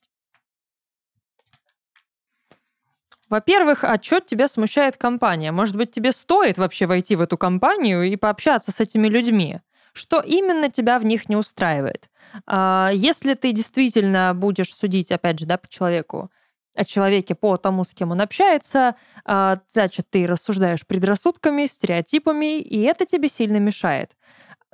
Во-первых, 3.29 3.83
а 3.83 4.01
что 4.01 4.21
тебя 4.21 4.47
смущает 4.47 4.95
компания? 4.97 5.51
Может 5.51 5.75
быть, 5.75 5.91
тебе 5.91 6.11
стоит 6.11 6.57
вообще 6.57 6.85
войти 6.85 7.15
в 7.15 7.21
эту 7.21 7.37
компанию 7.37 8.03
и 8.03 8.15
пообщаться 8.15 8.71
с 8.71 8.79
этими 8.79 9.07
людьми? 9.07 9.59
Что 9.93 10.21
именно 10.21 10.69
тебя 10.69 10.99
в 10.99 11.05
них 11.05 11.27
не 11.27 11.35
устраивает? 11.35 12.09
А, 12.45 12.91
если 12.93 13.33
ты 13.33 13.51
действительно 13.51 14.33
будешь 14.33 14.73
судить, 14.73 15.11
опять 15.11 15.39
же, 15.39 15.45
да, 15.45 15.57
по 15.57 15.67
человеку, 15.67 16.31
о 16.75 16.85
человеке 16.85 17.35
по 17.35 17.57
тому, 17.57 17.83
с 17.83 17.93
кем 17.93 18.11
он 18.11 18.21
общается, 18.21 18.95
а, 19.25 19.59
значит, 19.71 20.09
ты 20.09 20.25
рассуждаешь 20.27 20.85
предрассудками, 20.85 21.65
стереотипами, 21.65 22.59
и 22.59 22.81
это 22.81 23.05
тебе 23.05 23.27
сильно 23.27 23.57
мешает. 23.57 24.11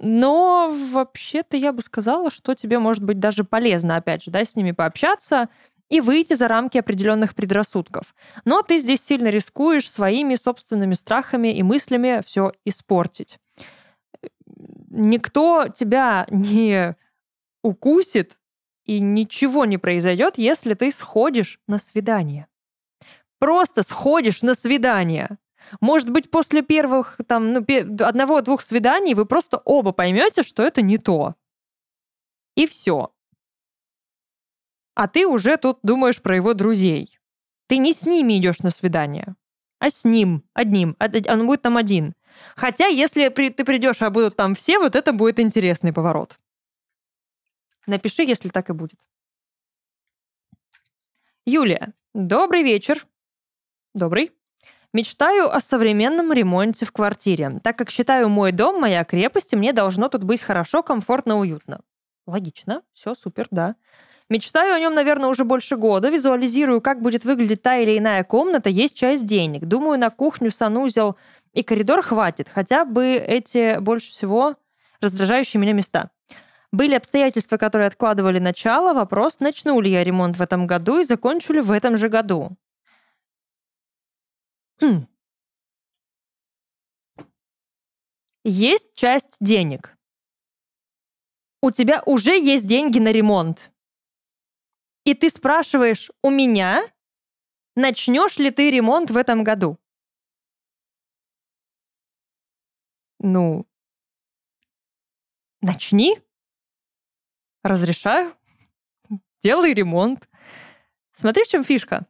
Но 0.05 0.69
вообще-то 0.91 1.55
я 1.55 1.71
бы 1.71 1.81
сказала, 1.81 2.29
что 2.29 2.55
тебе 2.55 2.77
может 2.77 3.03
быть 3.03 3.19
даже 3.19 3.45
полезно, 3.45 3.95
опять 3.95 4.21
же, 4.21 4.31
да, 4.31 4.43
с 4.43 4.55
ними 4.57 4.71
пообщаться, 4.71 5.47
и 5.89 6.01
выйти 6.01 6.33
за 6.33 6.49
рамки 6.49 6.77
определенных 6.77 7.35
предрассудков. 7.35 8.13
Но 8.43 8.63
ты 8.63 8.79
здесь 8.79 9.01
сильно 9.01 9.29
рискуешь 9.29 9.89
своими 9.89 10.35
собственными 10.35 10.93
страхами 10.93 11.55
и 11.55 11.63
мыслями 11.63 12.21
все 12.25 12.51
испортить. 12.65 13.37
Никто 14.89 15.69
тебя 15.69 16.27
не 16.29 16.97
укусит, 17.63 18.37
и 18.85 18.99
ничего 18.99 19.63
не 19.63 19.77
произойдет, 19.77 20.37
если 20.37 20.73
ты 20.73 20.91
сходишь 20.91 21.59
на 21.67 21.79
свидание. 21.79 22.47
Просто 23.39 23.83
сходишь 23.83 24.41
на 24.41 24.53
свидание. 24.55 25.37
Может 25.81 26.09
быть, 26.09 26.29
после 26.29 26.61
первых 26.61 27.19
там, 27.27 27.53
ну, 27.53 27.65
одного-двух 27.99 28.61
свиданий 28.61 29.13
вы 29.13 29.25
просто 29.25 29.57
оба 29.65 29.91
поймете, 29.91 30.43
что 30.43 30.63
это 30.63 30.81
не 30.81 30.97
то. 30.97 31.35
И 32.55 32.67
все. 32.67 33.13
А 34.95 35.07
ты 35.07 35.25
уже 35.25 35.57
тут 35.57 35.79
думаешь 35.81 36.21
про 36.21 36.35
его 36.35 36.53
друзей. 36.53 37.19
Ты 37.67 37.77
не 37.77 37.93
с 37.93 38.03
ними 38.03 38.37
идешь 38.37 38.59
на 38.59 38.69
свидание, 38.69 39.35
а 39.79 39.89
с 39.89 40.03
ним, 40.03 40.43
одним. 40.53 40.95
Он 40.99 41.47
будет 41.47 41.63
там 41.63 41.77
один. 41.77 42.13
Хотя, 42.55 42.87
если 42.87 43.29
ты 43.29 43.65
придешь, 43.65 44.01
а 44.01 44.09
будут 44.09 44.35
там 44.35 44.53
все, 44.55 44.79
вот 44.79 44.95
это 44.95 45.13
будет 45.13 45.39
интересный 45.39 45.93
поворот. 45.93 46.39
Напиши, 47.87 48.23
если 48.23 48.49
так 48.49 48.69
и 48.69 48.73
будет. 48.73 48.99
Юлия, 51.45 51.93
добрый 52.13 52.63
вечер. 52.63 53.05
Добрый. 53.93 54.31
Мечтаю 54.95 55.49
о 55.49 55.59
современном 55.59 56.31
ремонте 56.31 56.85
в 56.85 56.91
квартире, 56.91 57.59
так 57.63 57.75
как 57.75 57.89
считаю 57.89 58.29
мой 58.29 58.51
дом, 58.51 58.79
моя 58.79 59.03
крепость, 59.03 59.51
и 59.53 59.55
мне 59.55 59.73
должно 59.73 60.07
тут 60.07 60.23
быть 60.23 60.39
хорошо, 60.39 60.83
комфортно, 60.83 61.39
уютно. 61.39 61.81
Логично, 62.27 62.83
все 62.93 63.15
супер, 63.15 63.47
да. 63.49 63.75
Мечтаю 64.29 64.75
о 64.75 64.79
нем, 64.79 64.93
наверное, 64.93 65.29
уже 65.29 65.45
больше 65.45 65.77
года. 65.77 66.09
Визуализирую, 66.09 66.79
как 66.79 67.01
будет 67.01 67.25
выглядеть 67.25 67.63
та 67.63 67.77
или 67.77 67.97
иная 67.97 68.23
комната. 68.23 68.69
Есть 68.69 68.95
часть 68.95 69.25
денег. 69.25 69.65
Думаю, 69.65 69.99
на 69.99 70.11
кухню, 70.11 70.51
санузел 70.51 71.17
и 71.53 71.63
коридор 71.63 72.03
хватит. 72.03 72.47
Хотя 72.47 72.85
бы 72.85 73.15
эти 73.15 73.79
больше 73.79 74.11
всего 74.11 74.55
раздражающие 75.01 75.59
меня 75.59 75.73
места. 75.73 76.11
Были 76.71 76.93
обстоятельства, 76.93 77.57
которые 77.57 77.87
откладывали 77.87 78.39
начало. 78.39 78.93
Вопрос, 78.93 79.37
начну 79.39 79.81
ли 79.81 79.91
я 79.91 80.03
ремонт 80.03 80.37
в 80.37 80.41
этом 80.41 80.67
году 80.67 80.99
и 80.99 81.03
закончу 81.03 81.53
ли 81.53 81.61
в 81.61 81.71
этом 81.71 81.97
же 81.97 82.09
году. 82.09 82.57
Есть 88.43 88.93
часть 88.95 89.37
денег. 89.39 89.97
У 91.61 91.71
тебя 91.71 92.03
уже 92.05 92.37
есть 92.37 92.67
деньги 92.67 92.99
на 92.99 93.13
ремонт. 93.13 93.71
И 95.05 95.13
ты 95.13 95.29
спрашиваешь 95.29 96.11
у 96.21 96.29
меня, 96.29 96.83
начнешь 97.75 98.37
ли 98.37 98.51
ты 98.51 98.69
ремонт 98.69 99.11
в 99.11 99.17
этом 99.17 99.43
году? 99.43 99.79
Ну, 103.19 103.65
начни. 105.61 106.21
Разрешаю. 107.63 108.35
Делай 109.41 109.73
ремонт. 109.73 110.29
Смотри, 111.13 111.45
в 111.45 111.47
чем 111.47 111.63
фишка. 111.63 112.05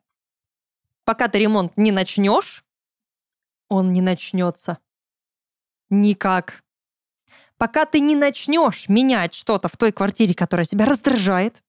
Пока 1.06 1.28
ты 1.28 1.40
ремонт 1.40 1.78
не 1.78 1.92
начнешь, 1.92 2.64
он 3.68 3.92
не 3.92 4.02
начнется. 4.02 4.80
Никак. 5.90 6.64
Пока 7.58 7.86
ты 7.86 8.00
не 8.00 8.16
начнешь 8.16 8.90
менять 8.90 9.34
что-то 9.34 9.68
в 9.68 9.78
той 9.78 9.92
квартире, 9.92 10.34
которая 10.34 10.66
тебя 10.66 10.86
раздражает, 10.86 11.64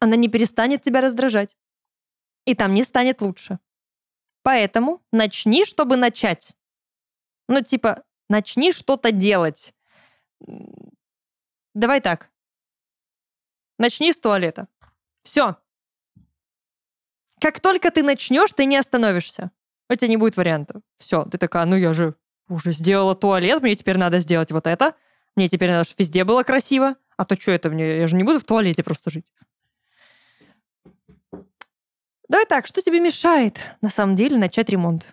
она 0.00 0.16
не 0.16 0.28
перестанет 0.28 0.82
тебя 0.82 1.00
раздражать. 1.00 1.56
И 2.44 2.54
там 2.54 2.74
не 2.74 2.82
станет 2.82 3.20
лучше. 3.20 3.60
Поэтому 4.42 5.00
начни, 5.12 5.64
чтобы 5.64 5.96
начать. 5.96 6.52
Ну, 7.48 7.62
типа, 7.62 8.04
начни 8.28 8.72
что-то 8.72 9.12
делать. 9.12 9.74
Давай 11.74 12.00
так. 12.00 12.30
Начни 13.78 14.12
с 14.12 14.18
туалета. 14.18 14.68
Все. 15.22 15.61
Как 17.42 17.58
только 17.58 17.90
ты 17.90 18.04
начнешь, 18.04 18.52
ты 18.52 18.66
не 18.66 18.76
остановишься. 18.76 19.50
У 19.90 19.94
тебя 19.96 20.06
не 20.06 20.16
будет 20.16 20.36
варианта. 20.36 20.80
Все, 20.98 21.24
ты 21.24 21.38
такая, 21.38 21.64
ну 21.64 21.74
я 21.74 21.92
же 21.92 22.14
уже 22.48 22.70
сделала 22.70 23.16
туалет, 23.16 23.62
мне 23.62 23.74
теперь 23.74 23.98
надо 23.98 24.20
сделать 24.20 24.52
вот 24.52 24.68
это. 24.68 24.94
Мне 25.34 25.48
теперь 25.48 25.70
надо, 25.70 25.84
чтобы 25.84 25.98
везде 25.98 26.22
было 26.22 26.44
красиво. 26.44 26.94
А 27.16 27.24
то 27.24 27.34
что 27.34 27.50
это 27.50 27.68
мне? 27.68 27.98
Я 27.98 28.06
же 28.06 28.14
не 28.14 28.22
буду 28.22 28.38
в 28.38 28.44
туалете 28.44 28.84
просто 28.84 29.10
жить. 29.10 29.24
Давай 32.28 32.46
так, 32.46 32.64
что 32.64 32.80
тебе 32.80 33.00
мешает 33.00 33.58
на 33.80 33.90
самом 33.90 34.14
деле 34.14 34.38
начать 34.38 34.68
ремонт? 34.68 35.12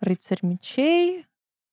Рыцарь 0.00 0.40
мечей, 0.42 1.24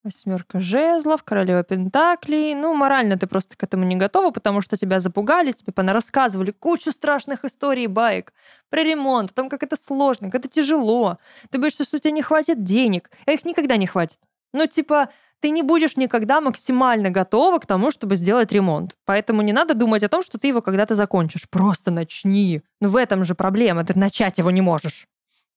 восьмерка 0.04 0.60
жезлов, 0.60 1.24
королева 1.24 1.64
пентаклей. 1.64 2.54
Ну, 2.56 2.74
морально 2.74 3.18
ты 3.18 3.28
просто 3.28 3.56
к 3.56 3.64
этому 3.64 3.86
не 3.86 3.96
готова, 3.96 4.32
потому 4.32 4.62
что 4.62 4.78
тебя 4.78 5.00
запугали, 5.00 5.52
тебе 5.52 5.74
понарассказывали 5.74 6.52
кучу 6.52 6.92
страшных 6.92 7.46
историй 7.46 7.88
байк 7.88 8.34
про 8.70 8.84
ремонт, 8.84 9.32
о 9.32 9.34
том, 9.34 9.50
как 9.50 9.64
это 9.64 9.76
сложно, 9.76 10.30
как 10.30 10.42
это 10.42 10.50
тяжело. 10.50 11.18
Ты 11.50 11.58
боишься, 11.58 11.84
что 11.84 11.98
у 11.98 12.00
тебя 12.00 12.12
не 12.12 12.22
хватит 12.22 12.64
денег, 12.64 13.10
а 13.26 13.32
их 13.32 13.46
никогда 13.46 13.78
не 13.78 13.88
хватит. 13.88 14.20
Ну, 14.54 14.68
типа, 14.68 15.10
ты 15.40 15.50
не 15.50 15.62
будешь 15.62 15.98
никогда 15.98 16.42
максимально 16.42 17.10
готова 17.10 17.60
к 17.60 17.66
тому, 17.66 17.92
чтобы 17.92 18.16
сделать 18.16 18.52
ремонт. 18.52 18.96
Поэтому 19.06 19.42
не 19.42 19.52
надо 19.52 19.74
думать 19.74 20.04
о 20.04 20.10
том, 20.10 20.22
что 20.24 20.38
ты 20.38 20.48
его 20.48 20.62
когда-то 20.62 20.96
закончишь. 20.96 21.50
Просто 21.50 21.92
начни. 21.92 22.62
Ну, 22.80 22.90
в 22.90 22.98
этом 22.98 23.24
же 23.24 23.36
проблема, 23.36 23.84
ты 23.84 23.98
начать 23.98 24.38
его 24.38 24.52
не 24.52 24.62
можешь. 24.62 25.08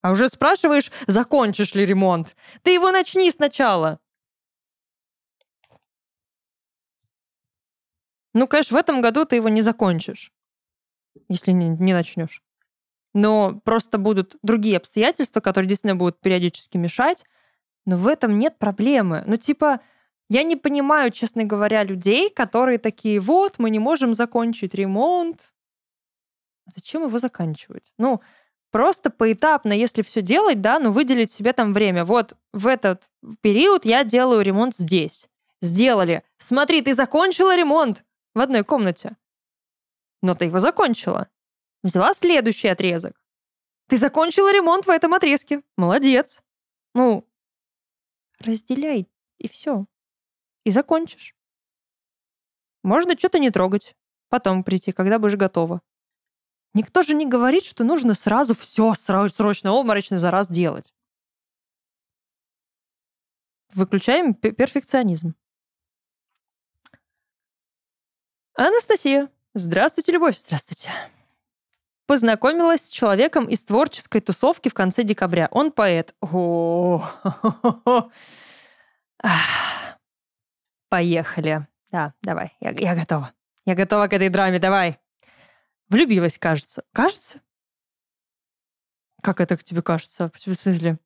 А 0.01 0.11
уже 0.11 0.29
спрашиваешь, 0.29 0.91
закончишь 1.07 1.73
ли 1.73 1.85
ремонт. 1.85 2.35
Ты 2.63 2.71
его 2.71 2.91
начни 2.91 3.31
сначала. 3.31 3.99
Ну, 8.37 8.47
конечно, 8.47 8.77
в 8.77 8.79
этом 8.79 9.01
году 9.01 9.25
ты 9.25 9.37
его 9.37 9.49
не 9.49 9.61
закончишь, 9.61 10.31
если 11.27 11.51
не, 11.51 11.69
не 11.69 11.93
начнешь. 11.93 12.43
Но 13.15 13.59
просто 13.63 13.97
будут 13.97 14.35
другие 14.43 14.77
обстоятельства, 14.77 15.39
которые 15.39 15.67
действительно 15.67 15.95
будут 15.95 16.19
периодически 16.19 16.77
мешать. 16.77 17.25
Но 17.87 17.97
в 17.97 18.07
этом 18.07 18.37
нет 18.37 18.59
проблемы. 18.59 19.23
Ну, 19.25 19.37
типа, 19.37 19.79
я 20.29 20.43
не 20.43 20.55
понимаю, 20.55 21.09
честно 21.09 21.45
говоря, 21.45 21.83
людей, 21.83 22.29
которые 22.29 22.77
такие, 22.77 23.19
вот, 23.19 23.57
мы 23.57 23.71
не 23.71 23.79
можем 23.79 24.13
закончить 24.13 24.75
ремонт. 24.75 25.51
Зачем 26.67 27.05
его 27.05 27.17
заканчивать? 27.17 27.91
Ну, 27.97 28.21
просто 28.69 29.09
поэтапно, 29.09 29.73
если 29.73 30.03
все 30.03 30.21
делать, 30.21 30.61
да, 30.61 30.77
ну, 30.77 30.91
выделить 30.91 31.31
себе 31.31 31.53
там 31.53 31.73
время. 31.73 32.05
Вот 32.05 32.35
в 32.53 32.67
этот 32.67 33.09
период 33.41 33.83
я 33.83 34.03
делаю 34.03 34.41
ремонт 34.43 34.75
здесь. 34.75 35.27
Сделали. 35.59 36.21
Смотри, 36.37 36.83
ты 36.83 36.93
закончила 36.93 37.57
ремонт 37.57 38.03
в 38.37 38.39
одной 38.39 38.63
комнате. 38.63 39.17
Но 40.21 40.35
ты 40.35 40.45
его 40.45 40.59
закончила. 40.59 41.29
Взяла 41.83 42.13
следующий 42.13 42.67
отрезок. 42.67 43.21
Ты 43.87 43.97
закончила 43.97 44.51
ремонт 44.53 44.85
в 44.85 44.89
этом 44.89 45.13
отрезке. 45.13 45.63
Молодец. 45.75 46.43
Ну, 46.93 47.27
разделяй, 48.39 49.09
и 49.37 49.47
все. 49.47 49.85
И 50.63 50.71
закончишь. 50.71 51.35
Можно 52.83 53.17
что-то 53.17 53.39
не 53.39 53.51
трогать. 53.51 53.95
Потом 54.29 54.63
прийти, 54.63 54.91
когда 54.91 55.19
будешь 55.19 55.35
готова. 55.35 55.81
Никто 56.73 57.01
же 57.01 57.15
не 57.15 57.25
говорит, 57.25 57.63
что 57.63 57.83
нужно 57.83 58.13
сразу 58.13 58.53
все 58.53 58.93
срочно, 58.93 59.71
обморочно 59.71 60.19
за 60.19 60.31
раз 60.31 60.49
делать. 60.49 60.93
Выключаем 63.73 64.33
перфекционизм. 64.33 65.33
Анастасия. 68.57 69.29
Здравствуйте, 69.53 70.11
Любовь. 70.11 70.35
Здравствуйте. 70.35 70.89
Познакомилась 72.07 72.87
с 72.87 72.89
человеком 72.89 73.45
из 73.45 73.63
творческой 73.63 74.19
тусовки 74.19 74.69
в 74.69 74.73
конце 74.73 75.03
декабря. 75.03 75.47
Он 75.51 75.71
поэт. 75.71 76.15
О, 76.21 77.07
Поехали. 80.89 81.67
Да, 81.91 82.15
давай. 82.23 82.57
Я, 82.59 82.71
я 82.71 82.95
готова. 82.95 83.31
Я 83.65 83.75
готова 83.75 84.07
к 84.07 84.13
этой 84.13 84.29
драме. 84.29 84.57
Давай. 84.57 84.99
Влюбилась, 85.89 86.39
кажется. 86.39 86.83
Кажется? 86.93 87.41
Как 89.21 89.39
это 89.39 89.55
к 89.55 89.63
тебе 89.63 89.83
кажется? 89.83 90.31
В 90.33 90.39
смысле? 90.39 90.97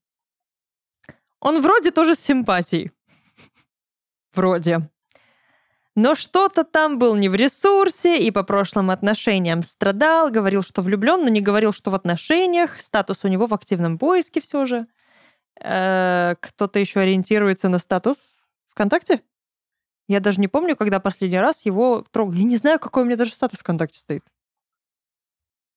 Он 1.42 1.62
вроде 1.62 1.92
тоже 1.92 2.16
с 2.16 2.20
симпатией. 2.20 2.94
Вроде. 4.34 4.90
Но 5.96 6.16
что-то 6.16 6.64
там 6.64 6.98
был 7.00 7.16
не 7.16 7.28
в 7.28 7.36
ресурсе 7.36 8.18
и 8.18 8.32
по 8.32 8.44
прошлым 8.44 8.92
отношениям 8.92 9.62
страдал, 9.62 10.32
говорил, 10.32 10.64
что 10.64 10.82
влюблен, 10.82 11.22
но 11.22 11.28
не 11.28 11.42
говорил, 11.42 11.74
что 11.74 11.92
в 11.92 11.96
отношениях. 11.96 12.80
Статус 12.80 13.20
у 13.24 13.28
него 13.28 13.46
в 13.46 13.54
активном 13.54 13.98
поиске 13.98 14.40
все 14.40 14.66
же. 14.66 14.88
Э, 15.60 16.36
кто-то 16.40 16.80
еще 16.80 17.02
ориентируется 17.02 17.68
на 17.68 17.78
статус 17.78 18.40
ВКонтакте? 18.70 19.22
Я 20.08 20.22
даже 20.22 20.40
не 20.40 20.48
помню, 20.48 20.78
когда 20.78 21.02
последний 21.02 21.40
раз 21.40 21.66
его 21.66 22.06
трогал. 22.12 22.34
Я 22.34 22.44
не 22.44 22.56
знаю, 22.58 22.80
какой 22.80 23.04
у 23.04 23.06
меня 23.06 23.18
даже 23.18 23.34
статус 23.34 23.60
ВКонтакте 23.60 24.00
стоит. 24.00 24.24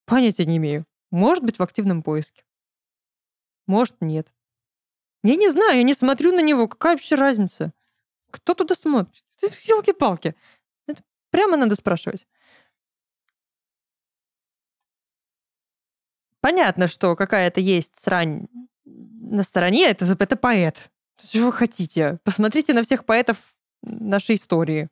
Понятия 0.06 0.44
не 0.44 0.58
имею. 0.58 0.86
Может 1.10 1.42
быть, 1.42 1.58
в 1.58 1.62
активном 1.62 2.02
поиске. 2.02 2.44
Может, 3.66 3.96
нет. 4.00 4.32
Я 5.24 5.36
не 5.36 5.48
знаю, 5.48 5.78
я 5.78 5.82
не 5.82 5.94
смотрю 5.94 6.32
на 6.32 6.40
него. 6.40 6.68
Какая 6.68 6.94
вообще 6.94 7.14
разница? 7.14 7.72
Кто 8.30 8.54
туда 8.54 8.74
смотрит? 8.74 9.23
Елки-палки. 9.42 10.34
Это 10.86 11.02
прямо 11.30 11.56
надо 11.56 11.74
спрашивать. 11.74 12.26
Понятно, 16.40 16.88
что 16.88 17.16
какая-то 17.16 17.60
есть 17.60 17.98
срань 17.98 18.48
на 18.84 19.42
стороне, 19.42 19.86
это, 19.86 20.04
это 20.18 20.36
поэт. 20.36 20.90
Что 21.18 21.46
вы 21.46 21.52
хотите? 21.52 22.18
Посмотрите 22.22 22.74
на 22.74 22.82
всех 22.82 23.06
поэтов 23.06 23.38
нашей 23.82 24.34
истории. 24.34 24.90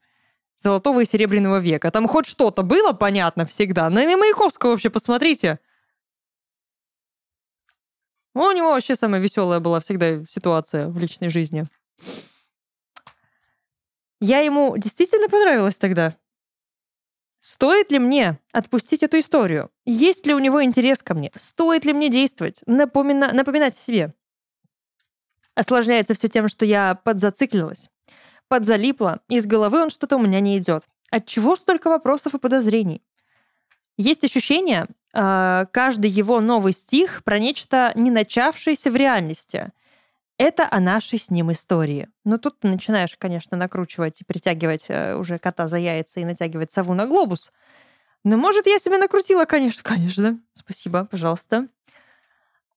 Золотого 0.56 1.00
и 1.00 1.04
Серебряного 1.04 1.58
века. 1.58 1.90
Там 1.90 2.06
хоть 2.08 2.26
что-то 2.26 2.62
было 2.62 2.92
понятно 2.92 3.44
всегда. 3.44 3.90
На, 3.90 4.04
на 4.04 4.16
Маяковского 4.16 4.70
вообще 4.70 4.90
посмотрите. 4.90 5.58
У 8.34 8.50
него 8.52 8.72
вообще 8.72 8.96
самая 8.96 9.20
веселая 9.20 9.60
была 9.60 9.80
всегда 9.80 10.24
ситуация 10.24 10.88
в 10.88 10.98
личной 10.98 11.28
жизни. 11.28 11.66
Я 14.24 14.38
ему 14.38 14.76
действительно 14.78 15.28
понравилась 15.28 15.78
тогда. 15.78 16.14
Стоит 17.40 17.90
ли 17.90 17.98
мне 17.98 18.38
отпустить 18.52 19.02
эту 19.02 19.18
историю? 19.18 19.72
Есть 19.84 20.28
ли 20.28 20.32
у 20.32 20.38
него 20.38 20.62
интерес 20.62 21.02
ко 21.02 21.14
мне? 21.14 21.32
Стоит 21.34 21.84
ли 21.84 21.92
мне 21.92 22.08
действовать? 22.08 22.60
Напомина... 22.66 23.32
Напоминать 23.32 23.76
себе. 23.76 24.14
Осложняется 25.56 26.14
все 26.14 26.28
тем, 26.28 26.46
что 26.46 26.64
я 26.64 26.94
подзациклилась, 26.94 27.90
подзалипла, 28.46 29.22
и 29.28 29.38
из 29.38 29.46
головы 29.46 29.82
он 29.82 29.90
что-то 29.90 30.18
у 30.18 30.22
меня 30.22 30.38
не 30.38 30.56
идет. 30.56 30.84
От 31.10 31.26
чего 31.26 31.56
столько 31.56 31.88
вопросов 31.90 32.36
и 32.36 32.38
подозрений? 32.38 33.02
Есть 33.96 34.22
ощущение, 34.22 34.86
а, 35.12 35.66
каждый 35.72 36.12
его 36.12 36.40
новый 36.40 36.74
стих 36.74 37.24
про 37.24 37.40
нечто 37.40 37.90
не 37.96 38.12
начавшееся 38.12 38.88
в 38.88 38.94
реальности. 38.94 39.72
Это 40.42 40.66
о 40.68 40.80
нашей 40.80 41.20
с 41.20 41.30
ним 41.30 41.52
истории. 41.52 42.08
Но 42.24 42.36
тут 42.36 42.58
ты 42.58 42.66
начинаешь, 42.66 43.16
конечно, 43.16 43.56
накручивать 43.56 44.20
и 44.20 44.24
притягивать 44.24 44.86
э, 44.88 45.14
уже 45.14 45.38
кота 45.38 45.68
за 45.68 45.78
яйца 45.78 46.18
и 46.18 46.24
натягивать 46.24 46.72
сову 46.72 46.94
на 46.94 47.06
глобус. 47.06 47.52
Но, 48.24 48.36
может, 48.36 48.66
я 48.66 48.80
себя 48.80 48.98
накрутила, 48.98 49.44
конечно, 49.44 49.82
конечно. 49.88 50.40
Спасибо, 50.52 51.04
пожалуйста. 51.04 51.68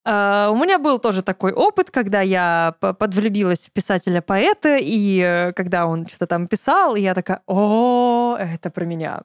Uh, 0.07 0.51
у 0.51 0.55
меня 0.55 0.77
был 0.77 0.99
тоже 0.99 1.23
такой 1.23 1.53
опыт, 1.53 1.89
когда 1.89 2.21
я 2.21 2.75
подвлюбилась 2.79 3.65
в 3.65 3.71
писателя-поэта, 3.71 4.77
и 4.79 5.19
э, 5.19 5.53
когда 5.53 5.87
он 5.87 6.05
что-то 6.05 6.27
там 6.27 6.47
писал, 6.47 6.95
я 6.95 7.15
такая, 7.15 7.41
о, 7.47 8.35
это 8.37 8.69
про 8.69 8.85
меня. 8.85 9.23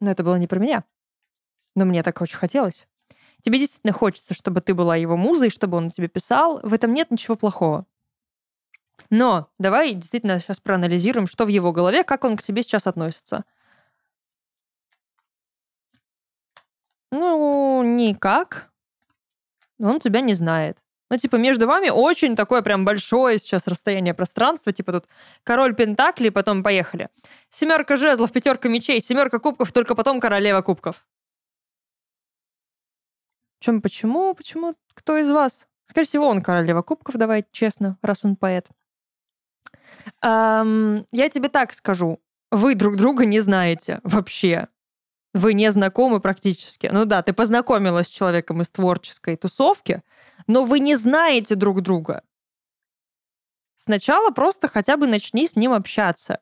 Но 0.00 0.12
это 0.12 0.22
было 0.22 0.36
не 0.36 0.46
про 0.46 0.60
меня. 0.60 0.84
Но 1.74 1.84
мне 1.84 2.04
так 2.04 2.20
очень 2.20 2.36
хотелось 2.36 2.86
тебе 3.42 3.58
действительно 3.58 3.92
хочется, 3.92 4.34
чтобы 4.34 4.60
ты 4.60 4.74
была 4.74 4.96
его 4.96 5.16
музой, 5.16 5.50
чтобы 5.50 5.76
он 5.76 5.90
тебе 5.90 6.08
писал, 6.08 6.60
в 6.62 6.72
этом 6.72 6.92
нет 6.92 7.10
ничего 7.10 7.36
плохого. 7.36 7.86
Но 9.10 9.48
давай 9.58 9.94
действительно 9.94 10.38
сейчас 10.38 10.60
проанализируем, 10.60 11.26
что 11.26 11.44
в 11.44 11.48
его 11.48 11.72
голове, 11.72 12.04
как 12.04 12.24
он 12.24 12.36
к 12.36 12.42
тебе 12.42 12.62
сейчас 12.62 12.86
относится. 12.86 13.44
Ну, 17.10 17.82
никак. 17.82 18.70
Он 19.80 19.98
тебя 19.98 20.20
не 20.20 20.34
знает. 20.34 20.78
Ну, 21.10 21.16
типа, 21.16 21.36
между 21.36 21.66
вами 21.66 21.88
очень 21.88 22.36
такое 22.36 22.60
прям 22.60 22.84
большое 22.84 23.38
сейчас 23.38 23.66
расстояние 23.66 24.12
пространства. 24.12 24.72
Типа 24.72 24.92
тут 24.92 25.06
король 25.42 25.74
Пентакли, 25.74 26.28
потом 26.28 26.62
поехали. 26.62 27.08
Семерка 27.48 27.96
жезлов, 27.96 28.30
пятерка 28.30 28.68
мечей, 28.68 29.00
семерка 29.00 29.38
кубков, 29.38 29.72
только 29.72 29.94
потом 29.94 30.20
королева 30.20 30.60
кубков. 30.60 31.06
Чем 33.60 33.82
почему? 33.82 34.34
Почему? 34.34 34.74
Кто 34.94 35.16
из 35.16 35.30
вас? 35.30 35.66
Скорее 35.86 36.06
всего, 36.06 36.28
он 36.28 36.42
королева 36.42 36.82
кубков, 36.82 37.16
давай 37.16 37.46
честно, 37.50 37.98
раз 38.02 38.24
он 38.24 38.36
поэт. 38.36 38.68
Эм, 40.22 41.06
я 41.12 41.28
тебе 41.30 41.48
так 41.48 41.72
скажу. 41.72 42.20
Вы 42.50 42.74
друг 42.74 42.96
друга 42.96 43.24
не 43.26 43.40
знаете 43.40 44.00
вообще. 44.04 44.68
Вы 45.34 45.54
не 45.54 45.70
знакомы 45.70 46.20
практически. 46.20 46.88
Ну 46.90 47.04
да, 47.04 47.22
ты 47.22 47.32
познакомилась 47.32 48.08
с 48.08 48.10
человеком 48.10 48.62
из 48.62 48.70
творческой 48.70 49.36
тусовки, 49.36 50.02
но 50.46 50.64
вы 50.64 50.80
не 50.80 50.96
знаете 50.96 51.54
друг 51.54 51.82
друга. 51.82 52.22
Сначала 53.76 54.30
просто 54.30 54.68
хотя 54.68 54.96
бы 54.96 55.06
начни 55.06 55.46
с 55.46 55.54
ним 55.54 55.72
общаться. 55.72 56.40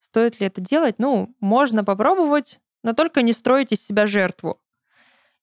Стоит 0.00 0.40
ли 0.40 0.46
это 0.46 0.60
делать? 0.60 0.98
Ну, 0.98 1.34
можно 1.40 1.84
попробовать, 1.84 2.58
но 2.82 2.94
только 2.94 3.22
не 3.22 3.32
строить 3.32 3.72
из 3.72 3.86
себя 3.86 4.06
жертву. 4.06 4.60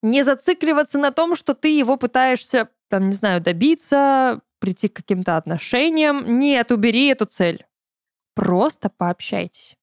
Не 0.02 0.22
зацикливаться 0.22 0.98
на 0.98 1.10
том, 1.10 1.34
что 1.34 1.54
ты 1.54 1.76
его 1.76 1.96
пытаешься, 1.96 2.70
там, 2.88 3.06
не 3.06 3.12
знаю, 3.12 3.40
добиться, 3.40 4.40
прийти 4.58 4.88
к 4.88 4.96
каким-то 4.96 5.36
отношениям. 5.36 6.38
Нет, 6.38 6.70
убери 6.70 7.06
эту 7.06 7.26
цель. 7.26 7.66
Просто 8.34 8.88
пообщайтесь. 8.90 9.76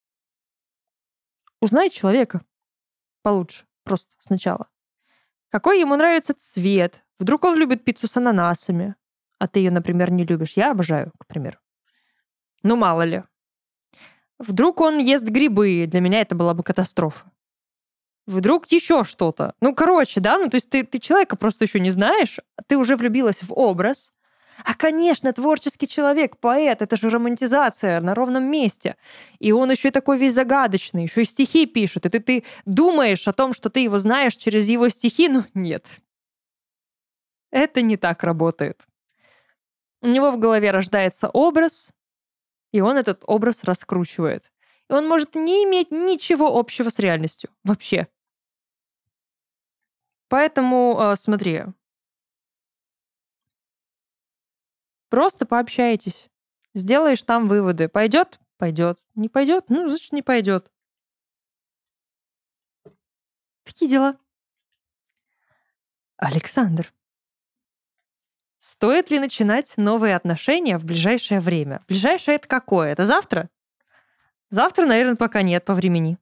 Узнай 1.61 1.89
человека 1.89 2.41
получше, 3.21 3.65
просто 3.83 4.15
сначала. 4.19 4.69
Какой 5.49 5.79
ему 5.79 5.95
нравится 5.95 6.33
цвет? 6.33 7.03
Вдруг 7.19 7.43
он 7.43 7.55
любит 7.55 7.83
пиццу 7.83 8.07
с 8.07 8.17
ананасами, 8.17 8.95
а 9.39 9.47
ты 9.47 9.59
ее, 9.59 9.71
например, 9.71 10.11
не 10.11 10.25
любишь. 10.25 10.53
Я 10.55 10.71
обожаю, 10.71 11.11
к 11.17 11.25
примеру. 11.25 11.57
Ну, 12.63 12.75
мало 12.75 13.03
ли. 13.03 13.23
Вдруг 14.37 14.81
он 14.81 14.97
ест 14.99 15.23
грибы, 15.23 15.85
для 15.87 16.01
меня 16.01 16.21
это 16.21 16.35
была 16.35 16.53
бы 16.53 16.63
катастрофа. 16.63 17.31
Вдруг 18.27 18.71
еще 18.71 19.03
что-то. 19.03 19.53
Ну, 19.61 19.75
короче, 19.75 20.19
да, 20.19 20.37
ну, 20.39 20.49
то 20.49 20.55
есть 20.55 20.69
ты, 20.69 20.83
ты 20.83 20.99
человека 20.99 21.35
просто 21.35 21.65
еще 21.65 21.79
не 21.79 21.91
знаешь, 21.91 22.39
а 22.55 22.63
ты 22.63 22.77
уже 22.77 22.95
влюбилась 22.95 23.43
в 23.43 23.53
образ, 23.53 24.11
а, 24.63 24.73
конечно, 24.73 25.33
творческий 25.33 25.87
человек, 25.87 26.37
поэт, 26.37 26.81
это 26.81 26.95
же 26.95 27.09
романтизация 27.09 27.99
на 27.99 28.15
ровном 28.15 28.45
месте. 28.45 28.95
И 29.39 29.51
он 29.51 29.69
еще 29.69 29.89
и 29.89 29.91
такой 29.91 30.17
весь 30.17 30.33
загадочный, 30.33 31.03
еще 31.03 31.21
и 31.21 31.25
стихи 31.25 31.65
пишет. 31.65 32.05
И 32.05 32.09
ты, 32.09 32.19
ты 32.19 32.43
думаешь 32.65 33.27
о 33.27 33.33
том, 33.33 33.53
что 33.53 33.69
ты 33.69 33.81
его 33.81 33.99
знаешь 33.99 34.35
через 34.35 34.69
его 34.69 34.87
стихи, 34.89 35.27
но 35.27 35.43
нет. 35.53 35.85
Это 37.51 37.81
не 37.81 37.97
так 37.97 38.23
работает. 38.23 38.85
У 40.01 40.07
него 40.07 40.31
в 40.31 40.39
голове 40.39 40.71
рождается 40.71 41.29
образ, 41.29 41.93
и 42.71 42.81
он 42.81 42.97
этот 42.97 43.23
образ 43.27 43.63
раскручивает. 43.63 44.51
И 44.89 44.93
он 44.93 45.07
может 45.07 45.35
не 45.35 45.63
иметь 45.65 45.91
ничего 45.91 46.57
общего 46.57 46.89
с 46.89 46.99
реальностью. 46.99 47.49
Вообще. 47.63 48.07
Поэтому, 50.27 50.97
э, 50.99 51.15
смотри, 51.15 51.63
просто 55.09 55.45
пообщайтесь. 55.45 56.29
Сделаешь 56.73 57.23
там 57.23 57.47
выводы. 57.47 57.87
Пойдет? 57.87 58.39
Пойдет. 58.57 58.99
Не 59.15 59.29
пойдет? 59.29 59.65
Ну, 59.69 59.87
значит, 59.87 60.11
не 60.11 60.21
пойдет. 60.21 60.71
Такие 63.63 63.89
дела. 63.89 64.15
Александр. 66.17 66.93
Стоит 68.59 69.11
ли 69.11 69.19
начинать 69.19 69.77
новые 69.77 70.15
отношения 70.15 70.77
в 70.77 70.85
ближайшее 70.85 71.39
время? 71.39 71.83
Ближайшее 71.87 72.35
это 72.35 72.47
какое? 72.47 72.91
Это 72.91 73.03
завтра? 73.03 73.49
Завтра, 74.49 74.85
наверное, 74.85 75.15
пока 75.15 75.43
нет 75.43 75.65
по 75.65 75.73
времени. 75.73 76.17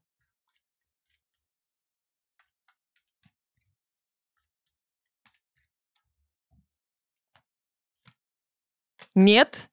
Нет. 9.15 9.69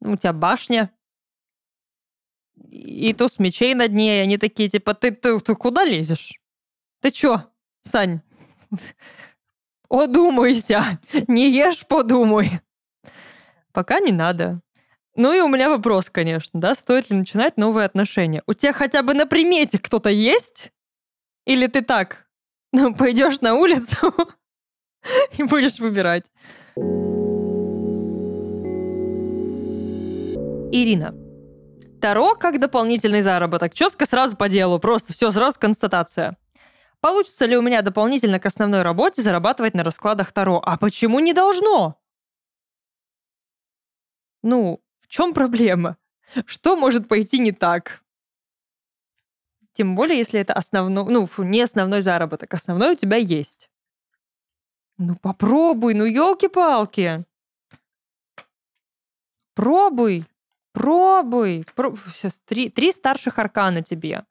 У 0.00 0.16
тебя 0.16 0.32
башня. 0.32 0.90
И 2.70 3.12
туз 3.12 3.38
мечей 3.38 3.74
над 3.74 3.92
ней. 3.92 4.22
Они 4.22 4.38
такие, 4.38 4.68
типа, 4.68 4.94
ты, 4.94 5.10
ты, 5.10 5.38
ты 5.40 5.54
куда 5.54 5.84
лезешь? 5.84 6.40
Ты 7.00 7.10
чё, 7.10 7.44
Сань? 7.82 8.20
Одумайся, 9.88 11.00
не 11.28 11.50
ешь, 11.50 11.86
подумай. 11.86 12.60
Пока 13.72 14.00
не 14.00 14.12
надо. 14.12 14.60
Ну 15.14 15.32
и 15.32 15.40
у 15.40 15.48
меня 15.48 15.70
вопрос, 15.70 16.10
конечно, 16.10 16.60
да, 16.60 16.74
стоит 16.74 17.10
ли 17.10 17.16
начинать 17.16 17.56
новые 17.56 17.86
отношения? 17.86 18.42
У 18.46 18.52
тебя 18.52 18.72
хотя 18.72 19.02
бы 19.02 19.14
на 19.14 19.26
примете 19.26 19.78
кто-то 19.78 20.10
есть? 20.10 20.72
Или 21.46 21.68
ты 21.68 21.82
так, 21.82 22.26
ну, 22.72 22.94
пойдешь 22.94 23.40
на 23.40 23.54
улицу 23.54 24.12
и 25.38 25.42
будешь 25.44 25.78
выбирать? 25.78 26.24
Ирина. 30.82 31.14
Таро 32.00 32.34
как 32.36 32.60
дополнительный 32.60 33.22
заработок. 33.22 33.72
Четко 33.72 34.06
сразу 34.06 34.36
по 34.36 34.48
делу, 34.48 34.78
просто 34.78 35.12
все, 35.12 35.30
сразу 35.30 35.58
констатация. 35.58 36.36
Получится 37.00 37.46
ли 37.46 37.56
у 37.56 37.62
меня 37.62 37.82
дополнительно 37.82 38.38
к 38.38 38.46
основной 38.46 38.82
работе 38.82 39.22
зарабатывать 39.22 39.74
на 39.74 39.84
раскладах 39.84 40.32
Таро? 40.32 40.60
А 40.64 40.76
почему 40.76 41.20
не 41.20 41.32
должно? 41.32 41.98
Ну, 44.42 44.82
в 45.00 45.08
чем 45.08 45.34
проблема? 45.34 45.96
Что 46.44 46.76
может 46.76 47.08
пойти 47.08 47.38
не 47.38 47.52
так? 47.52 48.02
Тем 49.72 49.94
более, 49.94 50.18
если 50.18 50.40
это 50.40 50.52
основной, 50.54 51.04
ну, 51.12 51.28
не 51.38 51.62
основной 51.62 52.00
заработок. 52.00 52.52
Основной 52.54 52.92
у 52.92 52.96
тебя 52.96 53.16
есть. 53.16 53.70
Ну, 54.98 55.16
попробуй, 55.16 55.94
ну, 55.94 56.04
елки-палки. 56.04 57.24
Пробуй, 59.54 60.24
пробуй. 60.76 61.64
Про... 61.74 61.94
Сейчас 62.14 62.40
три, 62.44 62.68
три 62.68 62.92
старших 62.92 63.38
аркана 63.38 63.82
тебе 63.82 64.24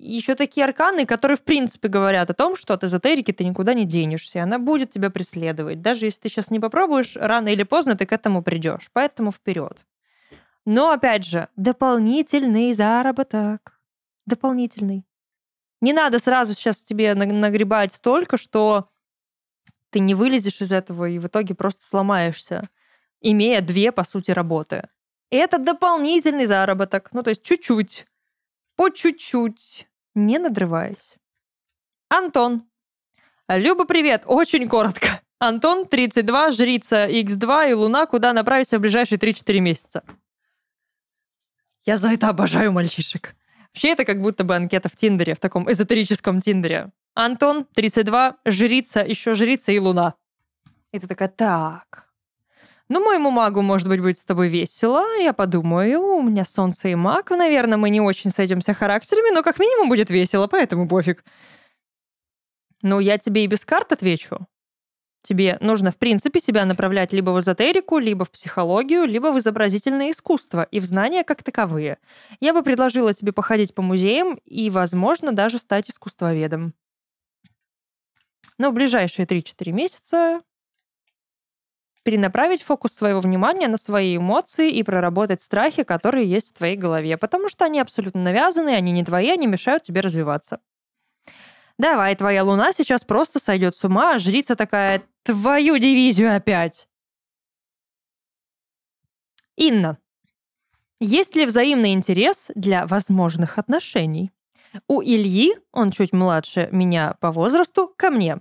еще 0.00 0.34
такие 0.34 0.64
арканы, 0.64 1.04
которые, 1.04 1.36
в 1.36 1.42
принципе, 1.42 1.88
говорят 1.88 2.30
о 2.30 2.34
том, 2.34 2.56
что 2.56 2.72
от 2.72 2.84
эзотерики 2.84 3.32
ты 3.32 3.44
никуда 3.44 3.74
не 3.74 3.84
денешься, 3.84 4.42
она 4.42 4.58
будет 4.58 4.90
тебя 4.90 5.10
преследовать. 5.10 5.82
Даже 5.82 6.06
если 6.06 6.20
ты 6.20 6.28
сейчас 6.30 6.50
не 6.50 6.58
попробуешь, 6.58 7.16
рано 7.16 7.48
или 7.48 7.64
поздно 7.64 7.96
ты 7.96 8.06
к 8.06 8.12
этому 8.12 8.42
придешь. 8.42 8.88
Поэтому 8.92 9.30
вперед. 9.30 9.84
Но, 10.64 10.90
опять 10.90 11.26
же, 11.26 11.48
дополнительный 11.56 12.72
заработок. 12.72 13.78
Дополнительный. 14.26 15.04
Не 15.82 15.92
надо 15.92 16.18
сразу 16.18 16.54
сейчас 16.54 16.82
тебе 16.82 17.14
нагребать 17.14 17.92
столько, 17.92 18.38
что 18.38 18.88
ты 19.90 19.98
не 19.98 20.14
вылезешь 20.14 20.60
из 20.60 20.72
этого 20.72 21.08
и 21.08 21.18
в 21.18 21.26
итоге 21.26 21.54
просто 21.54 21.84
сломаешься, 21.84 22.68
имея 23.20 23.60
две, 23.60 23.92
по 23.92 24.04
сути, 24.04 24.30
работы. 24.30 24.88
Это 25.30 25.58
дополнительный 25.58 26.46
заработок. 26.46 27.10
Ну, 27.12 27.22
то 27.22 27.30
есть 27.30 27.42
чуть-чуть 27.42 28.06
по 28.76 28.90
чуть-чуть 28.90 29.88
не 30.14 30.38
надрываясь. 30.38 31.16
Антон. 32.08 32.68
Люба, 33.48 33.84
привет. 33.84 34.24
Очень 34.26 34.68
коротко. 34.68 35.20
Антон, 35.38 35.86
32, 35.86 36.50
жрица 36.50 37.06
X2 37.08 37.70
и 37.70 37.72
Луна, 37.74 38.06
куда 38.06 38.32
направиться 38.32 38.78
в 38.78 38.80
ближайшие 38.82 39.18
3-4 39.18 39.60
месяца. 39.60 40.02
Я 41.86 41.96
за 41.96 42.12
это 42.12 42.28
обожаю 42.28 42.72
мальчишек. 42.72 43.34
Вообще 43.68 43.90
это 43.90 44.04
как 44.04 44.20
будто 44.20 44.44
бы 44.44 44.54
анкета 44.54 44.88
в 44.88 44.96
Тиндере, 44.96 45.34
в 45.34 45.40
таком 45.40 45.70
эзотерическом 45.70 46.40
Тиндере. 46.40 46.90
Антон, 47.14 47.64
32, 47.64 48.38
жрица, 48.44 49.00
еще 49.00 49.34
жрица 49.34 49.72
и 49.72 49.78
Луна. 49.78 50.14
И 50.92 50.98
ты 50.98 51.06
такая, 51.06 51.28
так, 51.28 52.09
ну, 52.90 53.04
моему 53.04 53.30
магу, 53.30 53.62
может 53.62 53.86
быть, 53.86 54.00
будет 54.00 54.18
с 54.18 54.24
тобой 54.24 54.48
весело. 54.48 55.04
Я 55.20 55.32
подумаю, 55.32 56.00
у 56.00 56.22
меня 56.22 56.44
солнце 56.44 56.88
и 56.88 56.96
маг. 56.96 57.30
Наверное, 57.30 57.78
мы 57.78 57.88
не 57.88 58.00
очень 58.00 58.32
сойдемся 58.32 58.74
характерами, 58.74 59.32
но 59.32 59.44
как 59.44 59.60
минимум 59.60 59.88
будет 59.88 60.10
весело, 60.10 60.48
поэтому 60.48 60.88
пофиг. 60.88 61.24
Ну, 62.82 62.98
я 62.98 63.16
тебе 63.16 63.44
и 63.44 63.46
без 63.46 63.64
карт 63.64 63.92
отвечу. 63.92 64.48
Тебе 65.22 65.56
нужно, 65.60 65.92
в 65.92 65.98
принципе, 65.98 66.40
себя 66.40 66.64
направлять 66.64 67.12
либо 67.12 67.30
в 67.30 67.38
эзотерику, 67.38 67.98
либо 67.98 68.24
в 68.24 68.30
психологию, 68.32 69.04
либо 69.04 69.30
в 69.30 69.38
изобразительное 69.38 70.10
искусство 70.10 70.64
и 70.64 70.80
в 70.80 70.84
знания 70.84 71.22
как 71.22 71.44
таковые. 71.44 71.98
Я 72.40 72.52
бы 72.52 72.64
предложила 72.64 73.14
тебе 73.14 73.32
походить 73.32 73.72
по 73.72 73.82
музеям 73.82 74.40
и, 74.46 74.68
возможно, 74.68 75.30
даже 75.30 75.58
стать 75.58 75.88
искусствоведом. 75.88 76.74
Но 78.58 78.72
в 78.72 78.74
ближайшие 78.74 79.26
3-4 79.26 79.70
месяца 79.70 80.40
перенаправить 82.02 82.62
фокус 82.62 82.92
своего 82.92 83.20
внимания 83.20 83.68
на 83.68 83.76
свои 83.76 84.16
эмоции 84.16 84.70
и 84.70 84.82
проработать 84.82 85.42
страхи, 85.42 85.82
которые 85.82 86.30
есть 86.30 86.50
в 86.50 86.58
твоей 86.58 86.76
голове, 86.76 87.16
потому 87.16 87.48
что 87.48 87.64
они 87.64 87.80
абсолютно 87.80 88.22
навязаны, 88.22 88.70
они 88.70 88.92
не 88.92 89.04
твои, 89.04 89.28
они 89.28 89.46
мешают 89.46 89.82
тебе 89.82 90.00
развиваться. 90.00 90.60
Давай, 91.78 92.14
твоя 92.14 92.44
луна 92.44 92.72
сейчас 92.72 93.04
просто 93.04 93.38
сойдет 93.38 93.76
с 93.76 93.84
ума, 93.84 94.14
а 94.14 94.18
жрица 94.18 94.54
такая, 94.54 95.02
твою 95.22 95.78
дивизию 95.78 96.34
опять. 96.34 96.88
Инна. 99.56 99.98
Есть 101.00 101.36
ли 101.36 101.46
взаимный 101.46 101.94
интерес 101.94 102.50
для 102.54 102.86
возможных 102.86 103.58
отношений? 103.58 104.30
У 104.86 105.00
Ильи, 105.02 105.56
он 105.72 105.90
чуть 105.90 106.12
младше 106.12 106.68
меня 106.70 107.16
по 107.20 107.30
возрасту, 107.32 107.92
ко 107.96 108.10
мне. 108.10 108.40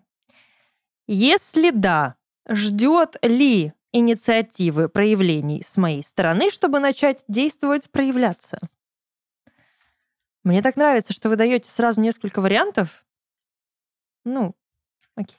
Если 1.07 1.71
да, 1.71 2.15
Ждет 2.51 3.15
ли 3.21 3.73
инициативы 3.91 4.89
проявлений 4.89 5.61
с 5.63 5.77
моей 5.77 6.03
стороны, 6.03 6.49
чтобы 6.49 6.79
начать 6.79 7.23
действовать, 7.27 7.91
проявляться? 7.91 8.59
Мне 10.43 10.63
так 10.63 10.75
нравится, 10.75 11.13
что 11.13 11.29
вы 11.29 11.35
даете 11.35 11.69
сразу 11.69 12.01
несколько 12.01 12.41
вариантов. 12.41 13.05
Ну, 14.25 14.55
окей. 15.13 15.37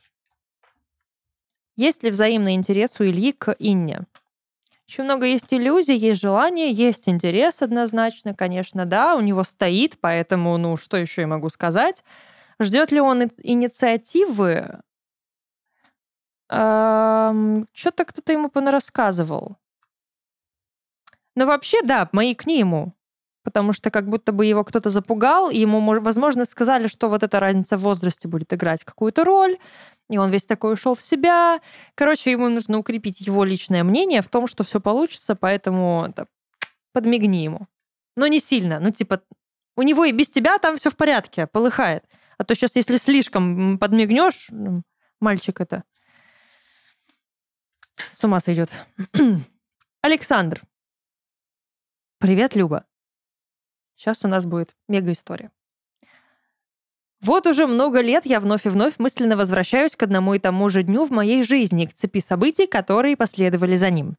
Есть 1.74 2.04
ли 2.04 2.10
взаимный 2.10 2.54
интерес 2.54 3.00
у 3.00 3.04
Ильи 3.04 3.32
к 3.32 3.56
Инне? 3.58 4.06
Очень 4.86 5.04
много 5.04 5.26
есть 5.26 5.52
иллюзий, 5.52 5.96
есть 5.96 6.20
желание, 6.20 6.70
есть 6.70 7.08
интерес 7.08 7.60
однозначно, 7.60 8.34
конечно, 8.34 8.86
да, 8.86 9.16
у 9.16 9.20
него 9.20 9.42
стоит, 9.42 9.98
поэтому, 10.00 10.56
ну, 10.58 10.76
что 10.76 10.96
еще 10.96 11.22
я 11.22 11.26
могу 11.26 11.48
сказать? 11.48 12.04
Ждет 12.60 12.92
ли 12.92 13.00
он 13.00 13.30
инициативы? 13.42 14.80
Что-то 16.50 18.04
кто-то 18.04 18.32
ему 18.32 18.50
понарассказывал. 18.50 19.56
Но 21.36 21.46
вообще, 21.46 21.80
да, 21.82 22.08
мои 22.12 22.34
к 22.34 22.46
нему. 22.46 22.94
Потому 23.42 23.72
что 23.72 23.90
как 23.90 24.08
будто 24.08 24.32
бы 24.32 24.44
его 24.44 24.64
кто-то 24.64 24.90
запугал, 24.90 25.48
и 25.48 25.58
ему, 25.58 25.80
возможно, 26.00 26.44
сказали, 26.44 26.88
что 26.88 27.08
вот 27.08 27.22
эта 27.22 27.40
разница 27.40 27.78
в 27.78 27.82
возрасте 27.82 28.28
будет 28.28 28.52
играть 28.52 28.84
какую-то 28.84 29.24
роль, 29.24 29.58
и 30.10 30.18
он 30.18 30.30
весь 30.30 30.44
такой 30.44 30.74
ушел 30.74 30.94
в 30.94 31.02
себя. 31.02 31.60
Короче, 31.94 32.32
ему 32.32 32.48
нужно 32.48 32.78
укрепить 32.78 33.20
его 33.20 33.44
личное 33.44 33.82
мнение 33.82 34.20
в 34.20 34.28
том, 34.28 34.46
что 34.46 34.62
все 34.64 34.80
получится, 34.80 35.36
поэтому 35.36 36.12
да, 36.14 36.26
подмигни 36.92 37.44
ему. 37.44 37.68
Но 38.16 38.26
не 38.26 38.40
сильно. 38.40 38.78
Ну, 38.80 38.90
типа, 38.90 39.22
у 39.76 39.82
него 39.82 40.04
и 40.04 40.12
без 40.12 40.28
тебя 40.28 40.58
там 40.58 40.76
все 40.76 40.90
в 40.90 40.96
порядке, 40.96 41.46
полыхает. 41.46 42.04
А 42.36 42.44
то 42.44 42.54
сейчас, 42.54 42.76
если 42.76 42.96
слишком 42.98 43.78
подмигнешь, 43.78 44.50
мальчик 45.20 45.60
это 45.60 45.84
с 48.20 48.24
ума 48.24 48.38
сойдет. 48.40 48.70
Александр. 50.02 50.62
Привет, 52.18 52.54
Люба. 52.54 52.84
Сейчас 53.96 54.24
у 54.26 54.28
нас 54.28 54.44
будет 54.44 54.76
мега-история. 54.88 55.50
Вот 57.22 57.46
уже 57.46 57.66
много 57.66 58.02
лет 58.02 58.26
я 58.26 58.40
вновь 58.40 58.66
и 58.66 58.68
вновь 58.68 58.98
мысленно 58.98 59.38
возвращаюсь 59.38 59.96
к 59.96 60.02
одному 60.02 60.34
и 60.34 60.38
тому 60.38 60.68
же 60.68 60.82
дню 60.82 61.04
в 61.04 61.10
моей 61.10 61.42
жизни, 61.42 61.86
к 61.86 61.94
цепи 61.94 62.20
событий, 62.20 62.66
которые 62.66 63.16
последовали 63.16 63.74
за 63.74 63.88
ним. 63.88 64.16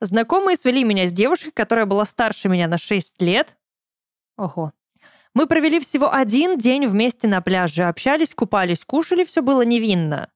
Знакомые 0.00 0.56
свели 0.56 0.84
меня 0.84 1.08
с 1.08 1.12
девушкой, 1.12 1.50
которая 1.50 1.86
была 1.86 2.04
старше 2.06 2.48
меня 2.48 2.68
на 2.68 2.78
6 2.78 3.20
лет. 3.20 3.56
Ого. 4.36 4.72
Мы 5.32 5.48
провели 5.48 5.80
всего 5.80 6.12
один 6.12 6.56
день 6.56 6.86
вместе 6.86 7.26
на 7.26 7.40
пляже, 7.40 7.84
общались, 7.84 8.34
купались, 8.34 8.84
кушали, 8.84 9.24
все 9.24 9.42
было 9.42 9.62
невинно. 9.62 10.30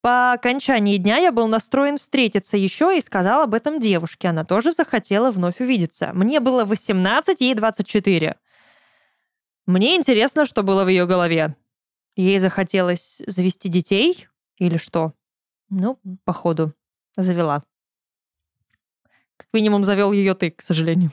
По 0.00 0.32
окончании 0.32 0.96
дня 0.96 1.16
я 1.16 1.32
был 1.32 1.48
настроен 1.48 1.96
встретиться 1.96 2.56
еще 2.56 2.96
и 2.96 3.00
сказал 3.00 3.42
об 3.42 3.54
этом 3.54 3.80
девушке. 3.80 4.28
Она 4.28 4.44
тоже 4.44 4.70
захотела 4.70 5.32
вновь 5.32 5.60
увидеться. 5.60 6.12
Мне 6.14 6.38
было 6.38 6.64
18, 6.64 7.40
ей 7.40 7.54
24. 7.54 8.36
Мне 9.66 9.96
интересно, 9.96 10.46
что 10.46 10.62
было 10.62 10.84
в 10.84 10.88
ее 10.88 11.06
голове. 11.06 11.56
Ей 12.14 12.38
захотелось 12.38 13.22
завести 13.26 13.68
детей 13.68 14.28
или 14.58 14.76
что? 14.76 15.14
Ну, 15.68 15.98
походу, 16.24 16.74
завела. 17.16 17.64
Как 19.36 19.48
минимум 19.52 19.82
завел 19.82 20.12
ее 20.12 20.34
ты, 20.34 20.52
к 20.52 20.62
сожалению. 20.62 21.10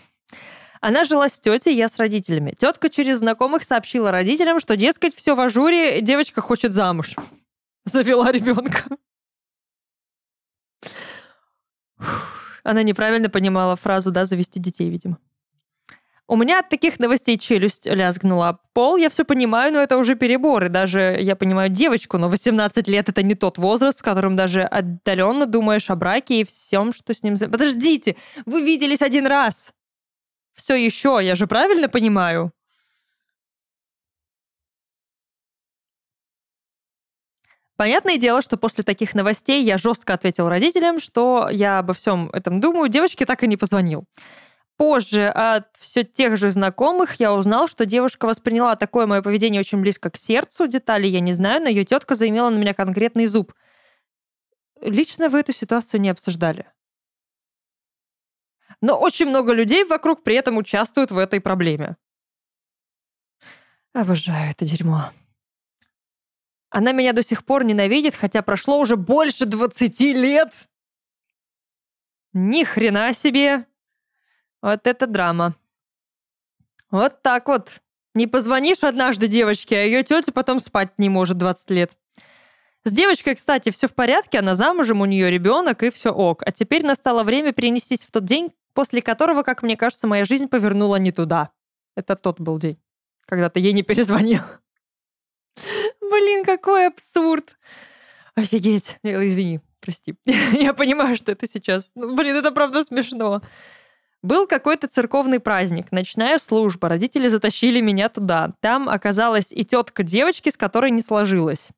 Она 0.79 1.05
жила 1.05 1.27
с 1.27 1.39
тетей, 1.39 1.75
я 1.75 1.89
с 1.89 1.97
родителями. 1.97 2.55
Тетка 2.57 2.89
через 2.89 3.17
знакомых 3.17 3.63
сообщила 3.63 4.11
родителям, 4.11 4.59
что, 4.59 4.77
дескать, 4.77 5.15
все 5.15 5.33
в 5.33 5.39
ажуре, 5.39 6.01
девочка 6.01 6.41
хочет 6.41 6.71
замуж 6.71 7.15
завела 7.85 8.31
ребенка. 8.31 8.83
Она 12.63 12.83
неправильно 12.83 13.29
понимала 13.29 13.75
фразу, 13.75 14.11
да, 14.11 14.25
завести 14.25 14.59
детей, 14.59 14.89
видимо. 14.89 15.19
У 16.27 16.35
меня 16.35 16.59
от 16.59 16.69
таких 16.69 16.97
новостей 16.97 17.37
челюсть 17.37 17.85
лязгнула. 17.85 18.59
Пол, 18.73 18.97
я 18.97 19.11
все 19.11 19.23
понимаю, 19.23 19.71
но 19.71 19.79
это 19.79 19.97
уже 19.97 20.15
перебор. 20.15 20.65
И 20.65 20.69
даже, 20.69 21.19
я 21.21 21.35
понимаю, 21.35 21.69
девочку, 21.69 22.17
но 22.17 22.29
18 22.29 22.87
лет 22.87 23.09
это 23.09 23.21
не 23.21 23.35
тот 23.35 23.59
возраст, 23.59 23.99
в 23.99 24.03
котором 24.03 24.35
даже 24.35 24.63
отдаленно 24.63 25.45
думаешь 25.45 25.91
о 25.91 25.95
браке 25.95 26.41
и 26.41 26.43
всем, 26.43 26.93
что 26.93 27.13
с 27.13 27.21
ним... 27.21 27.35
Подождите, 27.37 28.15
вы 28.47 28.63
виделись 28.63 29.03
один 29.03 29.27
раз. 29.27 29.71
Все 30.55 30.73
еще, 30.73 31.19
я 31.21 31.35
же 31.35 31.45
правильно 31.45 31.89
понимаю? 31.89 32.51
Понятное 37.75 38.17
дело, 38.17 38.41
что 38.41 38.57
после 38.57 38.83
таких 38.83 39.13
новостей 39.15 39.63
я 39.63 39.77
жестко 39.77 40.13
ответил 40.13 40.47
родителям, 40.47 40.99
что 40.99 41.49
я 41.51 41.79
обо 41.79 41.93
всем 41.93 42.29
этом 42.31 42.61
думаю. 42.61 42.89
Девочке 42.89 43.25
так 43.25 43.43
и 43.43 43.47
не 43.47 43.57
позвонил. 43.57 44.05
Позже 44.77 45.27
от 45.27 45.67
все 45.77 46.03
тех 46.03 46.37
же 46.37 46.49
знакомых 46.51 47.19
я 47.19 47.33
узнал, 47.33 47.67
что 47.67 47.85
девушка 47.85 48.25
восприняла 48.25 48.75
такое 48.75 49.07
мое 49.07 49.21
поведение 49.21 49.59
очень 49.59 49.81
близко 49.81 50.09
к 50.09 50.17
сердцу. 50.17 50.67
Детали 50.67 51.07
я 51.07 51.19
не 51.19 51.33
знаю, 51.33 51.61
но 51.61 51.69
ее 51.69 51.85
тетка 51.85 52.15
заимела 52.15 52.49
на 52.49 52.57
меня 52.57 52.73
конкретный 52.73 53.25
зуб. 53.27 53.53
Лично 54.81 55.29
вы 55.29 55.39
эту 55.39 55.53
ситуацию 55.53 56.01
не 56.01 56.09
обсуждали. 56.09 56.67
Но 58.81 58.99
очень 58.99 59.27
много 59.27 59.53
людей 59.53 59.85
вокруг 59.85 60.23
при 60.23 60.35
этом 60.35 60.57
участвуют 60.57 61.11
в 61.11 61.17
этой 61.17 61.39
проблеме. 61.39 61.95
Обожаю 63.93 64.51
это 64.51 64.65
дерьмо. 64.65 65.09
Она 66.75 66.91
меня 66.91 67.13
до 67.13 67.23
сих 67.23 67.45
пор 67.45 67.63
ненавидит, 67.63 68.15
хотя 68.15 68.41
прошло 68.41 68.77
уже 68.79 68.97
больше 68.97 69.45
20 69.45 69.97
лет. 70.01 70.67
Ни 72.33 72.65
хрена 72.65 73.13
себе. 73.13 73.65
Вот 74.61 74.85
это 74.85 75.07
драма. 75.07 75.55
Вот 76.91 77.21
так 77.21 77.47
вот. 77.47 77.79
Не 78.13 78.27
позвонишь 78.27 78.83
однажды 78.83 79.29
девочке, 79.29 79.77
а 79.77 79.83
ее 79.83 80.03
тетя 80.03 80.33
потом 80.33 80.59
спать 80.59 80.91
не 80.97 81.07
может 81.07 81.37
20 81.37 81.69
лет. 81.71 81.91
С 82.83 82.91
девочкой, 82.91 83.35
кстати, 83.35 83.69
все 83.69 83.87
в 83.87 83.93
порядке, 83.93 84.39
она 84.39 84.53
замужем, 84.53 84.99
у 84.99 85.05
нее 85.05 85.31
ребенок 85.31 85.81
и 85.81 85.89
все 85.89 86.09
ок. 86.09 86.43
А 86.45 86.51
теперь 86.51 86.85
настало 86.85 87.23
время 87.23 87.53
перенестись 87.53 88.03
в 88.03 88.11
тот 88.11 88.25
день, 88.25 88.51
после 88.73 89.01
которого, 89.01 89.43
как 89.43 89.63
мне 89.63 89.77
кажется, 89.77 90.07
моя 90.07 90.25
жизнь 90.25 90.49
повернула 90.49 90.97
не 90.97 91.13
туда. 91.13 91.51
Это 91.95 92.17
тот 92.17 92.41
был 92.41 92.57
день, 92.57 92.77
когда 93.27 93.49
ты 93.49 93.61
ей 93.61 93.71
не 93.71 93.83
перезвонил. 93.83 94.41
Блин, 96.11 96.43
какой 96.43 96.87
абсурд. 96.87 97.57
Офигеть. 98.35 98.97
Извини, 99.03 99.61
прости. 99.79 100.15
Я 100.25 100.73
понимаю, 100.73 101.15
что 101.15 101.31
это 101.31 101.47
сейчас. 101.47 101.91
Ну, 101.95 102.15
блин, 102.15 102.35
это 102.35 102.51
правда 102.51 102.83
смешно. 102.83 103.41
Был 104.25 104.47
какой-то 104.47 104.87
церковный 104.87 105.39
праздник, 105.39 105.91
ночная 105.91 106.39
служба. 106.39 106.89
Родители 106.89 107.27
затащили 107.27 107.79
меня 107.79 108.09
туда. 108.09 108.53
Там 108.59 108.89
оказалась 108.89 109.51
и 109.51 109.63
тетка 109.63 110.01
девочки, 110.01 110.49
с 110.49 110.57
которой 110.57 110.89
не 110.89 111.01
сложилось. 111.01 111.69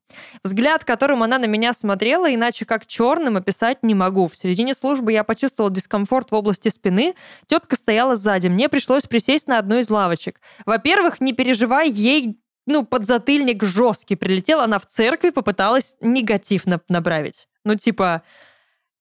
Взгляд, 0.42 0.82
которым 0.82 1.22
она 1.22 1.38
на 1.38 1.44
меня 1.44 1.74
смотрела, 1.74 2.34
иначе 2.34 2.64
как 2.64 2.86
черным 2.86 3.36
описать 3.36 3.82
не 3.82 3.94
могу. 3.94 4.28
В 4.28 4.34
середине 4.34 4.72
службы 4.72 5.12
я 5.12 5.24
почувствовал 5.24 5.68
дискомфорт 5.68 6.30
в 6.30 6.34
области 6.34 6.70
спины. 6.70 7.14
Тетка 7.48 7.76
стояла 7.76 8.16
сзади. 8.16 8.48
Мне 8.48 8.70
пришлось 8.70 9.02
присесть 9.02 9.46
на 9.46 9.58
одну 9.58 9.80
из 9.80 9.90
лавочек. 9.90 10.40
Во-первых, 10.64 11.20
не 11.20 11.34
переживай, 11.34 11.90
ей 11.90 12.38
ну, 12.68 12.84
подзатыльник 12.84 13.64
жесткий 13.64 14.14
прилетел, 14.14 14.60
она 14.60 14.78
в 14.78 14.86
церкви 14.86 15.30
попыталась 15.30 15.96
негатив 16.00 16.64
направить. 16.88 17.48
Ну, 17.64 17.74
типа, 17.74 18.22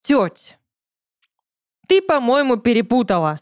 теть, 0.01 0.57
ты, 1.88 2.01
по-моему, 2.01 2.57
перепутала. 2.57 3.41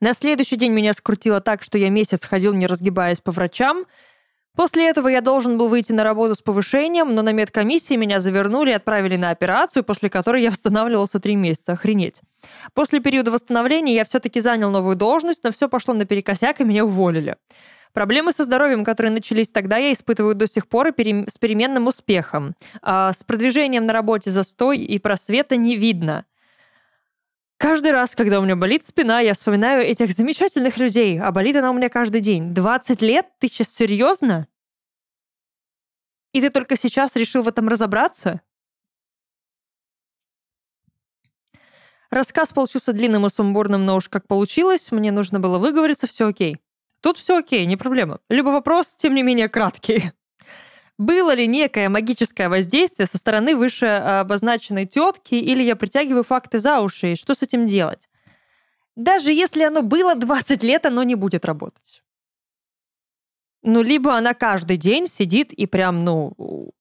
На 0.00 0.12
следующий 0.12 0.56
день 0.56 0.72
меня 0.72 0.92
скрутило 0.92 1.40
так, 1.40 1.62
что 1.62 1.78
я 1.78 1.88
месяц 1.88 2.24
ходил, 2.24 2.52
не 2.52 2.66
разгибаясь 2.66 3.20
по 3.20 3.30
врачам. 3.30 3.86
После 4.56 4.88
этого 4.88 5.08
я 5.08 5.20
должен 5.20 5.56
был 5.56 5.68
выйти 5.68 5.92
на 5.92 6.02
работу 6.02 6.34
с 6.34 6.42
повышением, 6.42 7.14
но 7.14 7.22
на 7.22 7.32
медкомиссии 7.32 7.94
меня 7.94 8.18
завернули 8.18 8.70
и 8.70 8.74
отправили 8.74 9.16
на 9.16 9.30
операцию, 9.30 9.84
после 9.84 10.10
которой 10.10 10.42
я 10.42 10.50
восстанавливался 10.50 11.20
три 11.20 11.36
месяца. 11.36 11.72
Охренеть. 11.72 12.22
После 12.74 13.00
периода 13.00 13.30
восстановления 13.30 13.94
я 13.94 14.04
все-таки 14.04 14.40
занял 14.40 14.70
новую 14.70 14.96
должность, 14.96 15.44
но 15.44 15.52
все 15.52 15.68
пошло 15.68 15.94
наперекосяк, 15.94 16.60
и 16.60 16.64
меня 16.64 16.84
уволили. 16.84 17.36
Проблемы 17.96 18.32
со 18.32 18.44
здоровьем, 18.44 18.84
которые 18.84 19.10
начались 19.10 19.48
тогда, 19.48 19.78
я 19.78 19.90
испытываю 19.90 20.34
до 20.34 20.46
сих 20.46 20.68
пор 20.68 20.88
с 20.88 21.38
переменным 21.38 21.86
успехом. 21.86 22.54
А 22.82 23.10
с 23.10 23.24
продвижением 23.24 23.86
на 23.86 23.94
работе 23.94 24.28
застой 24.28 24.80
и 24.80 24.98
просвета 24.98 25.56
не 25.56 25.78
видно. 25.78 26.26
Каждый 27.56 27.92
раз, 27.92 28.14
когда 28.14 28.38
у 28.38 28.42
меня 28.42 28.54
болит 28.54 28.84
спина, 28.84 29.20
я 29.20 29.32
вспоминаю 29.32 29.82
этих 29.82 30.12
замечательных 30.12 30.76
людей, 30.76 31.18
а 31.18 31.32
болит 31.32 31.56
она 31.56 31.70
у 31.70 31.72
меня 31.72 31.88
каждый 31.88 32.20
день. 32.20 32.52
20 32.52 33.00
лет? 33.00 33.28
Ты 33.38 33.48
сейчас 33.48 33.70
серьезно? 33.70 34.46
И 36.34 36.42
ты 36.42 36.50
только 36.50 36.76
сейчас 36.76 37.16
решил 37.16 37.40
в 37.40 37.48
этом 37.48 37.66
разобраться? 37.66 38.42
Рассказ 42.10 42.50
получился 42.50 42.92
длинным 42.92 43.24
и 43.24 43.30
сумбурным, 43.30 43.86
но 43.86 43.96
уж 43.96 44.10
как 44.10 44.28
получилось, 44.28 44.92
мне 44.92 45.10
нужно 45.10 45.40
было 45.40 45.58
выговориться, 45.58 46.06
все 46.06 46.26
окей. 46.28 46.58
Тут 47.06 47.18
все 47.18 47.38
окей, 47.38 47.66
не 47.66 47.76
проблема. 47.76 48.18
Либо 48.28 48.48
вопрос, 48.48 48.96
тем 48.96 49.14
не 49.14 49.22
менее, 49.22 49.48
краткий. 49.48 50.10
Было 50.98 51.32
ли 51.32 51.46
некое 51.46 51.88
магическое 51.88 52.48
воздействие 52.48 53.06
со 53.06 53.16
стороны 53.16 53.54
выше 53.54 53.86
обозначенной 53.86 54.86
тетки, 54.86 55.36
или 55.36 55.62
я 55.62 55.76
притягиваю 55.76 56.24
факты 56.24 56.58
за 56.58 56.80
уши, 56.80 57.12
и 57.12 57.16
что 57.16 57.34
с 57.34 57.42
этим 57.42 57.66
делать? 57.66 58.08
даже 58.96 59.32
если 59.32 59.62
оно 59.62 59.82
было 59.82 60.14
20 60.14 60.62
лет, 60.64 60.86
оно 60.86 61.04
не 61.04 61.14
будет 61.14 61.44
работать. 61.44 62.02
Ну, 63.62 63.82
либо 63.82 64.16
она 64.16 64.34
каждый 64.34 64.76
день 64.76 65.06
сидит 65.06 65.52
и 65.52 65.66
прям, 65.66 66.04
ну, 66.04 66.72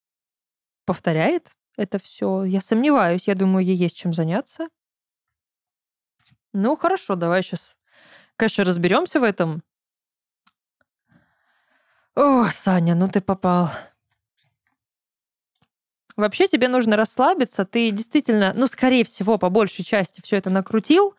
повторяет 0.85 1.51
это 1.77 1.99
все. 1.99 2.45
Я 2.45 2.61
сомневаюсь, 2.61 3.27
я 3.27 3.35
думаю, 3.35 3.63
ей 3.63 3.75
есть 3.75 3.97
чем 3.97 4.13
заняться. 4.13 4.69
Ну, 6.53 6.75
хорошо, 6.77 7.15
давай 7.15 7.43
сейчас, 7.43 7.75
конечно, 8.37 8.63
разберемся 8.63 9.19
в 9.19 9.23
этом. 9.23 9.61
О, 12.15 12.49
Саня, 12.49 12.95
ну 12.95 13.09
ты 13.09 13.19
попал. 13.19 13.69
Вообще 16.15 16.47
тебе 16.47 16.69
нужно 16.69 16.95
расслабиться. 16.95 17.65
Ты 17.65 17.91
действительно, 17.91 18.53
ну, 18.55 18.67
скорее 18.67 19.03
всего, 19.03 19.37
по 19.37 19.49
большей 19.49 19.83
части 19.83 20.21
все 20.23 20.37
это 20.37 20.49
накрутил. 20.49 21.15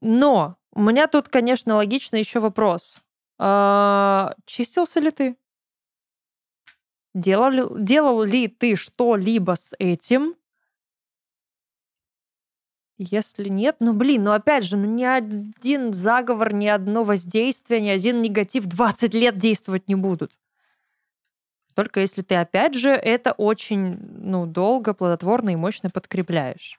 Но 0.00 0.56
у 0.72 0.80
меня 0.80 1.06
тут, 1.06 1.28
конечно, 1.28 1.74
логично 1.74 2.16
еще 2.16 2.40
вопрос. 2.40 2.96
А, 3.38 4.34
чистился 4.46 5.00
ли 5.00 5.10
ты? 5.10 5.36
Делал, 7.12 7.76
делал 7.78 8.22
ли 8.22 8.48
ты 8.48 8.76
что-либо 8.76 9.56
с 9.56 9.74
этим? 9.78 10.34
Если 13.02 13.48
нет, 13.48 13.76
ну 13.80 13.94
блин, 13.94 14.24
ну 14.24 14.32
опять 14.32 14.62
же, 14.62 14.76
ну 14.76 14.84
ни 14.84 15.04
один 15.04 15.94
заговор, 15.94 16.52
ни 16.52 16.66
одно 16.66 17.02
воздействие, 17.02 17.80
ни 17.80 17.88
один 17.88 18.20
негатив 18.20 18.66
20 18.66 19.14
лет 19.14 19.38
действовать 19.38 19.88
не 19.88 19.94
будут. 19.94 20.38
Только 21.72 22.00
если 22.00 22.20
ты, 22.20 22.34
опять 22.34 22.74
же, 22.74 22.90
это 22.90 23.32
очень 23.32 23.96
ну, 23.96 24.44
долго, 24.44 24.92
плодотворно 24.92 25.48
и 25.48 25.56
мощно 25.56 25.88
подкрепляешь. 25.88 26.78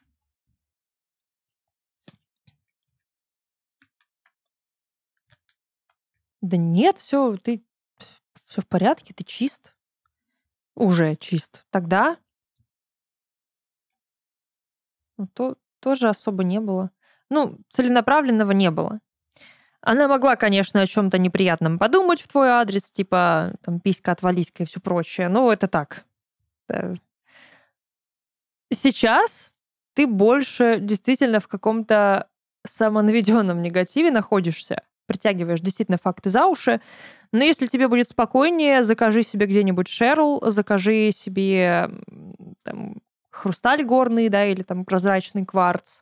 Да 6.42 6.56
нет, 6.56 7.00
все, 7.00 7.36
ты 7.38 7.64
все 8.46 8.62
в 8.62 8.68
порядке, 8.68 9.16
ты 9.16 9.24
чист. 9.24 9.74
Уже 10.76 11.16
чист. 11.16 11.66
Тогда 11.72 12.16
ну, 15.18 15.26
то 15.26 15.58
тоже 15.82 16.08
особо 16.08 16.44
не 16.44 16.60
было. 16.60 16.92
Ну, 17.30 17.58
целенаправленного 17.70 18.52
не 18.52 18.72
было. 18.72 19.00
Она 19.82 20.08
могла, 20.08 20.36
конечно, 20.36 20.82
о 20.82 20.86
чем-то 20.86 21.18
неприятном 21.18 21.80
подумать 21.80 22.22
в 22.22 22.28
твой 22.28 22.50
адрес, 22.50 22.92
типа 22.92 23.56
там 23.64 23.80
писька 23.80 24.12
отвались 24.12 24.52
и 24.58 24.66
все 24.66 24.80
прочее, 24.80 25.28
но 25.28 25.52
это 25.52 25.68
так. 25.68 26.06
Сейчас 28.72 29.56
ты 29.96 30.08
больше 30.08 30.78
действительно 30.80 31.40
в 31.40 31.48
каком-то 31.48 32.28
самонаведенном 32.66 33.62
негативе 33.62 34.12
находишься, 34.12 34.84
притягиваешь 35.08 35.60
действительно 35.60 35.98
факты 35.98 36.30
за 36.30 36.46
уши. 36.46 36.80
Но 37.32 37.44
если 37.44 37.66
тебе 37.66 37.88
будет 37.88 38.08
спокойнее, 38.08 38.84
закажи 38.84 39.24
себе 39.24 39.48
где-нибудь 39.48 39.88
Шерл, 39.88 40.42
закажи 40.46 41.12
себе 41.12 41.90
там, 42.64 43.02
хрусталь 43.32 43.84
горный, 43.84 44.30
да, 44.30 44.46
или 44.46 44.64
там 44.64 44.86
прозрачный 44.86 45.46
кварц. 45.46 46.02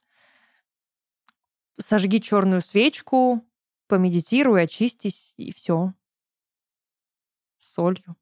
Сожги 1.80 2.20
черную 2.20 2.62
свечку, 2.62 3.46
помедитируй, 3.88 4.64
очистись, 4.64 5.34
и 5.38 5.54
все. 5.54 5.94
Солью. 7.60 8.18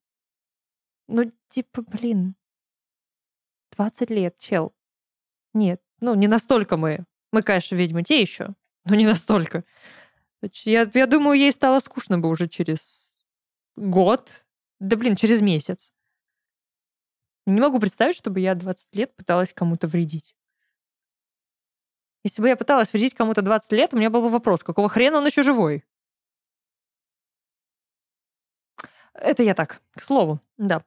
Ну, 1.08 1.32
типа, 1.50 1.82
блин, 1.82 2.36
20 3.76 4.10
лет, 4.10 4.38
чел. 4.38 4.76
Нет, 5.54 5.82
ну, 6.02 6.14
не 6.16 6.28
настолько 6.28 6.78
мы. 6.78 7.06
Мы, 7.32 7.42
конечно, 7.42 7.76
ведьмы 7.76 8.04
те 8.04 8.22
еще, 8.22 8.56
но 8.86 8.96
не 8.96 9.06
настолько. 9.06 9.64
Я, 10.64 10.90
я 10.94 11.08
думаю, 11.08 11.40
ей 11.40 11.52
стало 11.52 11.80
скучно 11.80 12.20
бы 12.20 12.30
уже 12.30 12.48
через 12.48 13.26
год. 13.76 14.46
Да, 14.80 14.96
блин, 14.98 15.16
через 15.16 15.42
месяц. 15.42 15.92
Не 17.48 17.62
могу 17.62 17.80
представить, 17.80 18.18
чтобы 18.18 18.42
я 18.42 18.56
20 18.56 18.94
лет 18.94 19.16
пыталась 19.16 19.54
кому-то 19.54 19.88
вредить. 19.88 20.36
Если 22.26 22.42
бы 22.42 22.50
я 22.50 22.58
пыталась 22.58 22.92
вредить 22.92 23.14
кому-то 23.14 23.42
20 23.42 23.72
лет, 23.72 23.94
у 23.94 23.98
меня 23.98 24.10
был 24.10 24.22
бы 24.22 24.28
вопрос, 24.28 24.64
какого 24.64 24.90
хрена 24.90 25.20
он 25.20 25.26
еще 25.26 25.44
живой? 25.44 25.86
Это 29.14 29.44
я 29.44 29.56
так, 29.56 29.82
к 29.96 30.02
слову, 30.02 30.42
да. 30.58 30.84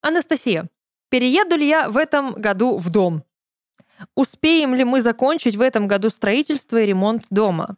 Анастасия, 0.00 0.68
перееду 1.10 1.54
ли 1.54 1.68
я 1.68 1.88
в 1.88 1.96
этом 1.96 2.32
году 2.32 2.76
в 2.76 2.90
дом? 2.90 3.22
Успеем 4.16 4.74
ли 4.74 4.82
мы 4.82 5.00
закончить 5.00 5.54
в 5.54 5.60
этом 5.60 5.86
году 5.86 6.08
строительство 6.08 6.76
и 6.76 6.86
ремонт 6.86 7.24
дома? 7.30 7.76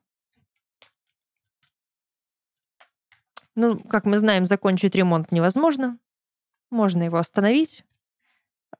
Ну, 3.54 3.78
как 3.78 4.06
мы 4.06 4.18
знаем, 4.18 4.46
закончить 4.46 4.94
ремонт 4.94 5.32
невозможно. 5.32 5.98
Можно 6.70 7.04
его 7.04 7.18
остановить. 7.18 7.84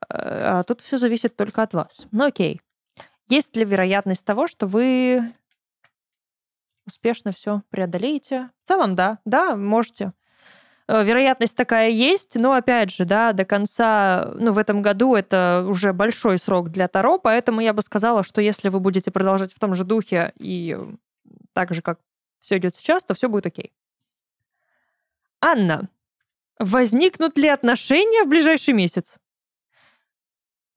А 0.09 0.63
тут 0.65 0.81
все 0.81 0.99
зависит 0.99 1.37
только 1.37 1.63
от 1.63 1.75
вас. 1.75 2.07
Ну 2.11 2.25
окей. 2.25 2.61
Есть 3.29 3.57
ли 3.57 3.65
вероятность 3.65 4.25
того, 4.25 4.47
что 4.47 4.67
вы 4.67 5.23
успешно 6.87 7.33
все 7.33 7.63
преодолеете? 7.71 8.51
В 8.65 8.69
целом, 8.69 8.95
да. 8.95 9.19
Да, 9.25 9.57
можете. 9.57 10.13
Э, 10.89 11.05
вероятность 11.05 11.55
такая 11.55 11.91
есть, 11.91 12.35
но 12.37 12.55
опять 12.55 12.91
же, 12.91 13.05
да, 13.05 13.33
до 13.35 13.45
конца, 13.45 14.33
ну, 14.35 14.53
в 14.53 14.59
этом 14.59 14.81
году 14.81 15.15
это 15.15 15.65
уже 15.69 15.93
большой 15.93 16.39
срок 16.39 16.71
для 16.71 16.89
Таро, 16.89 17.19
поэтому 17.19 17.61
я 17.61 17.75
бы 17.75 17.83
сказала, 17.83 18.25
что 18.25 18.41
если 18.41 18.71
вы 18.71 18.81
будете 18.81 19.11
продолжать 19.11 19.53
в 19.53 19.59
том 19.59 19.75
же 19.75 19.85
духе 19.85 20.33
и 20.39 20.79
так 21.53 21.75
же, 21.75 21.83
как 21.83 22.01
все 22.41 22.57
идет 22.57 22.75
сейчас, 22.75 23.05
то 23.05 23.13
все 23.13 23.29
будет 23.29 23.47
окей. 23.47 23.73
Анна, 25.41 25.89
возникнут 26.59 27.39
ли 27.39 27.49
отношения 27.49 28.25
в 28.25 28.29
ближайший 28.29 28.75
месяц? 28.75 29.19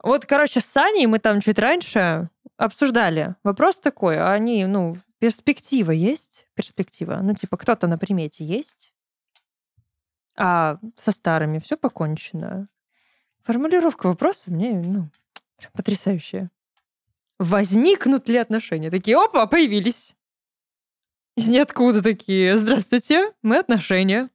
Вот, 0.03 0.25
короче, 0.25 0.61
с 0.61 0.65
Саней 0.65 1.05
мы 1.05 1.19
там 1.19 1.41
чуть 1.41 1.59
раньше 1.59 2.29
обсуждали. 2.57 3.35
Вопрос 3.43 3.77
такой, 3.77 4.17
а 4.17 4.31
они, 4.31 4.65
ну, 4.65 4.97
перспектива 5.19 5.91
есть? 5.91 6.47
Перспектива. 6.55 7.19
Ну, 7.21 7.33
типа, 7.35 7.57
кто-то 7.57 7.87
на 7.87 7.97
примете 7.97 8.43
есть? 8.43 8.93
А 10.35 10.79
со 10.95 11.11
старыми 11.11 11.59
все 11.59 11.77
покончено. 11.77 12.67
Формулировка 13.43 14.07
вопроса 14.07 14.51
мне, 14.51 14.71
ну, 14.71 15.09
потрясающая. 15.73 16.49
Возникнут 17.37 18.29
ли 18.29 18.37
отношения? 18.37 18.91
Такие, 18.91 19.17
опа, 19.17 19.45
появились. 19.47 20.15
Из 21.35 21.47
ниоткуда 21.47 22.01
такие. 22.03 22.57
Здравствуйте, 22.57 23.31
мы 23.41 23.57
отношения. 23.57 24.29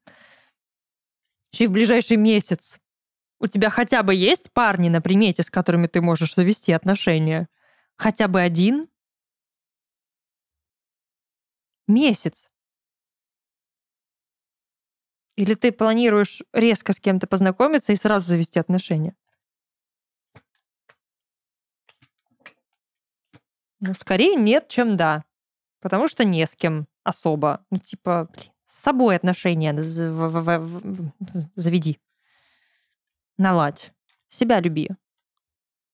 Еще 1.56 1.68
в 1.68 1.72
ближайший 1.72 2.18
месяц. 2.18 2.78
У 3.38 3.46
тебя 3.46 3.70
хотя 3.70 4.02
бы 4.02 4.14
есть 4.14 4.52
парни 4.52 4.90
на 4.90 5.00
примете, 5.00 5.42
с 5.42 5.48
которыми 5.48 5.86
ты 5.86 6.02
можешь 6.02 6.34
завести 6.34 6.70
отношения? 6.70 7.48
Хотя 7.96 8.28
бы 8.28 8.42
один? 8.42 8.90
Месяц. 11.88 12.50
Или 15.36 15.54
ты 15.54 15.72
планируешь 15.72 16.42
резко 16.52 16.92
с 16.92 17.00
кем-то 17.00 17.26
познакомиться 17.26 17.94
и 17.94 17.96
сразу 17.96 18.28
завести 18.28 18.58
отношения? 18.58 19.16
Ну, 23.80 23.94
скорее 23.94 24.36
нет, 24.36 24.68
чем 24.68 24.98
да. 24.98 25.24
Потому 25.80 26.06
что 26.08 26.22
не 26.22 26.44
с 26.44 26.54
кем 26.54 26.86
особо. 27.02 27.64
Ну, 27.70 27.78
типа, 27.78 28.28
блин, 28.30 28.52
с 28.66 28.78
собой 28.78 29.16
отношения 29.16 29.72
заведи. 31.54 31.98
Наладь. 33.38 33.92
Себя 34.28 34.60
люби. 34.60 34.90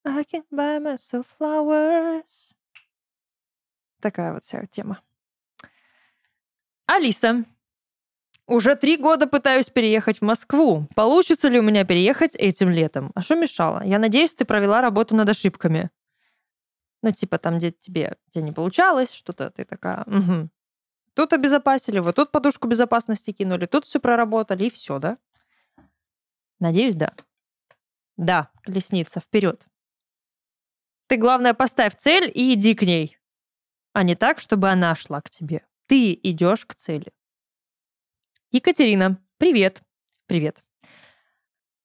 I 0.05 0.25
can 0.25 0.45
buy 0.51 0.81
myself 0.81 1.27
flowers. 1.39 2.55
Такая 4.01 4.33
вот 4.33 4.43
вся 4.43 4.67
тема. 4.67 5.01
Алиса. 6.87 7.45
Уже 8.47 8.75
три 8.75 8.97
года 8.97 9.27
пытаюсь 9.27 9.71
переехать 9.71 10.19
в 10.19 10.23
Москву. 10.23 10.89
Получится 10.97 11.49
ли 11.49 11.59
у 11.59 11.63
меня 11.63 11.85
переехать 11.85 12.35
этим 12.35 12.71
летом? 12.71 13.13
А 13.15 13.23
что 13.23 13.37
мешало? 13.37 13.85
Я 13.85 13.99
надеюсь, 13.99 14.35
ты 14.35 14.45
провела 14.45 14.81
работу 14.81 15.15
над 15.15 15.29
ошибками. 15.29 15.91
Ну, 17.03 17.13
типа 17.13 17.39
там, 17.39 17.59
где 17.59 17.71
тебе 17.71 18.17
где 18.29 18.43
не 18.43 18.53
получалось, 18.53 19.13
что-то 19.13 19.51
ты 19.51 19.65
такая, 19.65 20.05
угу. 20.07 20.49
Тут 21.15 21.33
обезопасили, 21.33 21.99
вот 21.99 22.17
тут 22.17 22.31
подушку 22.31 22.69
безопасности 22.69 23.33
кинули, 23.33 23.67
тут 23.67 23.85
все 23.85 24.01
проработали, 24.01 24.65
и 24.65 24.71
все, 24.71 24.99
да? 24.99 25.19
Надеюсь, 26.59 26.95
да. 26.95 27.13
Да, 28.17 28.51
колесница, 28.63 29.21
вперед. 29.21 29.67
Ты, 31.09 31.17
главное, 31.17 31.55
поставь 31.55 31.97
цель 31.97 32.31
и 32.33 32.55
иди 32.55 32.75
к 32.75 32.83
ней. 32.83 33.19
А 33.93 34.03
не 34.03 34.15
так, 34.15 34.39
чтобы 34.41 34.71
она 34.71 34.95
шла 34.95 35.21
к 35.21 35.29
тебе. 35.29 35.67
Ты 35.87 36.19
идешь 36.23 36.65
к 36.65 36.75
цели. 36.75 37.13
Екатерина, 38.51 39.19
привет. 39.37 39.83
Привет. 40.27 40.65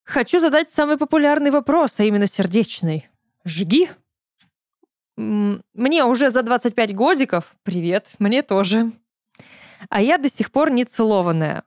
Хочу 0.04 0.40
задать 0.40 0.72
самый 0.72 0.98
популярный 0.98 1.52
вопрос, 1.52 2.00
а 2.00 2.04
именно 2.06 2.28
сердечный. 2.28 3.10
Жги. 3.44 3.90
Мне 5.18 6.06
уже 6.06 6.30
за 6.30 6.44
25 6.44 6.96
годиков. 6.96 7.56
Привет, 7.64 8.16
мне 8.20 8.42
тоже. 8.44 8.92
А 9.90 10.02
я 10.02 10.18
до 10.18 10.30
сих 10.30 10.52
пор 10.52 10.72
не 10.72 10.86
целованная. 10.86 11.64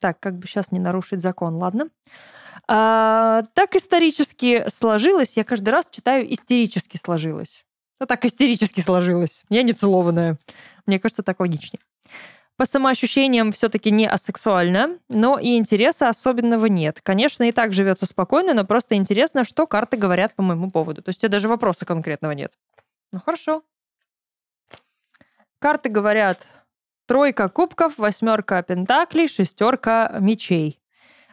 Так, 0.00 0.18
как 0.20 0.38
бы 0.38 0.46
сейчас 0.46 0.72
не 0.72 0.78
нарушить 0.78 1.20
закон, 1.20 1.56
ладно? 1.56 1.88
А, 2.66 3.42
так 3.54 3.76
исторически 3.76 4.64
сложилось. 4.68 5.36
Я 5.36 5.44
каждый 5.44 5.70
раз 5.70 5.88
читаю 5.90 6.32
истерически 6.32 6.96
сложилось. 6.96 7.64
Ну 8.00 8.06
так 8.06 8.24
истерически 8.24 8.80
сложилось. 8.80 9.44
Я 9.50 9.62
не 9.62 9.72
целованная. 9.72 10.38
Мне 10.86 10.98
кажется, 10.98 11.22
так 11.22 11.40
логичнее. 11.40 11.80
По 12.56 12.66
самоощущениям 12.66 13.52
все-таки 13.52 13.90
не 13.90 14.06
асексуально, 14.06 14.98
но 15.08 15.38
и 15.38 15.56
интереса 15.56 16.08
особенного 16.08 16.66
нет. 16.66 17.00
Конечно, 17.02 17.44
и 17.44 17.52
так 17.52 17.72
живется 17.72 18.06
спокойно, 18.06 18.52
но 18.52 18.64
просто 18.64 18.96
интересно, 18.96 19.44
что 19.44 19.66
карты 19.66 19.96
говорят 19.96 20.34
по 20.34 20.42
моему 20.42 20.70
поводу. 20.70 21.02
То 21.02 21.08
есть 21.08 21.20
у 21.20 21.22
тебя 21.22 21.30
даже 21.30 21.48
вопроса 21.48 21.86
конкретного 21.86 22.32
нет. 22.32 22.52
Ну 23.12 23.20
хорошо. 23.20 23.62
Карты 25.60 25.90
говорят 25.90 26.48
тройка 27.06 27.50
кубков, 27.50 27.98
восьмерка 27.98 28.62
пентаклей, 28.62 29.28
шестерка 29.28 30.16
мечей. 30.18 30.80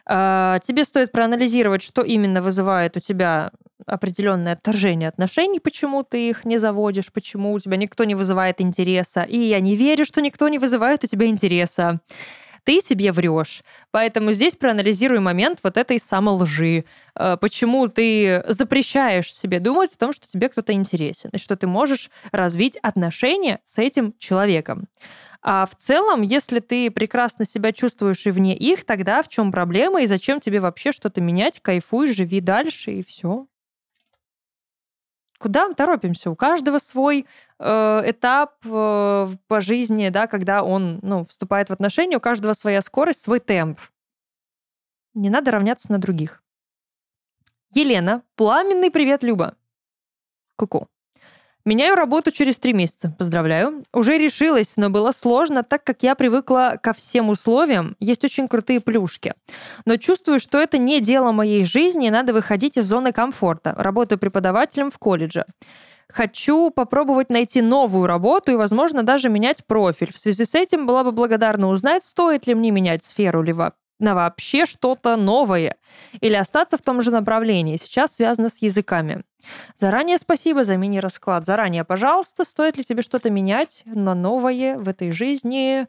А, 0.04 0.58
тебе 0.58 0.84
стоит 0.84 1.12
проанализировать, 1.12 1.82
что 1.82 2.02
именно 2.02 2.42
вызывает 2.42 2.98
у 2.98 3.00
тебя 3.00 3.52
определенное 3.86 4.52
отторжение 4.52 5.08
отношений, 5.08 5.60
почему 5.60 6.02
ты 6.02 6.28
их 6.28 6.44
не 6.44 6.58
заводишь, 6.58 7.10
почему 7.10 7.52
у 7.52 7.58
тебя 7.58 7.78
никто 7.78 8.04
не 8.04 8.14
вызывает 8.14 8.60
интереса. 8.60 9.22
И 9.22 9.38
я 9.38 9.60
не 9.60 9.76
верю, 9.76 10.04
что 10.04 10.20
никто 10.20 10.48
не 10.48 10.58
вызывает 10.58 11.04
у 11.04 11.06
тебя 11.06 11.26
интереса. 11.26 12.00
Ты 12.68 12.82
себе 12.82 13.12
врешь. 13.12 13.62
Поэтому 13.92 14.32
здесь 14.32 14.54
проанализируй 14.54 15.20
момент 15.20 15.60
вот 15.62 15.78
этой 15.78 15.98
самой 15.98 16.34
лжи. 16.34 16.84
А, 17.14 17.38
почему 17.38 17.88
ты 17.88 18.44
запрещаешь 18.46 19.32
себе 19.32 19.58
думать 19.58 19.94
о 19.94 19.96
том, 19.96 20.12
что 20.12 20.28
тебе 20.28 20.50
кто-то 20.50 20.74
интересен, 20.74 21.30
и 21.32 21.38
что 21.38 21.56
ты 21.56 21.66
можешь 21.66 22.10
развить 22.30 22.76
отношения 22.82 23.60
с 23.64 23.78
этим 23.78 24.12
человеком. 24.18 24.86
А 25.40 25.64
в 25.64 25.76
целом, 25.76 26.20
если 26.20 26.60
ты 26.60 26.90
прекрасно 26.90 27.46
себя 27.46 27.72
чувствуешь 27.72 28.26
и 28.26 28.30
вне 28.30 28.54
их, 28.54 28.84
тогда 28.84 29.22
в 29.22 29.30
чем 29.30 29.50
проблема 29.50 30.02
и 30.02 30.06
зачем 30.06 30.38
тебе 30.38 30.60
вообще 30.60 30.92
что-то 30.92 31.22
менять? 31.22 31.60
Кайфуй, 31.60 32.12
живи 32.12 32.42
дальше 32.42 32.92
и 32.92 33.02
все. 33.02 33.46
Куда 35.38 35.68
мы 35.68 35.74
торопимся? 35.74 36.30
У 36.30 36.36
каждого 36.36 36.78
свой 36.78 37.26
э, 37.58 38.02
этап 38.04 38.56
э, 38.64 39.28
по 39.46 39.60
жизни, 39.60 40.08
да, 40.08 40.26
когда 40.26 40.64
он 40.64 40.98
ну, 41.02 41.22
вступает 41.22 41.68
в 41.68 41.72
отношения, 41.72 42.16
у 42.16 42.20
каждого 42.20 42.54
своя 42.54 42.80
скорость, 42.80 43.20
свой 43.20 43.38
темп. 43.38 43.80
Не 45.14 45.30
надо 45.30 45.52
равняться 45.52 45.92
на 45.92 45.98
других. 45.98 46.42
Елена, 47.72 48.22
пламенный 48.34 48.90
привет, 48.90 49.22
Люба. 49.22 49.54
Ку-ку. 50.56 50.88
Меняю 51.68 51.96
работу 51.96 52.30
через 52.30 52.56
три 52.56 52.72
месяца. 52.72 53.14
Поздравляю. 53.18 53.84
Уже 53.92 54.16
решилась, 54.16 54.78
но 54.78 54.88
было 54.88 55.12
сложно, 55.12 55.62
так 55.62 55.84
как 55.84 56.02
я 56.02 56.14
привыкла 56.14 56.80
ко 56.82 56.94
всем 56.94 57.28
условиям. 57.28 57.94
Есть 58.00 58.24
очень 58.24 58.48
крутые 58.48 58.80
плюшки. 58.80 59.34
Но 59.84 59.98
чувствую, 59.98 60.40
что 60.40 60.58
это 60.58 60.78
не 60.78 61.02
дело 61.02 61.30
моей 61.30 61.66
жизни, 61.66 62.06
и 62.06 62.10
надо 62.10 62.32
выходить 62.32 62.78
из 62.78 62.86
зоны 62.86 63.12
комфорта. 63.12 63.74
Работаю 63.76 64.18
преподавателем 64.18 64.90
в 64.90 64.96
колледже. 64.96 65.44
Хочу 66.10 66.70
попробовать 66.70 67.28
найти 67.28 67.60
новую 67.60 68.06
работу 68.06 68.50
и, 68.50 68.56
возможно, 68.56 69.02
даже 69.02 69.28
менять 69.28 69.66
профиль. 69.66 70.10
В 70.10 70.18
связи 70.18 70.46
с 70.46 70.54
этим 70.54 70.86
была 70.86 71.04
бы 71.04 71.12
благодарна 71.12 71.68
узнать, 71.68 72.02
стоит 72.02 72.46
ли 72.46 72.54
мне 72.54 72.70
менять 72.70 73.04
сферу 73.04 73.42
либо 73.42 73.74
на 73.98 74.14
вообще 74.14 74.66
что-то 74.66 75.16
новое 75.16 75.76
или 76.20 76.34
остаться 76.34 76.76
в 76.76 76.82
том 76.82 77.02
же 77.02 77.10
направлении. 77.10 77.76
Сейчас 77.76 78.16
связано 78.16 78.48
с 78.48 78.62
языками. 78.62 79.22
Заранее 79.76 80.18
спасибо 80.18 80.64
за 80.64 80.76
мини-расклад. 80.76 81.44
Заранее, 81.44 81.84
пожалуйста, 81.84 82.44
стоит 82.44 82.76
ли 82.76 82.84
тебе 82.84 83.02
что-то 83.02 83.30
менять 83.30 83.82
на 83.86 84.14
новое 84.14 84.78
в 84.78 84.88
этой 84.88 85.10
жизни? 85.10 85.86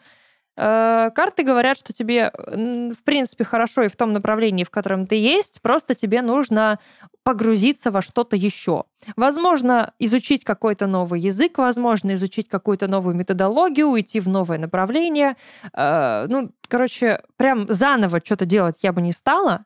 Э, 0.61 1.09
карты 1.15 1.43
говорят, 1.43 1.77
что 1.77 1.93
тебе, 1.93 2.33
в 2.35 3.01
принципе, 3.05 3.45
хорошо 3.45 3.83
и 3.83 3.87
в 3.87 3.95
том 3.95 4.11
направлении, 4.11 4.65
в 4.65 4.69
котором 4.69 5.07
ты 5.07 5.15
есть, 5.15 5.61
просто 5.61 5.95
тебе 5.95 6.21
нужно 6.21 6.79
погрузиться 7.23 7.91
во 7.91 8.01
что-то 8.01 8.35
еще. 8.35 8.83
Возможно, 9.15 9.93
изучить 9.99 10.43
какой-то 10.43 10.85
новый 10.87 11.21
язык, 11.21 11.59
возможно, 11.59 12.13
изучить 12.15 12.49
какую-то 12.49 12.87
новую 12.87 13.15
методологию, 13.15 13.87
уйти 13.87 14.19
в 14.19 14.27
новое 14.27 14.57
направление. 14.57 15.37
Э, 15.73 16.25
ну, 16.27 16.51
короче, 16.67 17.21
прям 17.37 17.71
заново 17.71 18.19
что-то 18.21 18.45
делать 18.45 18.75
я 18.81 18.91
бы 18.91 19.01
не 19.01 19.13
стала, 19.13 19.63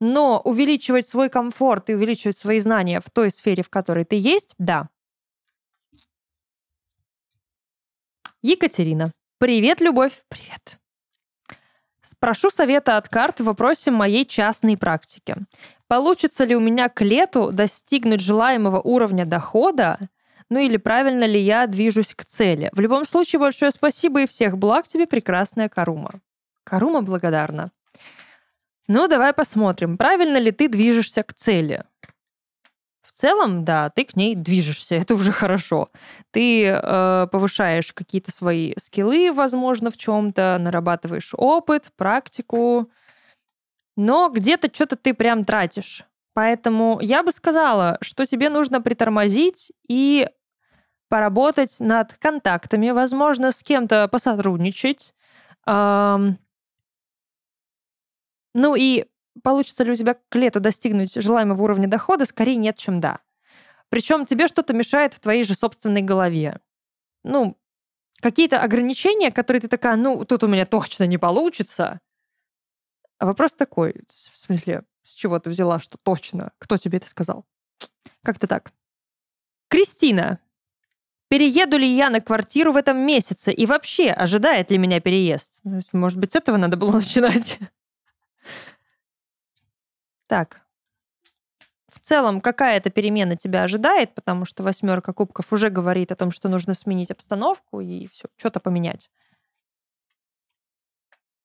но 0.00 0.40
увеличивать 0.44 1.08
свой 1.08 1.30
комфорт 1.30 1.90
и 1.90 1.94
увеличивать 1.94 2.36
свои 2.36 2.60
знания 2.60 3.00
в 3.00 3.10
той 3.10 3.30
сфере, 3.30 3.64
в 3.64 3.70
которой 3.70 4.04
ты 4.04 4.14
есть, 4.14 4.54
да. 4.58 4.88
Екатерина. 8.40 9.10
Привет, 9.42 9.80
любовь. 9.80 10.12
Привет. 10.28 10.78
Прошу 12.20 12.48
совета 12.48 12.96
от 12.96 13.08
карт 13.08 13.40
в 13.40 13.44
вопросе 13.44 13.90
моей 13.90 14.24
частной 14.24 14.76
практики. 14.76 15.34
Получится 15.88 16.44
ли 16.44 16.54
у 16.54 16.60
меня 16.60 16.88
к 16.88 17.00
лету 17.00 17.50
достигнуть 17.50 18.20
желаемого 18.20 18.80
уровня 18.80 19.26
дохода, 19.26 19.98
ну 20.48 20.60
или 20.60 20.76
правильно 20.76 21.24
ли 21.24 21.40
я 21.40 21.66
движусь 21.66 22.14
к 22.14 22.24
цели? 22.24 22.70
В 22.72 22.78
любом 22.78 23.04
случае, 23.04 23.40
большое 23.40 23.72
спасибо 23.72 24.22
и 24.22 24.28
всех 24.28 24.56
благ 24.58 24.86
тебе, 24.86 25.08
прекрасная 25.08 25.68
Карума. 25.68 26.20
Карума 26.62 27.02
благодарна. 27.02 27.72
Ну, 28.86 29.08
давай 29.08 29.32
посмотрим, 29.32 29.96
правильно 29.96 30.36
ли 30.36 30.52
ты 30.52 30.68
движешься 30.68 31.24
к 31.24 31.34
цели 31.34 31.82
целом, 33.22 33.64
да, 33.64 33.88
ты 33.90 34.04
к 34.04 34.16
ней 34.16 34.34
движешься, 34.34 34.94
это 34.96 35.14
уже 35.14 35.32
хорошо. 35.32 35.90
Ты 36.32 36.66
э, 36.66 37.26
повышаешь 37.30 37.92
какие-то 37.92 38.32
свои 38.32 38.74
скиллы, 38.78 39.32
возможно, 39.32 39.90
в 39.90 39.96
чем-то, 39.96 40.58
нарабатываешь 40.60 41.32
опыт, 41.36 41.92
практику, 41.96 42.90
но 43.96 44.28
где-то 44.28 44.68
что-то 44.74 44.96
ты 44.96 45.14
прям 45.14 45.44
тратишь. 45.44 46.04
Поэтому 46.34 46.98
я 47.00 47.22
бы 47.22 47.30
сказала, 47.30 47.98
что 48.00 48.26
тебе 48.26 48.48
нужно 48.48 48.80
притормозить 48.80 49.70
и 49.86 50.28
поработать 51.08 51.76
над 51.78 52.14
контактами, 52.14 52.90
возможно, 52.90 53.52
с 53.52 53.62
кем-то 53.62 54.08
посотрудничать. 54.08 55.14
Эм, 55.66 56.38
ну 58.54 58.74
и 58.74 59.04
получится 59.42 59.84
ли 59.84 59.92
у 59.92 59.94
тебя 59.94 60.14
к 60.14 60.34
лету 60.34 60.60
достигнуть 60.60 61.14
желаемого 61.14 61.62
уровня 61.62 61.88
дохода, 61.88 62.24
скорее 62.24 62.56
нет, 62.56 62.76
чем 62.76 63.00
да. 63.00 63.20
Причем 63.88 64.26
тебе 64.26 64.48
что-то 64.48 64.72
мешает 64.72 65.14
в 65.14 65.20
твоей 65.20 65.44
же 65.44 65.54
собственной 65.54 66.02
голове. 66.02 66.60
Ну, 67.24 67.58
какие-то 68.20 68.62
ограничения, 68.62 69.30
которые 69.30 69.60
ты 69.60 69.68
такая, 69.68 69.96
ну, 69.96 70.24
тут 70.24 70.44
у 70.44 70.48
меня 70.48 70.66
точно 70.66 71.04
не 71.04 71.18
получится. 71.18 72.00
А 73.18 73.26
вопрос 73.26 73.52
такой, 73.52 73.94
в 74.08 74.36
смысле, 74.36 74.84
с 75.04 75.12
чего 75.12 75.38
ты 75.38 75.50
взяла, 75.50 75.78
что 75.80 75.98
точно? 76.02 76.52
Кто 76.58 76.76
тебе 76.76 76.98
это 76.98 77.08
сказал? 77.08 77.44
Как-то 78.22 78.46
так. 78.46 78.72
Кристина. 79.68 80.38
Перееду 81.28 81.78
ли 81.78 81.88
я 81.88 82.10
на 82.10 82.20
квартиру 82.20 82.72
в 82.72 82.76
этом 82.76 82.98
месяце? 82.98 83.52
И 83.52 83.64
вообще, 83.64 84.10
ожидает 84.10 84.70
ли 84.70 84.78
меня 84.78 85.00
переезд? 85.00 85.52
Может 85.92 86.18
быть, 86.18 86.32
с 86.32 86.36
этого 86.36 86.56
надо 86.56 86.76
было 86.76 86.92
начинать? 86.96 87.58
Так. 90.32 90.62
В 91.88 92.00
целом, 92.00 92.40
какая-то 92.40 92.88
перемена 92.88 93.36
тебя 93.36 93.64
ожидает, 93.64 94.14
потому 94.14 94.46
что 94.46 94.62
восьмерка 94.62 95.12
кубков 95.12 95.52
уже 95.52 95.68
говорит 95.68 96.10
о 96.10 96.16
том, 96.16 96.30
что 96.30 96.48
нужно 96.48 96.72
сменить 96.72 97.10
обстановку 97.10 97.80
и 97.80 98.06
все, 98.06 98.28
что-то 98.38 98.58
поменять. 98.58 99.10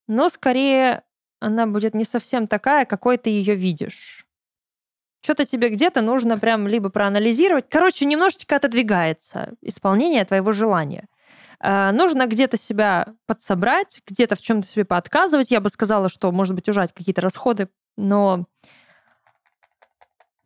Но 0.08 0.30
скорее 0.30 1.04
она 1.42 1.68
будет 1.68 1.96
не 1.96 2.06
совсем 2.06 2.48
такая, 2.48 2.86
какой 2.86 3.18
ты 3.18 3.30
ее 3.30 3.56
видишь. 3.56 4.26
Что-то 5.22 5.46
тебе 5.46 5.68
где-то 5.68 6.00
нужно 6.00 6.40
прям 6.40 6.66
либо 6.66 6.88
проанализировать. 6.88 7.66
Короче, 7.70 8.06
немножечко 8.06 8.56
отодвигается 8.56 9.56
исполнение 9.60 10.24
твоего 10.24 10.54
желания. 10.54 11.10
Э, 11.60 11.92
нужно 11.92 12.26
где-то 12.26 12.56
себя 12.56 13.16
подсобрать, 13.26 14.02
где-то 14.08 14.38
в 14.38 14.42
чем-то 14.42 14.66
себе 14.66 14.86
поотказывать. 14.86 15.52
Я 15.52 15.60
бы 15.60 15.68
сказала, 15.68 16.08
что, 16.08 16.32
может 16.32 16.56
быть, 16.56 16.70
ужать 16.70 16.94
какие-то 16.94 17.20
расходы, 17.20 17.68
но 17.98 18.46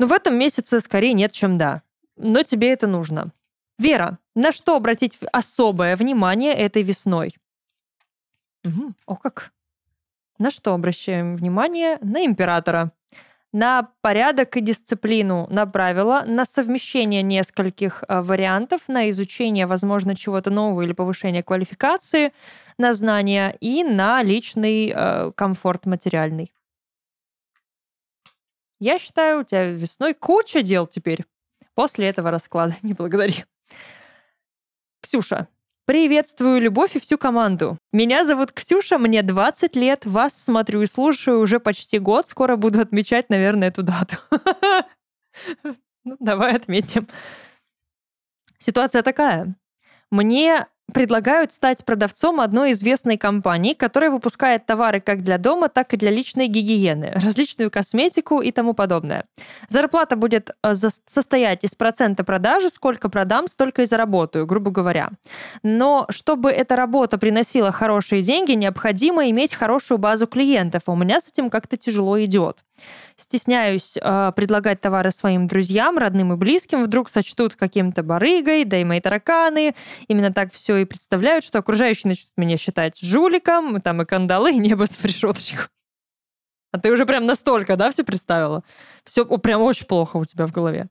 но 0.02 0.08
в 0.08 0.14
этом 0.14 0.36
месяце 0.36 0.80
скорее 0.80 1.14
нет, 1.14 1.32
чем 1.32 1.60
да. 1.60 1.84
Но 2.18 2.42
тебе 2.42 2.74
это 2.74 2.88
нужно. 2.88 3.32
Вера, 3.78 4.18
на 4.34 4.52
что 4.52 4.76
обратить 4.76 5.20
особое 5.32 5.96
внимание 5.96 6.56
этой 6.56 6.82
весной? 6.82 7.36
Угу. 8.66 8.94
О 9.06 9.16
как! 9.16 9.52
На 10.40 10.50
что 10.50 10.74
обращаем 10.74 11.36
внимание? 11.36 12.00
На 12.02 12.26
императора. 12.26 12.94
На 13.54 13.90
порядок 14.02 14.58
и 14.58 14.62
дисциплину, 14.62 15.46
на 15.52 15.68
правила, 15.68 16.24
на 16.26 16.46
совмещение 16.46 17.22
нескольких 17.22 18.04
э, 18.08 18.22
вариантов, 18.22 18.88
на 18.88 19.08
изучение, 19.12 19.68
возможно, 19.68 20.16
чего-то 20.16 20.50
нового 20.50 20.82
или 20.82 20.94
повышение 20.94 21.44
квалификации, 21.44 22.34
на 22.80 22.94
знания 22.94 23.56
и 23.60 23.84
на 23.84 24.24
личный 24.24 24.92
э, 24.96 25.32
комфорт 25.36 25.86
материальный. 25.86 26.52
Я 28.82 28.98
считаю, 28.98 29.42
у 29.42 29.44
тебя 29.44 29.72
весной 29.72 30.16
куча 30.16 30.64
дел 30.64 30.88
теперь. 30.88 31.24
После 31.76 32.08
этого 32.08 32.32
расклада 32.32 32.76
не 32.82 32.94
благодари. 32.94 33.46
Ксюша, 35.02 35.48
Приветствую 35.86 36.62
любовь 36.62 36.96
и 36.96 37.00
всю 37.00 37.18
команду. 37.18 37.78
Меня 37.92 38.24
зовут 38.24 38.52
Ксюша, 38.54 38.98
мне 38.98 39.24
20 39.24 39.76
лет, 39.76 40.06
вас 40.06 40.42
смотрю 40.42 40.82
и 40.82 40.86
слушаю 40.86 41.40
уже 41.40 41.60
почти 41.60 42.00
год, 42.00 42.28
скоро 42.28 42.56
буду 42.56 42.80
отмечать, 42.80 43.30
наверное, 43.30 43.70
эту 43.70 43.84
дату. 43.84 44.18
Ну, 46.04 46.18
давай 46.20 46.56
отметим. 46.56 47.08
Ситуация 48.58 49.04
такая. 49.04 49.56
Мне 50.10 50.66
предлагают 50.94 51.52
стать 51.54 51.86
продавцом 51.86 52.42
одной 52.42 52.72
известной 52.72 53.18
компании, 53.18 53.74
которая 53.74 54.12
выпускает 54.12 54.66
товары 54.66 55.00
как 55.00 55.24
для 55.24 55.38
дома, 55.38 55.70
так 55.70 55.94
и 55.94 55.98
для 55.98 56.12
личной 56.12 56.48
гигиены, 56.48 57.14
различную 57.16 57.72
косметику 57.72 58.42
и 58.42 58.52
тому 58.52 58.74
подобное. 58.74 59.26
Зарплата 59.70 60.16
будет 60.16 60.52
э, 60.64 60.74
состоять 60.74 61.64
из 61.64 61.76
процента 61.76 62.24
продажи, 62.24 62.70
сколько 62.70 63.10
продам, 63.10 63.48
столько 63.48 63.84
и 63.84 63.86
заработаю, 63.86 64.46
грубо 64.46 64.72
говоря. 64.72 65.12
Но 65.64 66.06
чтобы 66.10 66.52
эта 66.52 66.76
работа 66.76 67.18
приносила 67.18 67.72
хорошие 67.72 68.22
деньги, 68.22 68.52
необходимо 68.54 69.30
иметь 69.30 69.54
хорошую 69.54 69.98
базу 69.98 70.28
клиентов, 70.28 70.84
а 70.88 70.92
у 70.92 70.96
меня 70.96 71.20
с 71.20 71.28
этим 71.30 71.50
как-то 71.50 71.78
тяжело 71.78 72.22
идет. 72.24 72.58
Стесняюсь 73.16 73.98
э, 74.02 74.32
предлагать 74.36 74.82
товары 74.82 75.12
своим 75.12 75.48
друзьям, 75.48 75.98
родным 75.98 76.34
и 76.34 76.36
близким, 76.36 76.84
вдруг 76.84 77.10
сочтут 77.10 77.56
каким-то 77.56 78.02
барыгой, 78.04 78.66
да 78.66 78.78
и 78.78 78.84
мои 78.84 79.00
тараканы. 79.00 79.76
Именно 80.08 80.34
так 80.34 80.52
все 80.52 80.71
и 80.78 80.86
представляют, 80.86 81.46
что 81.46 81.60
окружающие 81.60 82.10
начнут 82.10 82.32
меня 82.38 82.58
считать 82.58 83.00
жуликом, 83.02 83.82
там 83.82 84.02
и 84.02 84.06
кандалы, 84.06 84.52
и 84.54 84.60
небо 84.60 84.86
с 84.86 85.04
решеточку. 85.04 85.70
А 86.72 86.80
ты 86.80 86.92
уже 86.92 87.06
прям 87.06 87.26
настолько, 87.26 87.76
да, 87.76 87.92
все 87.92 88.04
представила? 88.04 88.64
Все 89.04 89.26
прям 89.26 89.62
очень 89.62 89.86
плохо 89.86 90.18
у 90.18 90.26
тебя 90.26 90.48
в 90.48 90.52
голове. 90.52 90.90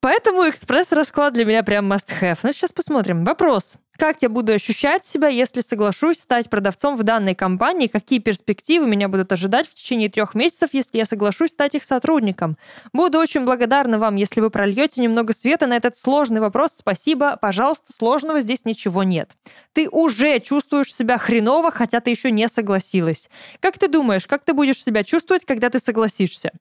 Поэтому 0.00 0.48
экспресс-расклад 0.48 1.34
для 1.34 1.44
меня 1.44 1.64
прям 1.64 1.92
must-have. 1.92 2.38
Ну, 2.44 2.52
сейчас 2.52 2.72
посмотрим. 2.72 3.24
Вопрос. 3.24 3.74
Как 3.98 4.22
я 4.22 4.28
буду 4.28 4.52
ощущать 4.52 5.04
себя, 5.04 5.26
если 5.26 5.60
соглашусь 5.60 6.20
стать 6.20 6.48
продавцом 6.48 6.94
в 6.94 7.02
данной 7.02 7.34
компании? 7.34 7.88
Какие 7.88 8.20
перспективы 8.20 8.86
меня 8.86 9.08
будут 9.08 9.32
ожидать 9.32 9.66
в 9.66 9.74
течение 9.74 10.08
трех 10.08 10.36
месяцев, 10.36 10.70
если 10.72 10.98
я 10.98 11.04
соглашусь 11.04 11.50
стать 11.50 11.74
их 11.74 11.82
сотрудником? 11.82 12.56
Буду 12.92 13.18
очень 13.18 13.44
благодарна 13.44 13.98
вам, 13.98 14.14
если 14.14 14.40
вы 14.40 14.50
прольете 14.50 15.02
немного 15.02 15.32
света 15.32 15.66
на 15.66 15.76
этот 15.76 15.98
сложный 15.98 16.40
вопрос. 16.40 16.74
Спасибо. 16.78 17.36
Пожалуйста, 17.36 17.92
сложного 17.92 18.40
здесь 18.40 18.64
ничего 18.64 19.02
нет. 19.02 19.32
Ты 19.72 19.88
уже 19.88 20.38
чувствуешь 20.38 20.94
себя 20.94 21.18
хреново, 21.18 21.72
хотя 21.72 21.98
ты 21.98 22.10
еще 22.10 22.30
не 22.30 22.46
согласилась. 22.48 23.28
Как 23.58 23.78
ты 23.78 23.88
думаешь, 23.88 24.28
как 24.28 24.44
ты 24.44 24.52
будешь 24.52 24.80
себя 24.80 25.02
чувствовать, 25.02 25.44
когда 25.44 25.70
ты 25.70 25.80
согласишься? 25.80 26.52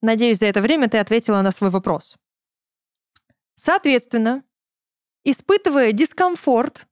Надеюсь, 0.00 0.38
за 0.38 0.46
это 0.46 0.60
время 0.60 0.88
ты 0.88 0.98
ответила 0.98 1.42
на 1.42 1.50
свой 1.50 1.70
вопрос. 1.70 2.16
Соответственно, 3.56 4.44
испытывая 5.24 5.92
дискомфорт, 5.92 6.86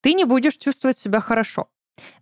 ты 0.00 0.14
не 0.14 0.24
будешь 0.24 0.56
чувствовать 0.56 0.98
себя 0.98 1.20
хорошо. 1.20 1.68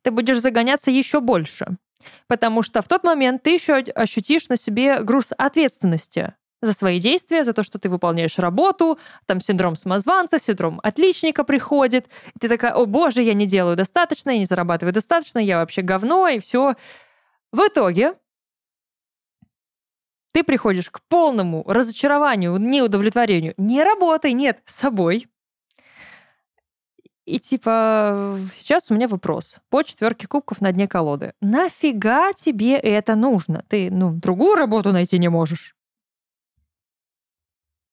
Ты 0.03 0.11
будешь 0.11 0.41
загоняться 0.41 0.91
еще 0.91 1.21
больше. 1.21 1.79
Потому 2.27 2.63
что 2.63 2.83
в 2.83 2.89
тот 2.89 3.05
момент 3.05 3.43
ты 3.43 3.51
еще 3.51 3.77
ощутишь 3.77 4.49
на 4.49 4.57
себе 4.57 5.03
груз 5.03 5.33
ответственности 5.37 6.35
за 6.63 6.73
свои 6.73 7.01
действия, 7.01 7.45
за 7.45 7.53
то, 7.53 7.63
что 7.63 7.79
ты 7.79 7.89
выполняешь 7.89 8.39
работу, 8.39 8.99
там 9.27 9.41
синдром 9.41 9.77
самозванца, 9.77 10.39
синдром 10.39 10.81
отличника 10.83 11.45
приходит, 11.45 12.09
и 12.35 12.39
ты 12.39 12.49
такая, 12.49 12.73
о 12.75 12.87
боже, 12.87 13.23
я 13.23 13.35
не 13.35 13.47
делаю 13.47 13.77
достаточно, 13.77 14.31
я 14.31 14.39
не 14.39 14.45
зарабатываю 14.45 14.93
достаточно, 14.93 15.39
я 15.39 15.59
вообще 15.59 15.83
говно, 15.83 16.29
и 16.29 16.39
все. 16.39 16.75
В 17.53 17.61
итоге 17.67 18.15
ты 20.37 20.45
приходишь 20.45 20.91
к 20.91 21.01
полному 21.09 21.65
разочарованию, 21.67 22.59
неудовлетворению. 22.59 23.55
Не 23.57 23.83
работай, 23.83 24.35
нет, 24.35 24.61
с 24.67 24.75
собой. 24.75 25.29
И 27.25 27.39
типа, 27.39 28.39
сейчас 28.55 28.91
у 28.91 28.95
меня 28.95 29.09
вопрос. 29.09 29.57
По 29.71 29.83
четверке 29.83 30.27
кубков 30.27 30.61
на 30.61 30.73
дне 30.73 30.89
колоды. 30.89 31.33
Нафига 31.41 32.35
тебе 32.35 32.75
это 32.75 33.15
нужно? 33.15 33.65
Ты, 33.69 33.91
ну, 33.91 34.13
другую 34.13 34.57
работу 34.57 34.93
найти 34.93 35.19
не 35.19 35.29
можешь. 35.29 35.75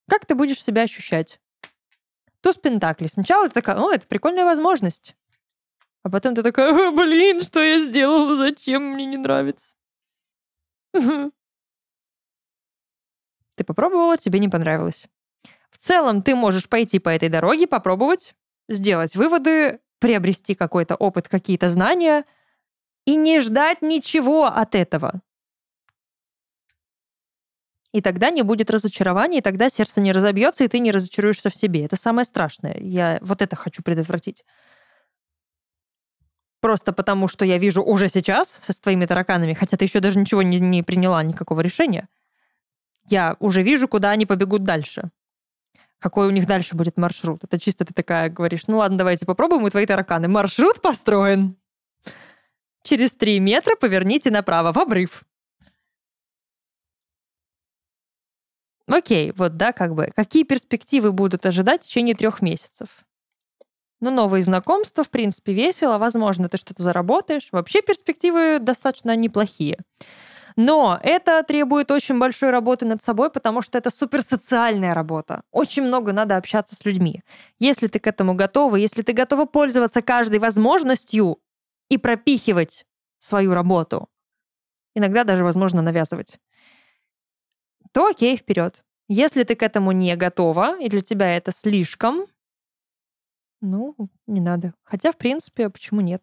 Как 0.09 0.25
ты 0.25 0.35
будешь 0.35 0.61
себя 0.61 0.81
ощущать? 0.81 1.39
Туз 2.41 2.57
Пентакли. 2.57 3.07
Сначала 3.07 3.47
ты 3.47 3.53
такая, 3.53 3.77
о, 3.77 3.89
это 3.89 4.05
прикольная 4.05 4.43
возможность. 4.43 5.15
А 6.03 6.09
потом 6.09 6.35
ты 6.35 6.43
такая, 6.43 6.91
блин, 6.91 7.41
что 7.41 7.61
я 7.61 7.79
сделала, 7.79 8.35
зачем 8.35 8.83
мне 8.95 9.05
не 9.05 9.15
нравится? 9.15 9.73
Ты 13.55 13.63
попробовала, 13.63 14.17
тебе 14.17 14.39
не 14.39 14.49
понравилось. 14.49 15.07
В 15.69 15.77
целом 15.77 16.21
ты 16.21 16.35
можешь 16.35 16.69
пойти 16.69 16.99
по 16.99 17.09
этой 17.09 17.29
дороге, 17.29 17.67
попробовать, 17.67 18.35
сделать 18.69 19.15
выводы, 19.15 19.79
приобрести 19.99 20.55
какой-то 20.55 20.95
опыт, 20.95 21.27
какие-то 21.27 21.69
знания 21.69 22.25
и 23.05 23.15
не 23.15 23.41
ждать 23.41 23.81
ничего 23.81 24.45
от 24.45 24.75
этого. 24.75 25.21
И 27.91 28.01
тогда 28.01 28.31
не 28.31 28.41
будет 28.41 28.71
разочарования, 28.71 29.37
и 29.37 29.41
тогда 29.41 29.69
сердце 29.69 30.01
не 30.01 30.11
разобьется, 30.11 30.63
и 30.63 30.67
ты 30.67 30.79
не 30.79 30.91
разочаруешься 30.91 31.49
в 31.49 31.55
себе. 31.55 31.85
Это 31.85 31.95
самое 31.95 32.25
страшное. 32.25 32.75
Я 32.79 33.19
вот 33.21 33.43
это 33.43 33.55
хочу 33.55 33.83
предотвратить. 33.83 34.43
Просто 36.59 36.91
потому, 36.91 37.27
что 37.27 37.45
я 37.45 37.59
вижу 37.59 37.83
уже 37.83 38.09
сейчас 38.09 38.59
со 38.65 38.81
твоими 38.81 39.05
тараканами, 39.05 39.53
хотя 39.53 39.77
ты 39.77 39.85
еще 39.85 39.99
даже 39.99 40.17
ничего 40.17 40.41
не, 40.41 40.59
не 40.59 40.81
приняла, 40.81 41.21
никакого 41.21 41.61
решения– 41.61 42.07
я 43.07 43.35
уже 43.39 43.63
вижу, 43.63 43.87
куда 43.87 44.11
они 44.11 44.25
побегут 44.25 44.63
дальше. 44.63 45.11
Какой 45.99 46.27
у 46.27 46.31
них 46.31 46.47
дальше 46.47 46.75
будет 46.75 46.97
маршрут. 46.97 47.43
Это 47.43 47.59
чисто 47.59 47.85
ты 47.85 47.93
такая 47.93 48.29
говоришь, 48.29 48.67
ну 48.67 48.77
ладно, 48.77 48.97
давайте 48.97 49.25
попробуем, 49.25 49.63
у 49.63 49.69
твои 49.69 49.85
тараканы. 49.85 50.27
Маршрут 50.27 50.81
построен. 50.81 51.55
Через 52.83 53.13
три 53.13 53.39
метра 53.39 53.75
поверните 53.77 54.29
направо, 54.29 54.73
в 54.73 54.77
обрыв. 54.77 55.23
Окей, 58.87 59.31
вот 59.31 59.55
да, 59.55 59.71
как 59.71 59.95
бы. 59.95 60.11
Какие 60.13 60.43
перспективы 60.43 61.13
будут 61.13 61.45
ожидать 61.45 61.83
в 61.83 61.85
течение 61.85 62.15
трех 62.15 62.41
месяцев? 62.41 62.89
Ну, 64.01 64.11
новые 64.11 64.43
знакомства, 64.43 65.05
в 65.05 65.09
принципе, 65.09 65.53
весело. 65.53 65.97
Возможно, 65.97 66.49
ты 66.49 66.57
что-то 66.57 66.83
заработаешь. 66.83 67.47
Вообще 67.53 67.81
перспективы 67.81 68.59
достаточно 68.59 69.15
неплохие. 69.15 69.79
Но 70.55 70.99
это 71.01 71.41
требует 71.43 71.91
очень 71.91 72.19
большой 72.19 72.51
работы 72.51 72.85
над 72.85 73.01
собой, 73.01 73.29
потому 73.29 73.61
что 73.61 73.77
это 73.77 73.89
суперсоциальная 73.89 74.93
работа. 74.93 75.43
Очень 75.51 75.83
много 75.83 76.13
надо 76.13 76.37
общаться 76.37 76.75
с 76.75 76.85
людьми. 76.85 77.23
Если 77.59 77.87
ты 77.87 77.99
к 77.99 78.07
этому 78.07 78.35
готова, 78.35 78.75
если 78.75 79.01
ты 79.01 79.13
готова 79.13 79.45
пользоваться 79.45 80.01
каждой 80.01 80.39
возможностью 80.39 81.39
и 81.89 81.97
пропихивать 81.97 82.85
свою 83.19 83.53
работу, 83.53 84.09
иногда 84.95 85.23
даже 85.23 85.43
возможно 85.43 85.81
навязывать, 85.81 86.39
то 87.91 88.07
окей, 88.07 88.37
вперед. 88.37 88.83
Если 89.07 89.43
ты 89.43 89.55
к 89.55 89.63
этому 89.63 89.91
не 89.91 90.15
готова, 90.15 90.79
и 90.79 90.89
для 90.89 91.01
тебя 91.01 91.35
это 91.35 91.51
слишком, 91.51 92.25
ну, 93.61 93.95
не 94.27 94.41
надо. 94.41 94.73
Хотя, 94.83 95.11
в 95.13 95.17
принципе, 95.17 95.69
почему 95.69 96.01
нет? 96.01 96.21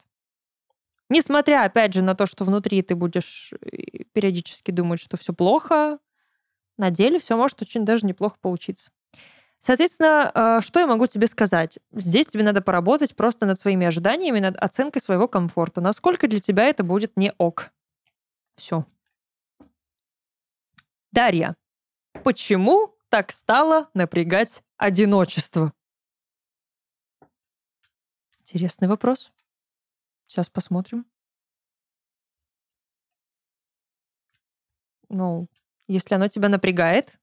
Несмотря, 1.10 1.64
опять 1.64 1.92
же, 1.92 2.02
на 2.02 2.14
то, 2.14 2.24
что 2.24 2.44
внутри 2.44 2.82
ты 2.82 2.94
будешь 2.94 3.52
э, 3.60 4.04
периодически 4.12 4.70
думать, 4.70 5.00
что 5.00 5.16
все 5.16 5.34
плохо, 5.34 5.98
на 6.78 6.90
деле 6.90 7.18
все 7.18 7.36
может 7.36 7.60
очень 7.60 7.84
даже 7.84 8.06
неплохо 8.06 8.36
получиться. 8.40 8.92
Соответственно, 9.58 10.30
э, 10.32 10.60
что 10.62 10.78
я 10.78 10.86
могу 10.86 11.08
тебе 11.08 11.26
сказать? 11.26 11.80
Здесь 11.92 12.28
тебе 12.28 12.44
надо 12.44 12.62
поработать 12.62 13.16
просто 13.16 13.44
над 13.44 13.58
своими 13.60 13.88
ожиданиями, 13.88 14.38
над 14.38 14.56
оценкой 14.56 15.02
своего 15.02 15.26
комфорта. 15.26 15.80
Насколько 15.80 16.28
для 16.28 16.38
тебя 16.38 16.66
это 16.66 16.84
будет 16.84 17.16
не 17.16 17.32
ок. 17.38 17.72
Все. 18.54 18.86
Дарья, 21.10 21.56
почему 22.22 22.94
так 23.08 23.32
стало 23.32 23.90
напрягать 23.94 24.62
одиночество? 24.76 25.72
Интересный 28.42 28.86
вопрос. 28.86 29.32
Сейчас 30.30 30.48
посмотрим. 30.48 31.06
Ну, 35.08 35.48
если 35.88 36.14
оно 36.14 36.28
тебя 36.28 36.48
напрягает, 36.48 37.18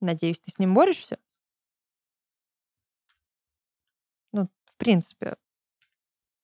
надеюсь, 0.00 0.40
ты 0.40 0.50
с 0.50 0.58
ним 0.58 0.72
борешься. 0.72 1.18
Ну, 4.32 4.48
в 4.64 4.76
принципе, 4.78 5.36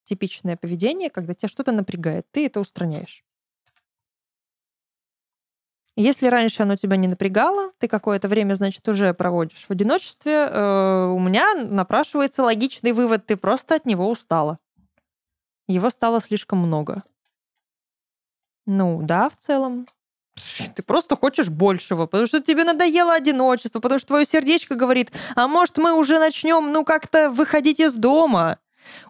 типичное 0.04 0.58
поведение, 0.58 1.08
когда 1.08 1.32
тебя 1.34 1.48
что-то 1.48 1.72
напрягает, 1.72 2.30
ты 2.32 2.44
это 2.44 2.60
устраняешь. 2.60 3.24
Если 5.96 6.26
раньше 6.26 6.64
оно 6.64 6.76
тебя 6.76 6.96
не 6.98 7.08
напрягало, 7.08 7.72
ты 7.78 7.88
какое-то 7.88 8.28
время, 8.28 8.52
значит, 8.54 8.86
уже 8.90 9.14
проводишь 9.14 9.64
в 9.64 9.70
одиночестве, 9.70 10.32
э, 10.32 11.06
у 11.06 11.18
меня 11.18 11.54
напрашивается 11.54 12.42
логичный 12.42 12.92
вывод, 12.92 13.24
ты 13.24 13.38
просто 13.38 13.76
от 13.76 13.86
него 13.86 14.10
устала 14.10 14.58
его 15.72 15.90
стало 15.90 16.20
слишком 16.20 16.58
много. 16.58 17.02
Ну, 18.66 19.00
да, 19.02 19.28
в 19.28 19.36
целом. 19.36 19.86
Ты 20.74 20.82
просто 20.82 21.16
хочешь 21.16 21.50
большего, 21.50 22.06
потому 22.06 22.26
что 22.26 22.40
тебе 22.40 22.64
надоело 22.64 23.12
одиночество, 23.12 23.80
потому 23.80 23.98
что 23.98 24.08
твое 24.08 24.24
сердечко 24.24 24.74
говорит, 24.74 25.10
а 25.34 25.46
может 25.46 25.76
мы 25.76 25.92
уже 25.92 26.18
начнем, 26.18 26.72
ну, 26.72 26.84
как-то 26.84 27.30
выходить 27.30 27.80
из 27.80 27.94
дома. 27.94 28.58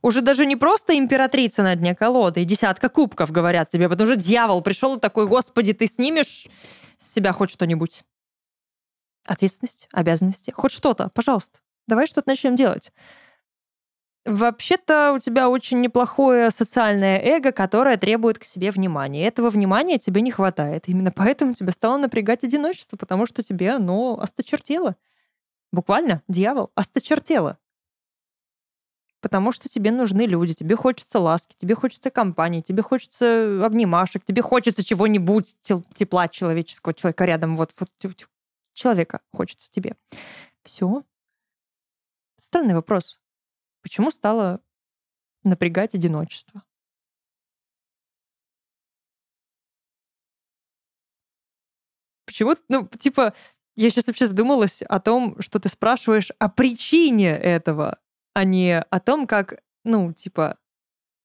Уже 0.03 0.21
даже 0.21 0.47
не 0.47 0.57
просто 0.57 0.99
императрица 0.99 1.63
на 1.63 1.75
дне 1.77 1.95
колоды 1.95 2.43
и 2.43 2.45
десятка 2.45 2.89
кубков 2.89 3.31
говорят 3.31 3.71
тебе, 3.71 3.89
потому 3.89 4.11
что 4.11 4.21
дьявол 4.21 4.63
пришел 4.63 4.97
и 4.97 5.01
такой, 5.01 5.27
господи, 5.27 5.73
ты 5.73 5.87
снимешь 5.87 6.47
с 6.99 7.13
себя 7.15 7.33
хоть 7.33 7.51
что-нибудь. 7.51 8.03
Ответственность, 9.25 9.89
обязанности, 9.93 10.51
хоть 10.51 10.73
что-то, 10.73 11.09
пожалуйста. 11.15 11.61
Давай 11.87 12.07
что-то 12.07 12.29
начнем 12.29 12.55
делать. 12.55 12.93
Вообще-то 14.25 15.15
у 15.15 15.19
тебя 15.19 15.49
очень 15.49 15.81
неплохое 15.81 16.51
социальное 16.53 17.19
эго, 17.19 17.51
которое 17.51 17.97
требует 17.97 18.39
к 18.39 18.45
себе 18.45 18.71
внимания. 18.71 19.27
Этого 19.27 19.51
внимания 19.51 19.99
тебе 19.99 20.21
не 20.21 20.31
хватает. 20.31 20.85
Именно 20.87 21.11
поэтому 21.11 21.55
тебя 21.55 21.73
стало 21.73 21.97
напрягать 21.97 22.45
одиночество, 22.45 22.97
потому 22.97 23.27
что 23.27 23.43
тебе 23.43 23.73
оно 23.73 24.21
осточертело. 24.21 24.97
Буквально, 25.73 26.23
дьявол, 26.29 26.71
осточертело. 26.77 27.59
Потому 29.21 29.51
что 29.51 29.69
тебе 29.69 29.91
нужны 29.91 30.23
люди, 30.23 30.53
тебе 30.53 30.77
хочется 30.77 31.19
ласки, 31.19 31.55
тебе 31.57 31.75
хочется 31.75 32.11
компании, 32.11 32.61
тебе 32.61 32.83
хочется 32.83 33.65
обнимашек, 33.65 34.25
тебе 34.25 34.43
хочется 34.43 34.85
чего-нибудь, 34.85 35.57
тепла 35.63 36.29
человеческого, 36.29 36.93
человека 36.93 37.25
рядом, 37.25 37.57
вот, 37.57 37.71
вот 37.79 37.89
человека 38.73 39.21
хочется 39.33 39.71
тебе. 39.71 39.95
Все. 40.65 41.05
Странный 42.39 42.75
вопрос. 42.75 43.22
Почему 43.83 44.11
стало 44.11 44.61
напрягать 45.45 45.95
одиночество? 45.95 46.63
Почему, 52.25 52.55
ну, 52.69 52.89
типа, 52.89 53.35
я 53.77 53.91
сейчас 53.91 54.07
вообще 54.07 54.27
задумалась 54.27 54.83
о 54.83 55.01
том, 55.01 55.41
что 55.41 55.59
ты 55.59 55.69
спрашиваешь 55.69 56.31
о 56.39 56.49
причине 56.49 57.31
этого, 57.31 57.99
а 58.33 58.45
не 58.45 58.79
о 58.79 59.01
том, 59.01 59.27
как, 59.27 59.63
ну, 59.85 60.13
типа, 60.13 60.59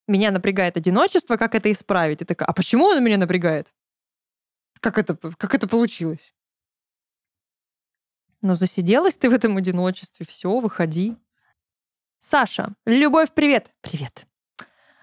меня 0.08 0.32
напрягает 0.32 0.78
одиночество, 0.78 1.38
как 1.38 1.56
это 1.56 1.72
исправить. 1.72 2.22
И 2.22 2.26
такая, 2.26 2.48
а 2.48 2.54
почему 2.54 2.90
оно 2.90 3.00
меня 3.00 3.18
напрягает? 3.18 3.74
Как 4.80 4.98
это, 4.98 5.16
как 5.16 5.56
это 5.56 5.68
получилось? 5.68 6.34
Ну, 8.42 8.56
засиделась 8.56 9.18
ты 9.18 9.30
в 9.30 9.34
этом 9.34 9.58
одиночестве, 9.58 10.26
все, 10.26 10.60
выходи. 10.60 11.18
Саша, 12.19 12.73
Любовь, 12.85 13.30
привет. 13.34 13.72
Привет. 13.81 14.26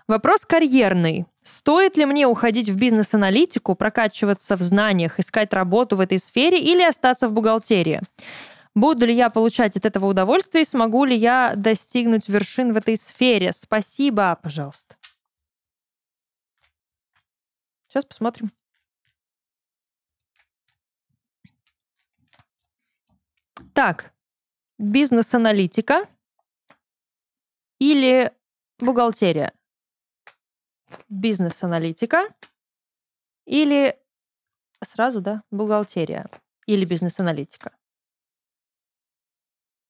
Вопрос 0.08 0.44
карьерный. 0.44 1.26
Стоит 1.42 1.96
ли 1.96 2.04
мне 2.04 2.26
уходить 2.26 2.68
в 2.68 2.78
бизнес-аналитику, 2.78 3.74
прокачиваться 3.74 4.56
в 4.56 4.60
знаниях, 4.60 5.18
искать 5.20 5.52
работу 5.52 5.96
в 5.96 6.00
этой 6.00 6.18
сфере 6.18 6.58
или 6.58 6.82
остаться 6.82 7.28
в 7.28 7.32
бухгалтерии? 7.32 8.00
Буду 8.74 9.06
ли 9.06 9.14
я 9.14 9.30
получать 9.30 9.76
от 9.76 9.86
этого 9.86 10.06
удовольствие 10.06 10.62
и 10.62 10.66
смогу 10.66 11.04
ли 11.04 11.16
я 11.16 11.54
достигнуть 11.56 12.28
вершин 12.28 12.72
в 12.72 12.76
этой 12.76 12.96
сфере? 12.96 13.52
Спасибо, 13.52 14.38
пожалуйста. 14.42 14.96
Сейчас 17.86 18.04
посмотрим. 18.04 18.50
Так, 23.72 24.12
бизнес-аналитика 24.78 26.08
или 27.90 28.32
бухгалтерия? 28.78 29.52
Бизнес-аналитика 31.08 32.28
или 33.46 33.98
сразу, 34.82 35.20
да, 35.20 35.42
бухгалтерия 35.50 36.30
или 36.66 36.86
бизнес-аналитика? 36.86 37.72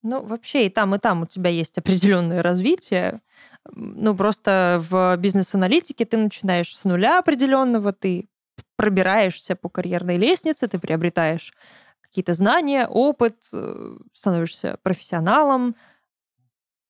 Ну, 0.03 0.23
вообще 0.25 0.67
и 0.67 0.71
там, 0.71 0.95
и 0.95 0.99
там 0.99 1.23
у 1.23 1.27
тебя 1.27 1.51
есть 1.51 1.79
определенное 1.79 2.43
развитие. 2.43 3.21
Ну, 3.73 4.17
просто 4.17 4.83
в 4.91 5.17
бизнес-аналитике 5.17 6.05
ты 6.05 6.17
начинаешь 6.17 6.77
с 6.77 6.85
нуля 6.85 7.21
определенного, 7.21 7.93
ты 7.93 8.29
пробираешься 8.77 9.55
по 9.55 9.69
карьерной 9.69 10.17
лестнице, 10.17 10.67
ты 10.67 10.79
приобретаешь 10.79 11.55
какие-то 12.01 12.35
знания, 12.35 12.87
опыт, 12.87 13.37
э, 13.53 13.97
становишься 14.13 14.79
профессионалом, 14.83 15.75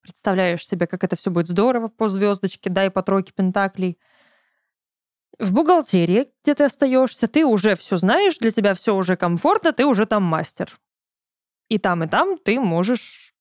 представляешь 0.04 0.66
себе, 0.66 0.86
как 0.86 1.02
это 1.02 1.16
все 1.16 1.30
будет 1.30 1.48
здорово 1.48 1.88
по 1.88 2.10
звездочке, 2.10 2.68
да, 2.68 2.84
и 2.84 2.90
по 2.90 3.02
тройке 3.02 3.32
пентаклей. 3.32 3.98
В 5.38 5.52
бухгалтерии, 5.52 6.30
где 6.42 6.54
ты 6.54 6.64
остаешься, 6.64 7.26
ты 7.26 7.44
уже 7.44 7.74
все 7.74 7.96
знаешь, 7.96 8.36
для 8.38 8.50
тебя 8.50 8.74
все 8.74 8.94
уже 8.94 9.16
комфортно, 9.16 9.72
ты 9.72 9.86
уже 9.86 10.04
там 10.04 10.22
мастер. 10.22 10.78
И 11.70 11.78
там, 11.78 12.04
и 12.04 12.06
там 12.06 12.38
ты 12.38 12.60
можешь 12.60 13.34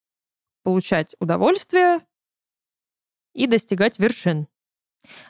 получать 0.63 1.15
удовольствие 1.19 1.99
и 3.33 3.45
достигать 3.45 3.99
вершин. 3.99 4.47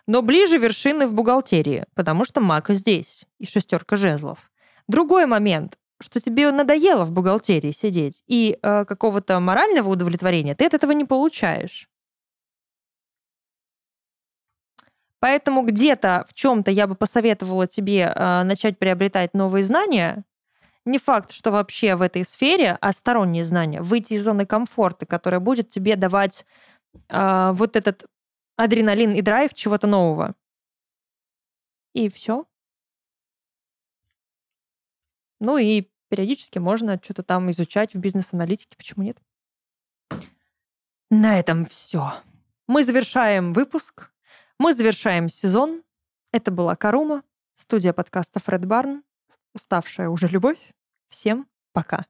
Но 0.05 0.21
ближе 0.21 0.59
вершины 0.59 1.07
в 1.07 1.13
бухгалтерии, 1.13 1.87
потому 1.95 2.25
что 2.25 2.41
маг 2.41 2.69
здесь 2.69 3.25
и 3.39 3.47
шестерка 3.47 3.95
жезлов. 3.95 4.51
Другой 4.87 5.25
момент 5.25 5.79
что 6.03 6.19
тебе 6.19 6.51
надоело 6.51 7.05
в 7.05 7.11
бухгалтерии 7.11 7.71
сидеть, 7.71 8.21
и 8.27 8.59
э, 8.61 8.85
какого-то 8.85 9.39
морального 9.39 9.89
удовлетворения 9.89 10.55
ты 10.55 10.65
от 10.65 10.73
этого 10.73 10.91
не 10.91 11.05
получаешь. 11.05 11.89
Поэтому 15.19 15.61
где-то 15.63 16.25
в 16.27 16.33
чем-то 16.33 16.69
я 16.69 16.85
бы 16.85 16.95
посоветовала 16.95 17.65
тебе 17.65 18.13
э, 18.13 18.43
начать 18.43 18.77
приобретать 18.77 19.33
новые 19.33 19.63
знания. 19.63 20.25
Не 20.83 20.97
факт, 20.97 21.31
что 21.31 21.49
вообще 21.49 21.95
в 21.95 22.01
этой 22.01 22.25
сфере, 22.25 22.77
а 22.81 22.91
сторонние 22.91 23.45
знания. 23.45 23.81
Выйти 23.81 24.15
из 24.15 24.23
зоны 24.25 24.45
комфорта, 24.45 25.05
которая 25.05 25.39
будет 25.39 25.69
тебе 25.69 25.95
давать 25.95 26.45
э, 27.07 27.51
вот 27.53 27.77
этот 27.77 28.05
адреналин 28.57 29.13
и 29.13 29.21
драйв 29.21 29.53
чего-то 29.53 29.87
нового. 29.87 30.35
И 31.93 32.09
все. 32.09 32.45
Ну 35.39 35.57
и 35.57 35.89
периодически 36.13 36.59
можно 36.59 36.99
что-то 37.01 37.23
там 37.23 37.49
изучать 37.49 37.95
в 37.95 37.97
бизнес-аналитике, 37.97 38.77
почему 38.77 39.03
нет? 39.03 39.17
На 41.09 41.39
этом 41.39 41.65
все. 41.65 42.13
Мы 42.67 42.83
завершаем 42.83 43.51
выпуск. 43.51 44.11
Мы 44.59 44.75
завершаем 44.75 45.27
сезон. 45.27 45.81
Это 46.31 46.51
была 46.51 46.75
Карума, 46.75 47.23
студия 47.55 47.93
подкаста 47.93 48.39
Фред 48.39 48.63
Барн. 48.63 49.03
Уставшая 49.55 50.09
уже 50.09 50.27
любовь. 50.27 50.59
Всем 51.09 51.47
пока. 51.71 52.05